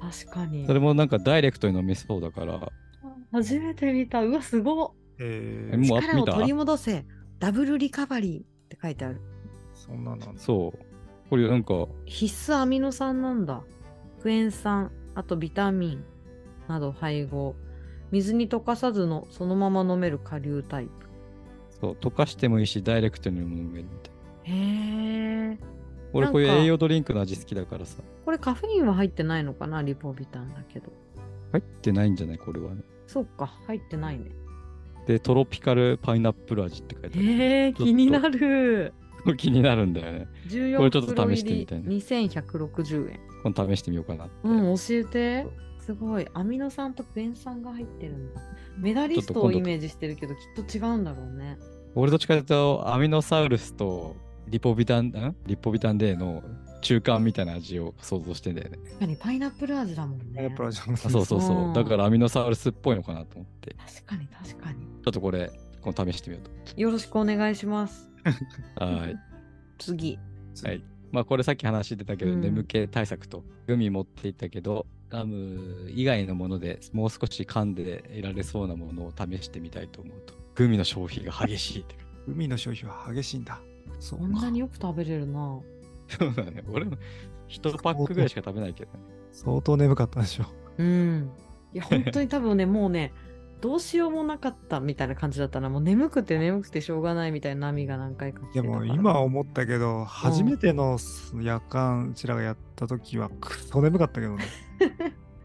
[0.00, 0.74] 確かにそ。
[0.74, 2.68] れもなんかダイレクトに飲めそうだから、
[3.30, 4.24] 初めて見た。
[4.24, 4.90] うわ、すごっ。
[5.20, 6.12] えー、えもうあ見た？
[6.16, 7.06] 力を取り戻せ。
[7.38, 9.20] ダブルリカバリーって書いてある。
[9.88, 10.26] そんななんだ。
[10.36, 10.78] そう。
[11.30, 13.62] これなんか、必須アミノ酸なんだ。
[14.22, 16.04] クエン酸、あとビタミン
[16.68, 17.54] など配合。
[18.10, 20.90] 水に溶かさずのそのまま飲める顆粒タイプ。
[21.80, 24.56] そう、溶かしてもいいし、ダイレクトにも飲めるみたいな。
[24.56, 25.58] へえ。
[26.14, 29.82] 俺こういう栄養ドリンクの味好きだからさ、これカフェインは入ってないのかな？
[29.82, 30.90] リポビタンだけど。
[31.52, 32.38] 入ってないんじゃない？
[32.38, 32.82] これはね。
[33.06, 34.30] そっか、入ってないね。
[35.06, 37.28] で、トロピカルパイナップル味って書いてある。
[37.28, 38.94] へえ、気になる。
[39.36, 40.28] 気になるんだよね。
[40.48, 43.20] こ14れちょっと袋試してみたいね2160円。
[43.42, 44.28] 今度試してみようかな。
[44.42, 45.46] うん、教えて。
[45.78, 46.26] すごい。
[46.34, 48.40] アミノ酸とクエン酸が入ってるんだ。
[48.76, 51.58] メダリストをイメージしてるけど、きっと違うんだろうね。
[51.94, 54.14] 俺どっちかというと、アミノサウルスと
[54.48, 55.36] リポビタン、ん？
[55.46, 56.42] リポビタン D の
[56.82, 58.78] 中間みたいな味を想像してんだよね。
[58.84, 60.42] 確かにパイナップル味だもんね。
[60.42, 61.70] やっぱじゃああそうそうそうう。
[61.70, 63.74] んだからアミノサウルスっぽいのかなと思って。
[63.74, 64.84] 確かに確かに。
[64.84, 65.50] ちょっとこれ、
[65.80, 66.78] 今度試してみようと。
[66.80, 68.10] よろしくお願いします。
[68.76, 69.16] はい。
[69.78, 70.18] 次。
[70.64, 70.82] はい。
[71.10, 81.96] まあこれさっき話してたけど、うん眠気対策とグミ持っていったけど、ガム以外のものでもう少し噛んで得られそうなものを試してみたいと思うと、グミの消費が激しいって。
[82.26, 83.60] 海の消費は激しいんだ。
[83.98, 85.60] そんなによく食べれるな。
[86.08, 86.62] そうだね。
[86.68, 86.96] 俺も
[87.48, 88.98] 1パックぐらいしか食べないけどね。
[89.32, 90.44] 相当眠かったでしょ。
[90.78, 91.30] うん。
[91.72, 93.12] いや、本当に多分ね、もうね、
[93.60, 95.68] どうしようもなかったみたいな感じだったな。
[95.68, 98.68] もう眠くて眠くてしょうがないみたいな波が何回か来てで。
[98.68, 100.98] も今思ったけど、初めての
[101.40, 104.44] 夜間うちらがやった時はくそ眠かったけどね。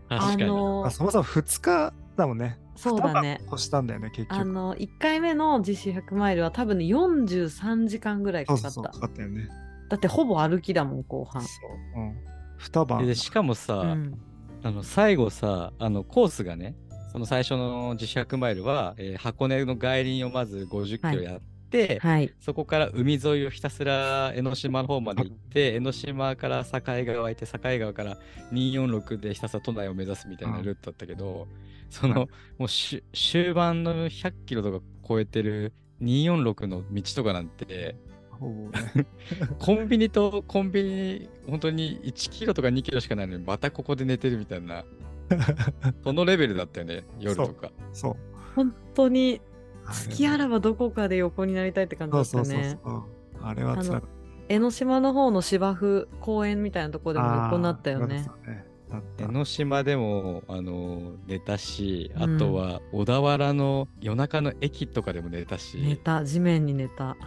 [0.09, 0.45] あ 確かに。
[0.45, 2.59] のあそもそも2日だもんね。
[2.75, 4.39] そうだね2晩越したんだよね、結局。
[4.39, 8.71] あの、1回目の実習100マイルは多分ね、43時間ぐらいかかった。
[8.71, 9.47] そうそうそう、かかったよね。
[9.89, 11.41] だってほぼ歩きだもん、後半。
[11.41, 11.47] そ
[11.95, 11.99] う。
[11.99, 12.17] うん。
[12.59, 13.05] 2晩。
[13.05, 14.19] でしかもさ、うん。
[14.63, 16.75] あの最後さ、あのコースがね、
[17.13, 22.33] その最初の自主100マイルは、えー箱根の外輪をまず50キロやって、はい。
[22.39, 28.17] そこから海沿いをひたすら江ノ島の方まで行って、江ノ島から境川行って、境川から
[28.51, 31.47] 246でひたすら都内を目指すみたいなルートだったけど、
[31.91, 32.27] その、
[32.57, 35.71] もうし終盤の100キロとか超えてる
[36.01, 37.95] 246の道とかなんて。
[39.59, 44.83] コンビニとコンビニ、本当に1キロとか2キロしかないのに、またここで寝てるみたいな、
[46.03, 47.71] そのレベルだったよね、夜とか。
[47.91, 48.15] そう。
[48.55, 49.41] 本当に、
[49.85, 52.79] あれ隙あらばどこかで横になりたいって感じそうそうそうだったね。
[52.83, 53.03] そう。
[53.41, 54.01] あれはつら
[54.49, 57.25] 江ノ島の方の芝生公園みたいなところでた。
[57.25, 58.25] も横になったよね。
[59.17, 67.17] 江ノ島でも、あの寝たし、あうんとは小田原の夜中の駅とかでも寝たし、寝た、地面に寝た。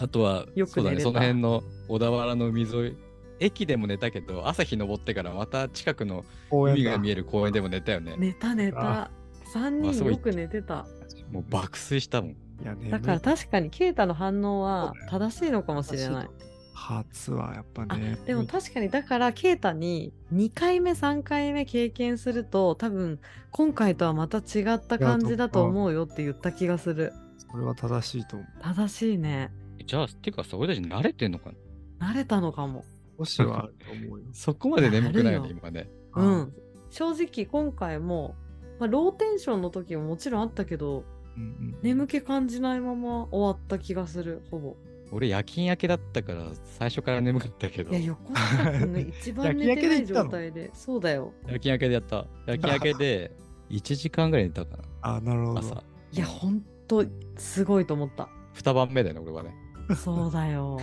[0.00, 2.96] あとは、よくそうだね、寝れたその辺の小田原の海沿い、
[3.40, 8.14] 駅でも寝たけど、朝日登ってからまた近くの公園だ海が見える公園でも寝たよね。
[8.18, 9.58] 寝た寝あた。
[9.58, 10.86] 3あそう人よく寝てた。
[11.30, 12.30] もう爆睡したもん。
[12.30, 16.28] いやねだから確かにケイタの反応は正しいのかもしれない。
[16.72, 18.18] 初はやっぱあね。
[18.26, 23.20] でも確かにだからケイタに2回目3回目経験すると多分
[23.50, 27.12] 今回とはまた違った感じだと思うよって言った気がする。
[27.50, 28.48] それは正しいと思う。
[28.62, 29.52] 正しいね。
[29.86, 31.50] じゃあ、っていうかさ、俺たち慣れてんのか
[31.98, 32.12] な？
[32.12, 32.84] 慣れたのかも。
[33.18, 34.26] 少しはあると思うよ。
[34.32, 35.88] そこまで眠くないよね、今ね。
[36.14, 36.52] うあん。
[36.90, 38.34] 正直今回も、
[38.78, 41.04] まあ、ローテンションの時ももちろんあったけど
[41.36, 44.76] うんうん眠気感じないまま終わった気がするほぼ。
[45.12, 51.32] 俺夜勤明けだったから最初から眠かったけどいや横坂君が 一番寝てない状態でそうだよ。
[51.46, 53.36] 夜勤明けでやった夜勤明けで
[53.70, 55.66] 1時間ぐらい寝たかあ、なるほなど。
[55.66, 57.04] 朝いやほんと
[57.36, 58.28] すごいと思った。
[58.54, 59.54] 2番目だよね俺はね
[59.96, 60.78] そうだよ。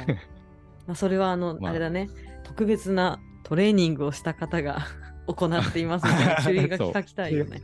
[0.92, 2.10] まあそれはあの、まああれだね
[2.44, 4.80] 特別なトレーニングをした方が
[5.26, 7.62] 行っていますみたいな注意書き 書きたいよね。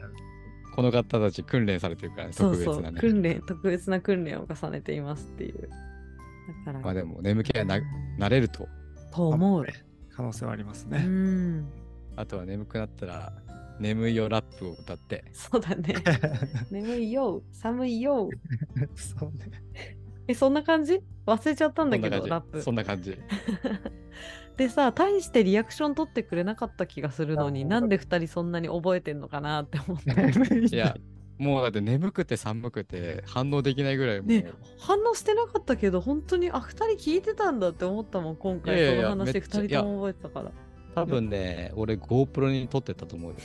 [0.73, 5.69] この方たち訓練されてるからねそうそう特別なね訓練特別な訓練を重ねていますっていう。
[6.65, 6.79] だから。
[6.79, 8.69] まあでも眠気はなれると
[9.11, 9.65] と思う。
[10.15, 10.99] 可能性はありますうね。
[10.99, 11.67] ん。
[12.15, 13.33] あとは眠くなったら
[13.79, 15.95] 眠いよラップを歌ってそうだね。
[16.71, 18.29] 眠いよ、寒いよ。
[18.95, 19.97] そうね。
[20.27, 21.01] え、そんな感じ？
[21.25, 22.71] 忘れちゃったんだけど、ラップそ。
[22.71, 23.17] んな感じ
[24.57, 30.11] でさ、大してリアクション取ってくれなかった気がするのに、あなんで2人そんなに覚えてんのかなって思って。
[30.75, 30.95] いや
[31.37, 40.51] もうだって眠くて寒くて反応できないぐらいもう、ね、反応してなかったけど、本当に、あ、2人聞いてたんだって思ったもん、今回いやいやいやその話めっちゃ2人とも覚えてたから。
[40.95, 43.37] 多分ね俺 GoPro に撮ってたと思うよ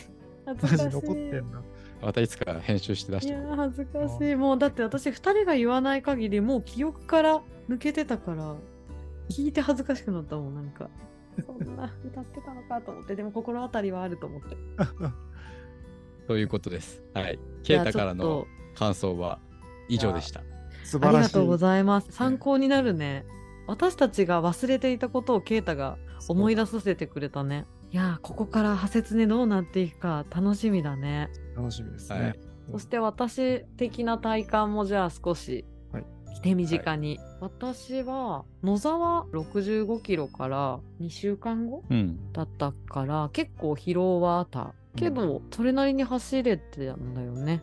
[0.47, 0.95] 恥ずかしい。
[0.95, 1.63] 残ってんだ。
[2.03, 4.35] またいつか編集して出していやー恥ずかしい。
[4.35, 8.57] もうだって私2人が言わない限りもう記憶から抜けてたから
[9.31, 10.91] 聞いて恥ずかしくなったもんなんか。
[11.47, 14.57] そんな歌ってたのかと思ってでも心当たりはあると思って。
[16.29, 17.03] ということです。
[17.15, 17.39] はい。
[17.63, 19.39] じゃあケイタからの感想は
[19.89, 20.43] 以上でした。
[20.85, 21.17] 素晴らしい。
[21.17, 22.13] ありがとうございます。
[22.13, 23.25] 参考になるね。
[23.67, 25.97] 私たちが忘れていたことをケイタが
[26.29, 27.67] 思い出させてくれたね。
[27.91, 31.31] いやーここから派切ねどうなっていくか楽しみだね。
[31.57, 32.35] 楽しみですはいね。
[32.71, 36.05] そして私的な体感もじゃあ少しはい
[36.43, 42.33] 手短に、私は野沢65キロから2週間後うん。
[42.33, 47.63] だったから結構疲労はあったけど、それなりに走れてたんだよね。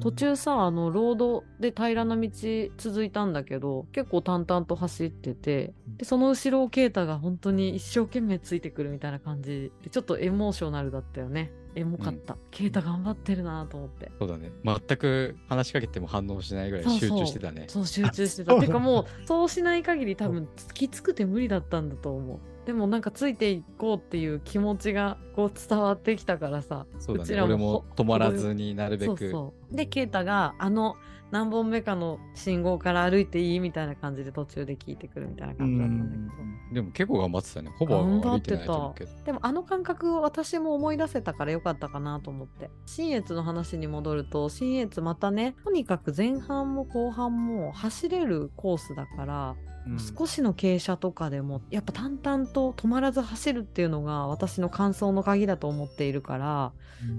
[0.00, 2.28] 途中さあのロードで平らな道
[2.76, 11.52] 続いたんだけど結構淡々と走っててでその後ろを啓太が本当に一生懸命ついてくるみたいな感じでちょっとエモーショナルだったよね。
[11.74, 12.36] エモかった。
[12.50, 14.10] 啓太、頑張ってるなと思って。
[14.18, 14.50] そうだね。
[14.64, 17.66] 全く話しかけても反応しないぐらい集中してたね。
[17.68, 18.52] そう集中してた。
[18.52, 18.60] そう。
[18.60, 22.38] てかもう そうしない限り多分きつくて無理だったんだと思う
[22.68, 27.26] でもなんかついていこうっていう気持ちがこう伝わってきたからさそうだね。
[27.26, 29.30] ちらも俺も止まらずになるべそうく。
[29.30, 30.96] そうで啓太があの
[31.30, 37.70] 何本目かの信号から歩いていいみたいな感じで途中で聞いてくるみたいなう感じだったんだけどんでも結構頑張ってたね。
[37.78, 38.94] ほぼ歩いてないと。
[39.24, 49.56] でもあの感覚を私も思い出せたからよかったかなと思って新越の話に戻ると新越またねとにかく前半も後半も走れるコースだから、
[49.88, 49.98] うん。
[49.98, 56.72] 少しの傾斜とかでもやっぱ淡々と止まらず走るっていうのが私の感想の鍵だと思っているから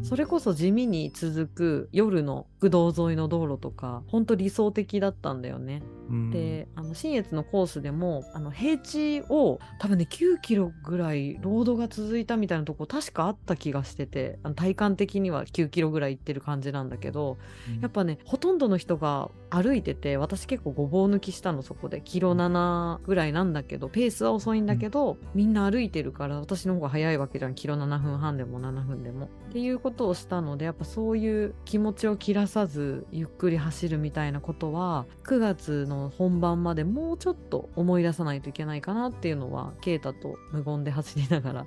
[0.04, 5.82] それこそ地味に続く夜の区道沿いの道路とかほんと理想的だったんだよね。
[6.10, 6.32] うん。
[6.32, 17.38] であの新越のコースでもあの平地を多分ね9キロぐらいロードが続いたみたいなとこ確かあった気がしててあの体感的には9キロぐらい行ってる感じなんだけど
[17.82, 22.02] やっぱねほとんどの人が歩いてて私結構ごぼう抜きしたのそこで。
[22.02, 22.59] キロ7
[23.06, 29.30] ぐらいなんだけどペースは遅いんだけど、みんな歩いてるから私の方が早いわけじゃんキロ7分半でも7分でも。
[29.50, 41.66] っていうことをしたのでやっぱそういう気持ちを切らさずゆっくり走るみたいなことは9月の本番までもうちょっと思い出さないといけないかなっていうのは啓太と無言で走りながら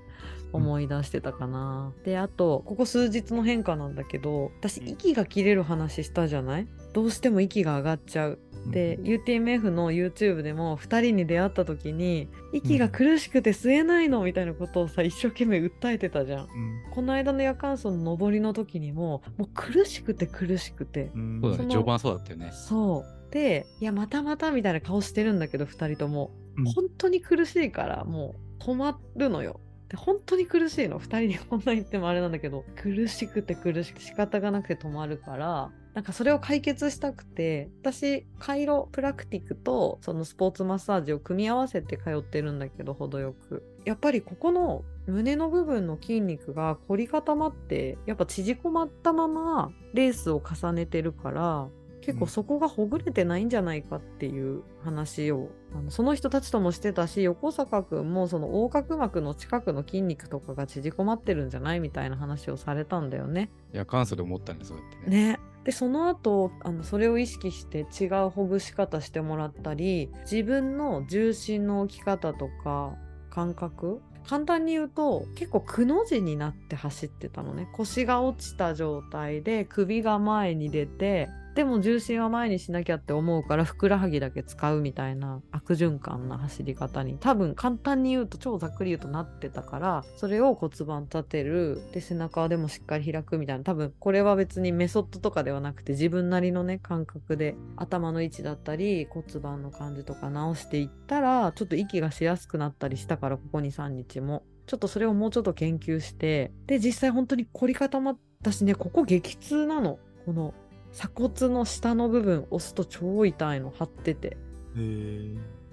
[0.52, 1.92] 思い出してたかな。
[2.04, 6.68] であとここ数日の変化なんだけど私息が切れる話したじゃない？
[6.92, 8.38] どうしても息が上がっちゃう。
[8.70, 16.44] で UTMF の YouTube でも2人に出会った時に息が苦しくて吸えないのみたいなことをさ一生懸命訴えてたじゃん。
[16.44, 16.48] うん。
[16.92, 21.40] この間の夜間層の上りの時にももう苦しくて苦しくてうん。
[21.42, 21.70] そうだね。
[21.70, 22.50] 序盤そうだったよね。
[22.52, 23.32] そう。
[23.32, 26.64] でいやまたまたみたいな顔してるんだけど2人とも、うん。
[26.64, 29.60] 本当に苦しいからもう止まるのよ。
[29.88, 31.00] で本当に苦しいの。
[31.00, 51.68] 2人にこんな言ってもあれなんだけど苦しくて苦しくて仕方がなくて止まるからなんかそれを解決したくて私カイロプラクティックとそのスポーツマッサージを組み合わせて通ってるんだけど程よくやっぱりここの胸の部分の筋肉が凝り固まってやっぱ縮こまったままレースを重ねてるから
[52.00, 61.80] 結構そこがほぐれてないんじゃないかっていう話をあのその人たちともしてたし横坂君もその横隔膜の近くの筋肉とかが縮こまってるんじゃない？
[61.80, 63.50] みたいな話をされたんだよね。
[63.72, 65.32] 夜間層で思ったね、そうやってね。
[65.34, 65.40] ね。
[65.64, 72.94] でその後あのそれを意識して違うほぐし方してもらったり自分の重心の置き方とか
[73.30, 77.68] 感覚簡単に言うと結構くの字になって走ってたのね。
[77.72, 104.44] 腰が落ちた状態で首が前に出てでも重心は前にしなきゃって思うからふくらはぎだけ使うみたいな悪循環な走り方に多分簡単に言うと超ざっくり言うとなってたからそれを骨盤立てるで背中でもしっかり開くみたいな多分これは別にメソッドとかではなくて自分なりのね感覚で頭の位置だったり骨盤の感じとか直していったらちょっと息がしやすくなったりしたからここ23日も。
[104.64, 109.98] ちょっとそれをもうちょっと研究してで実際本当に凝り固まったしねここ激痛なの。
[110.24, 110.54] この
[110.92, 114.36] 鎖骨の下の部分押すと超痛いの張ってて。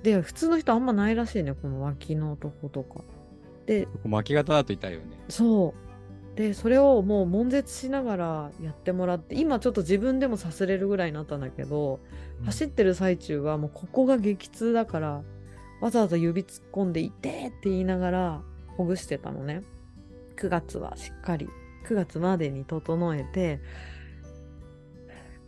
[0.04, 3.02] で普通の人あんまないらしいねこの脇のとことか。
[3.66, 5.06] でここ巻き型だと痛いよね。
[5.30, 5.90] そう。
[6.38, 12.00] でそれをもう悶絶しながらやってもらって今ちょっと自分でもさすれるぐらいになったんだけど、
[12.46, 15.22] 走ってる最中はもうここが激痛だから
[15.82, 18.42] わざわざ指突っ込んで「痛て!」って言いながら
[18.78, 19.64] ほぐしてたのね。
[20.38, 21.50] 9月はしっかり
[21.86, 23.60] 9月までに整えて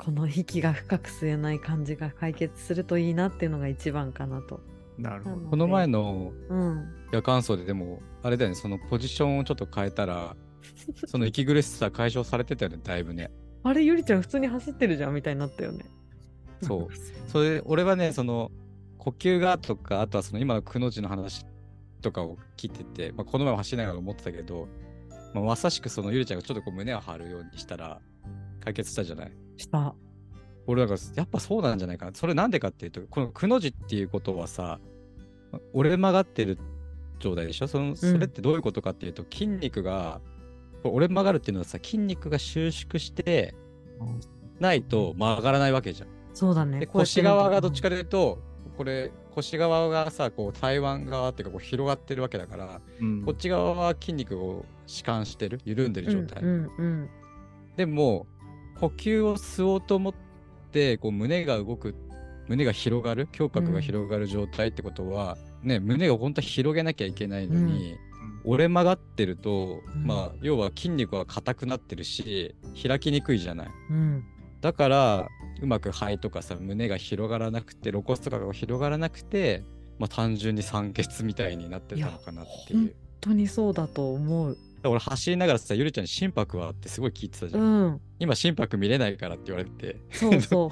[0.03, 4.59] この息が深く吸えない感じが解決するといいなっていうのが一番かなと。
[4.97, 5.35] なるほど。
[5.49, 10.35] この前のうん、夜間層ででも、あれだよね、そのポジションをちょっと変えたら、
[11.05, 13.29] その息苦しさ解消されてたよね、だいぶね。
[13.63, 15.85] あれゆりちゃん普通に走ってるじゃんみたいになったよね。
[16.63, 17.29] そう。
[17.29, 18.51] それで、俺はね、その、
[18.97, 21.45] 呼吸がとか、あとはその今のくの字の話
[22.01, 24.67] とかを聞いてて、まあ、この前も走りながら思ってたけど、
[25.35, 28.01] まあ、まさしくそのゆりちゃんがちょっとこう胸を張るようにしたら、
[28.63, 29.31] 解決したじゃない？
[29.61, 29.95] した。
[30.67, 32.11] 俺だからやっぱそうなんじゃないかな。
[32.13, 34.79] それなんでかっていうと、このくの字っていうことはさ、
[35.73, 36.57] 折れ曲がってる
[37.19, 37.67] 状態でしょ？
[37.67, 40.21] そのそれってどういうことかっていうと、筋肉が、
[40.83, 43.53] 折れ曲がるっていうのはさ、筋肉が収縮して
[44.59, 46.09] ないと曲がらないわけじゃん。
[46.33, 46.85] そうだね。
[46.87, 48.39] 腰側がどっちかというと、
[48.77, 56.41] これ腰側がさ、こう台湾側っていうかこう広がってるわけだから、うんこっち側は筋肉を弛緩してる、緩んでる状態。
[56.41, 57.09] うんうんうん。
[57.75, 58.25] でも、
[58.79, 60.13] 呼吸を吸おうと思っ
[60.71, 61.95] てこう胸が動く
[62.47, 67.95] 胸が広がる胸郭が広がる状態ってことは、ね胸を本当は広げなきゃいけないのに、
[68.43, 73.67] 折れ曲がってると、うんまあ要は筋肉は硬くなってるし開きにくいじゃない。
[73.91, 74.23] うん。
[74.59, 75.27] だから
[75.61, 79.63] うまく肺とかさ胸が広がらなくて露骨とかが広がらなくて、
[79.97, 82.79] まあ、単純に酸欠みたいになってたのかなっていう。
[82.79, 82.91] 本
[83.21, 84.57] 当にそうだと思う。
[84.89, 87.61] 俺走りながらさゆりちゃんに心拍はってすごい聞いてたじゃん。
[87.61, 88.01] うん。
[88.19, 90.71] 今心拍見れないからって言われてそうそ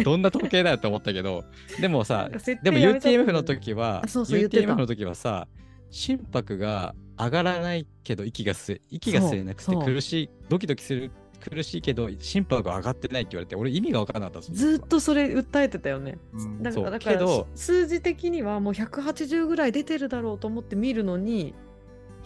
[0.00, 0.02] う。
[0.04, 1.44] どんな時計だよって思ったけど
[1.80, 2.28] でもさ
[2.62, 5.48] でも UTMF の時はあそうそう UTMF の時はさ
[5.90, 11.10] 心拍が上がらないけど息が吸え息が吸えなくて苦しいドキドキする
[11.40, 16.18] 苦しいけど心拍が上がってないって言われて俺意味が分からなかったずっとそれ訴えてたよね。
[16.32, 21.54] うんだからだからけど数字的にはもう180ぐらい出てるだろうと思って見るのに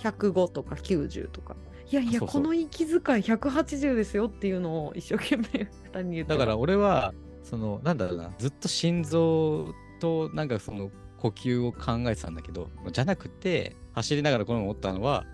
[0.00, 1.56] 105とか90とか。
[1.90, 7.12] いやいやこの息遣い180ですよっていうのを一生懸命2人に言ってただから俺は
[7.42, 15.26] そのなんだろうなずっと心臓となんかその呼吸を考えてたんだけどじゃなくて走りながらこの思ったのは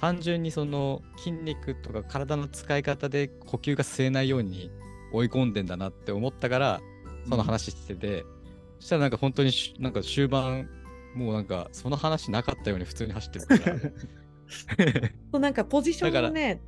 [0.00, 4.70] 単純にその筋肉とか体の使い方で呼吸が吸えないように
[5.12, 6.80] 追い込んでんだなって思ったから
[7.28, 8.24] その話してて、
[8.78, 10.70] そしたらなんか本当にしなんか終盤
[11.14, 13.76] もうなんかその話なかったように普通に走ってるから。
[15.32, 16.60] そうなんかポジションをね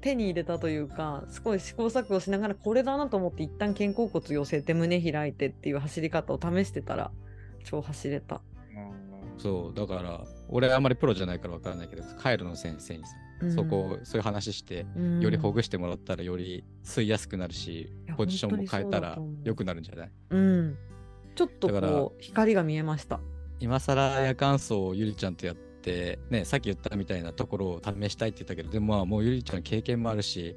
[0.00, 7.10] 手に入れたというかすごい試行錯誤しながらこれだなと思って一旦肩甲骨寄せて胸開いてっていう走り方を試してたら
[7.64, 8.40] 超走れた。
[9.38, 13.10] そうだから俺あんまりプロじゃないから分からないけどカイロの先生にさ、
[13.42, 13.52] うん。
[13.54, 15.20] そこをそういう話してうん。
[15.20, 20.10] よりほぐしてもらったらより吸いやすくなるし、ポジションも変えたら良くなるんじゃない？
[20.30, 20.76] うん、
[21.34, 21.88] ちょっとだから。
[21.92, 23.20] こう光が見えました。
[23.60, 30.56] 今更夜間走をゆりちゃんとやって、ね、さっき言ったみたいなところを試したいって言ったけど、でもまあもうゆりちゃん経験もあるし、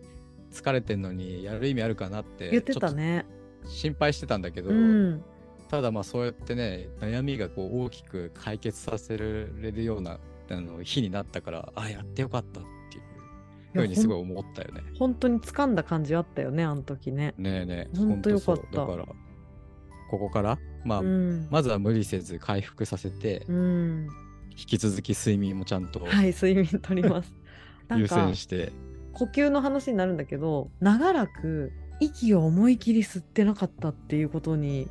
[0.51, 3.25] 疲れてんのにやる意味あるかなって、言ってたね。
[3.61, 5.23] ちょっと心配してたんだけど、うん、
[5.69, 10.19] ただまあそうやってね、悩みがこう大きく解決させられるような
[10.49, 13.01] あの日になったから、あ、やってよかったってい
[13.75, 14.81] うふうにすごい思ったよね。
[14.97, 17.35] 本当に掴んだ感じあったよねあの時ね。
[17.37, 19.05] ねえねえ、ほんとよかっただから、
[20.09, 24.07] ここから、まあ、うん、まずは無理せず回復させて、うん、
[24.51, 27.33] 引き続き睡眠もちゃんとはい睡眠とります。
[27.95, 28.71] 優か先して、
[29.13, 34.87] 呼吸の話になるんだけど長らく息を思い切り吸ってなかったっていうことに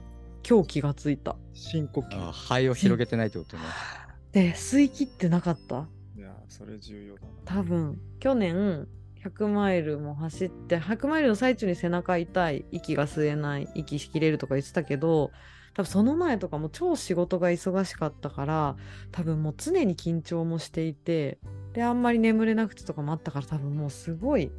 [0.48, 1.36] 今日気がついた。
[1.52, 2.28] 深呼吸。
[2.28, 3.62] あ肺を広げてないってことね。
[4.32, 5.86] で吸い切ってなかった
[6.16, 7.28] いや、それ重要だな。
[7.44, 8.88] 多分去年
[9.24, 15.32] 100マイルも走って100マイルの最中に背中痛い息が吸えない息しきれるとか言ってたけど
[15.78, 18.76] 多分その前とかも超仕事が忙しかったから
[19.12, 21.38] 多分もう常に緊張もしていて
[21.72, 24.50] であんまり眠れなくてとかもあったから多分もうすごい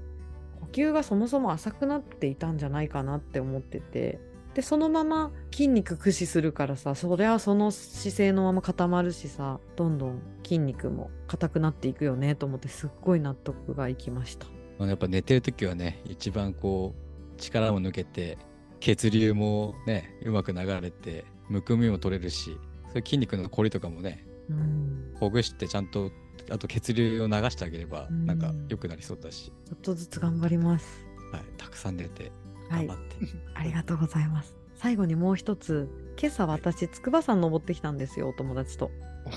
[0.61, 4.21] 呼吸がそもそも浅くなっていたんじゃないかなって思ってて
[4.53, 14.47] でそのまま筋肉駆使するからさそりゃその姿勢のまま固まるしさどんどん筋肉も硬くなっていくよねと思ってすっごい納得がいきました。
[14.85, 18.37] やっぱ寝てる時はね、一番こう、力も抜けて、
[18.79, 22.57] 血流もね、うまく流れて、むくみも取れるし、
[22.87, 26.11] そういう筋肉のこりとかもね、うんほぐしてちゃんと、
[26.49, 31.05] あと血流を流してあげれば、うんなんか良くなりそうだし、ちょっとずつ頑張ります。
[31.31, 32.31] はい、たくさん寝て、
[32.69, 33.15] はい頑張って。
[33.55, 34.55] ありがとうございます。
[34.75, 38.91] 最後にもう一つ、今朝私、筑波山登ってきたんですよ、お友達と。
[39.25, 39.31] あ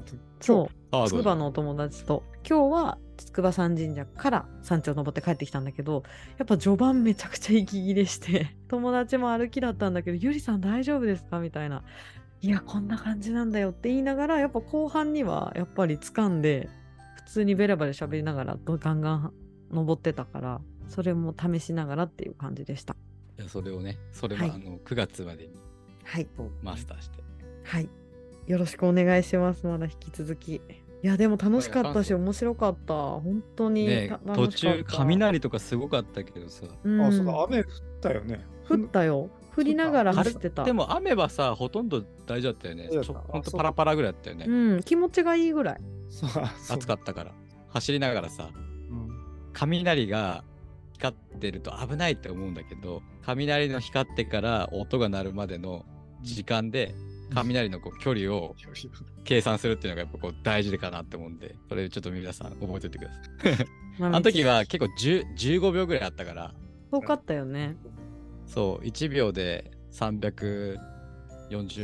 [0.40, 2.22] そう筑波のお友達と。
[2.48, 6.02] 今日は筑波山神社から山頂登って帰ってきたんだけど、
[6.38, 11.40] やっぱ序盤めちゃくちゃ息切れして、 友達も歩きだったんだけど、ゆりさん大丈夫ですか？
[11.40, 11.82] みたいな。
[12.40, 16.68] いや、こんな感じなんだよって言いながら、やっぱ後半にはやっぱり掴んで、
[17.16, 19.32] 普通にベラベラ喋りながらどガンガン
[19.70, 22.96] 登ってたから、それも試しながらっていう感じでした。
[23.38, 25.54] いやそれをね、それも、はいあの9月までに
[26.04, 26.28] はい。
[26.62, 27.22] マスターして。
[27.64, 27.88] はい。
[28.46, 29.66] よろしくお願いします。
[29.66, 30.60] まだ引き続き。
[31.04, 32.94] いや、でも楽しかったし、面白かった。
[32.94, 37.64] 本当にねた、途中、雷とかすごかったけどさ、うんあ、そうだ、雨降っ
[38.00, 38.46] たよね。
[38.66, 39.28] 降ったよ。
[39.54, 40.64] 降りながら走ってた。
[40.64, 42.88] でも雨はさ、ほとんど大丈夫だったよね。
[42.90, 44.46] ちょほんとあそうパラパラぐらいだったよね。
[44.48, 45.80] うん、気持ちがいいぐらい。
[46.70, 47.32] 暑かったから。
[47.68, 48.58] 走りながらさ、う
[48.94, 49.08] ん
[49.52, 50.42] 雷が
[50.94, 55.84] 光ってると危ないって思うんだけど、雷の光ってから音が鳴るまでの
[56.22, 56.94] 時間で、
[57.34, 58.54] 雷のこう距離を
[59.24, 63.66] 計算するっていうのがやっぱこう大事かなって思うんで、それちょっと皆さん覚えておいてください。
[64.02, 66.54] ああの時は結構10 15秒ぐらいあったから、
[66.90, 67.76] 遠かったよね。
[68.46, 70.78] そう、1秒で340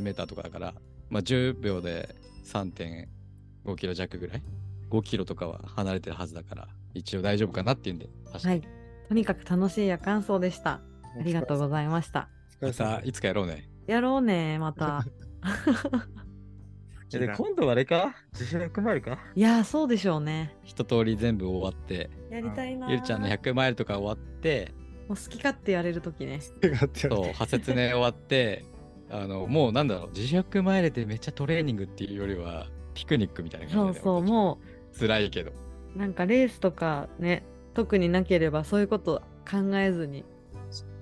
[0.02, 0.74] メーターとかだから、
[1.08, 2.14] まあ10秒で
[2.44, 4.42] 3.5キロ弱ぐらい
[4.90, 8.62] ?5 キロとかは離れてるはずだから、一応大丈夫かなっていうんではい。
[9.08, 10.80] とにかく楽しい夜間奏でした。
[11.18, 12.28] ありがとうございました。
[12.60, 13.68] またいつかやろうね。
[13.86, 15.04] やろうね、また。
[17.10, 18.14] で今度はあれか？
[18.32, 19.18] 自信100マイルか？
[19.34, 20.54] いやー、そうでしょうね。
[20.62, 22.90] 一通り全部終わって、やりたいなー。
[22.90, 24.72] ゆりちゃんの100マイルとか終わって、
[25.08, 26.38] もう好き勝手やれるときね。
[26.40, 28.64] そう、派説ね終わって、
[29.10, 34.60] あの、もうなんだろう、自100マイルでめっちゃトレーニングっていうよりは、ピクニックみたいな感じで、そうそう、も
[34.96, 35.50] 辛いけど。
[35.96, 37.42] う、なんかレースとかね、
[37.74, 40.24] 特になければそういうこと考えずに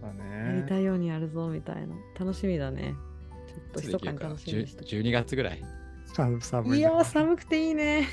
[0.00, 0.66] だやりね。
[0.66, 1.94] たいようにやるぞみたいな。
[2.18, 2.94] 楽しみだね。
[3.86, 4.90] 密かに楽しみにしとく。
[4.90, 5.62] 12月ぐらい。
[6.14, 8.08] 寒寒いないやー、寒くていいね。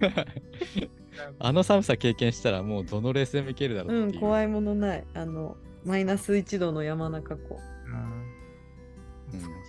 [1.38, 4.06] あの寒さ経験したらもうどのレースでもいけるだろう、うう。
[4.06, 5.04] ん怖いものない。
[5.14, 7.58] あの、マイナス1度の山中湖。
[7.86, 9.64] うんうん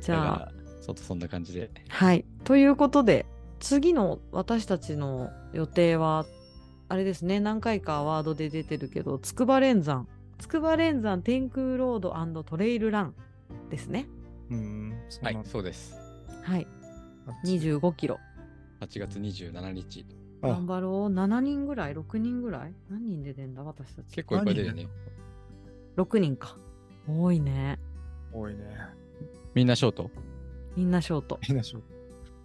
[0.00, 0.52] じゃあ、
[0.82, 1.70] ちょっとそんな感じで。
[1.88, 2.24] はい。
[2.44, 3.26] ということで、
[3.60, 6.24] 次の私たちの予定は、
[6.88, 10.06] あれですね、何回かワードで出てるけど、筑波連山。
[10.38, 12.00] 筑波連山天空ロー
[12.32, 13.14] ドトレイルラン
[13.68, 14.08] ですね。
[14.50, 14.94] うん。
[15.22, 15.98] はい、そうです。
[16.42, 16.66] はい。
[17.44, 18.18] 25キロ。
[18.80, 20.06] 8月27日。
[20.42, 21.14] 頑張ろう。
[21.14, 24.14] 7人ぐらい ?6 人ぐらい何人で出んだ私たち。
[24.14, 24.88] 結構いっぱい出るね。
[25.96, 26.56] 6人か。
[27.08, 27.78] 多いね。
[28.32, 28.64] 多いね。
[29.54, 30.10] みんなショート
[30.76, 31.40] みんなショート。
[31.48, 31.80] みんなしょ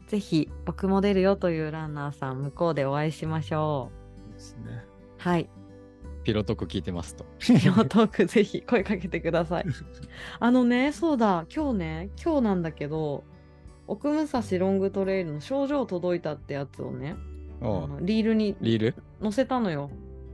[0.08, 3.92] ぜひ、僕も出るよというランナーさん、向こうでお会いしましょ
[4.30, 4.86] うですね。
[5.18, 5.50] はい。
[6.24, 7.26] ピロトーク聞いてますと。
[7.40, 9.66] ピロートークぜひ声かけてください。
[10.40, 13.24] あのね、そうだ、今日ね、今日なんだけど、
[13.88, 17.16] 奥武蔵ロングトレイルの症状届いたってやつをね、
[18.02, 18.96] リールにリール？
[19.22, 19.90] 載せたのよ。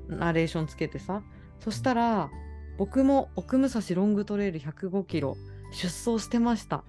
[0.08, 1.22] ナレーションつけてさ。
[1.60, 2.30] そしたら、
[2.78, 5.36] 僕も奥武蔵ロングトレイル105キロ
[5.72, 6.84] 出走してました。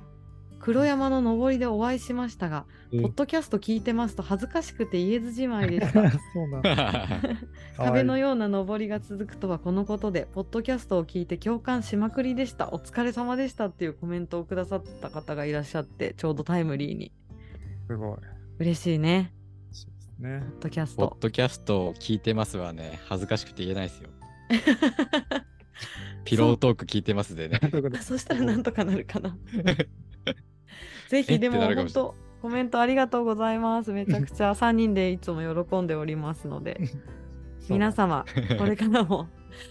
[0.60, 6.02] 黒山の登りでお会いしましたが、ポッドキャスト聞いてますと恥ずかしくて言えずじまいでした。
[7.78, 12.68] 壁のような登りが続くとはこのことで、ポッドキャストを聞いて共感しまくりでした。
[12.74, 17.10] お疲れ様でしたっていうコメントをくださった方がいらっしゃって、ちょうどタイムリーに。
[17.86, 18.18] すごい。
[18.58, 19.32] 嬉しいね。
[20.18, 20.58] ねポ。
[20.58, 21.16] ッドキャスポット。
[21.20, 24.10] ドキャストを聞いてますはね、恥ずかしくて言えないですよ。
[26.24, 27.60] ピロートーク聞いてますでね。
[28.02, 29.36] そしたらなんとかなるかな。
[31.08, 33.92] ぜえひでも本当コメントありがとうございます。
[33.92, 36.80] めちゃくちゃ 3人でいつも喜んでおりますので、
[37.68, 38.24] 皆様
[38.58, 39.28] これからも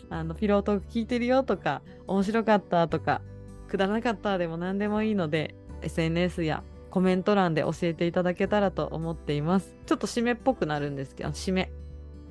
[0.10, 3.22] あのピロートーク聞いてるよとか面白かったとか
[3.68, 9.76] くだらなかったでも何でもいいので SNS やコメント欄で教えていただけたらと思っています。
[9.86, 11.72] ちょっと締めっぽくなるんですけど、締め。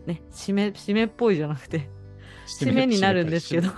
[0.07, 1.89] ね、締め、締めっぽいじゃなくて、
[2.49, 3.69] 締めになるんですけど、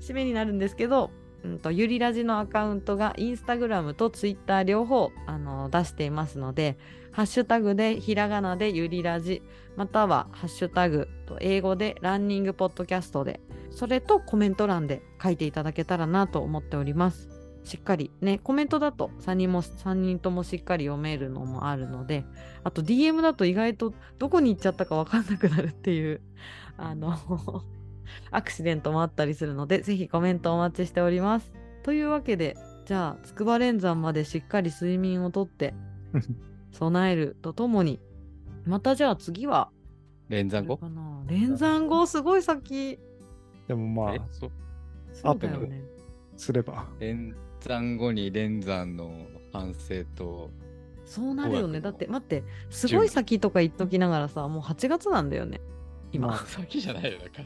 [0.00, 1.10] 締めになるんですけど、
[1.44, 6.78] うんと、ゆりラジのアカウントがインスタグラムとツイッター両方あの出していますので、
[7.12, 9.42] ハッシュタグでひらがなでゆりラジ、
[9.76, 17.28] またはハッシュタグと英語でランニングポッドキャストで、それとコメント欄で書いていただけたらなと思っております。
[17.64, 22.24] しっかりね、コメントだと3人も3人ともしっかり読めるのもあるので、
[22.62, 26.20] あと DM だと意外とどこに行っちゃったかわかんなくなるっていう、
[26.76, 27.16] あの、
[28.30, 31.52] アクシデントもあったりするので、ぜひコメントお待ちしております。
[31.82, 35.74] というわけで、じゃあ、筑波連山までしっかり睡眠をとって、
[36.72, 38.00] 備えるとともに、
[38.64, 39.70] またじゃあ次は、
[40.28, 40.80] 連山後
[41.26, 42.98] 連山後すごい先。
[43.68, 44.46] でもまあ、えそ
[45.32, 45.82] うだよね。
[46.36, 46.86] すれば。
[46.98, 50.50] 連山後に連山の反省と、
[51.04, 51.80] そうなるよね。
[51.80, 55.60] だって、待って、すごい先とか言っときながらさ、もう8月なんだよね。
[56.14, 56.28] 今。
[56.28, 57.42] まあ先じゃないよ、だか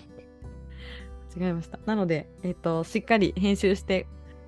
[1.37, 1.47] ら。
[1.47, 1.79] 違いました。
[1.87, 4.07] なので、えっ、と、しっかり編集して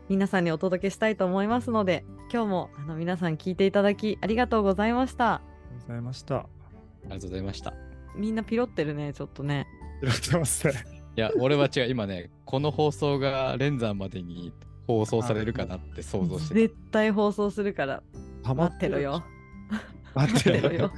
[0.09, 5.35] 皆さんにお届けしたいと思いますので、今日もあの皆さん聞いていただきありがとうございました。
[5.35, 6.37] ありがとうございました。
[6.37, 6.47] あ
[7.05, 7.75] りがとうございました。
[8.17, 9.67] みんなピロってるね、ちょっとね。
[10.03, 10.75] 拾ってますね。
[11.17, 14.53] いや、俺は違う、今ね、この放送が連山までに
[14.87, 16.61] 放送されるかなって 想像してる。
[16.63, 18.03] 絶対放送するから。
[18.43, 19.23] 待ってろよ
[20.15, 20.93] 待ってろよ。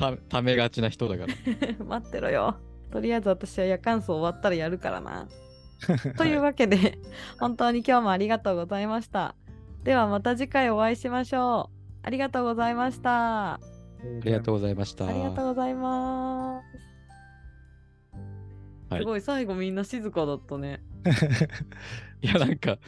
[0.00, 1.34] たためがちな人だから。
[1.84, 2.56] 待ってろよ。
[2.90, 5.28] とりあえず私は夜間奏終わったらやるからな。
[6.16, 6.98] というわけで、
[7.38, 9.34] 本当に今日もありがとうございました。
[9.84, 11.76] ではまた次回お会いしましょう。
[12.02, 13.52] ありがとうございました。
[13.52, 13.60] ああ
[14.24, 15.06] りがとうございました。
[15.06, 16.64] ありがとうございます。
[18.90, 20.82] はいすごい最後みんな静かだったね。
[22.22, 22.78] いや、なんか、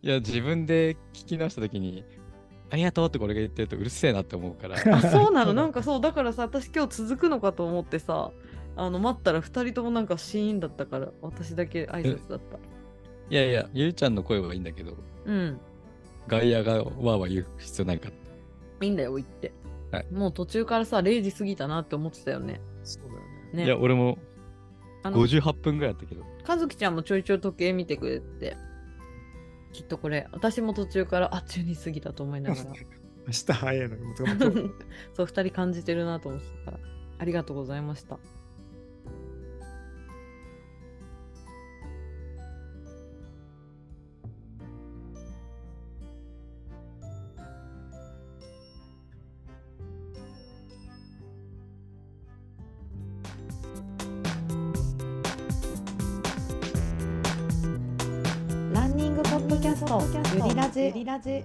[0.00, 2.04] いや、自分で聞き直したときに、
[2.72, 4.76] ありがとうってこれが言ってるとうるせえなって思うから。
[4.96, 5.52] あ、そうなの？
[5.52, 8.30] なんかそう、だからさ、私今日続くのかと思ってさ、
[8.76, 12.56] あの、待ったら2人ともなんかシーンだったから、私だけ挨拶だった。
[13.28, 14.96] いやいや、ゆりちゃんの声はいいんだけど、
[15.26, 15.60] うん。
[16.28, 18.14] 外野がわーわー言う必要ないから。
[18.86, 19.52] いいんだよ、言って。
[19.90, 22.62] はいもう途中からさ、0時過ぎたなって思ってたよね。
[22.84, 23.24] そうだよね。
[23.52, 24.16] ねいや、俺も
[25.02, 26.24] あの58分ぐらいだったけど。
[26.48, 28.56] 和樹ちゃんもちょいちょい時計見てくれて、
[29.72, 32.70] きっとこれ、私も途中から、あ、12過ぎたと思いながら、
[33.26, 34.02] 明日早いのに、
[35.14, 36.78] そう、2人感じてるなと思ってたから、
[37.18, 38.18] ありがとうございました。
[59.92, 61.44] ポッドキャスト、ゆりラジ。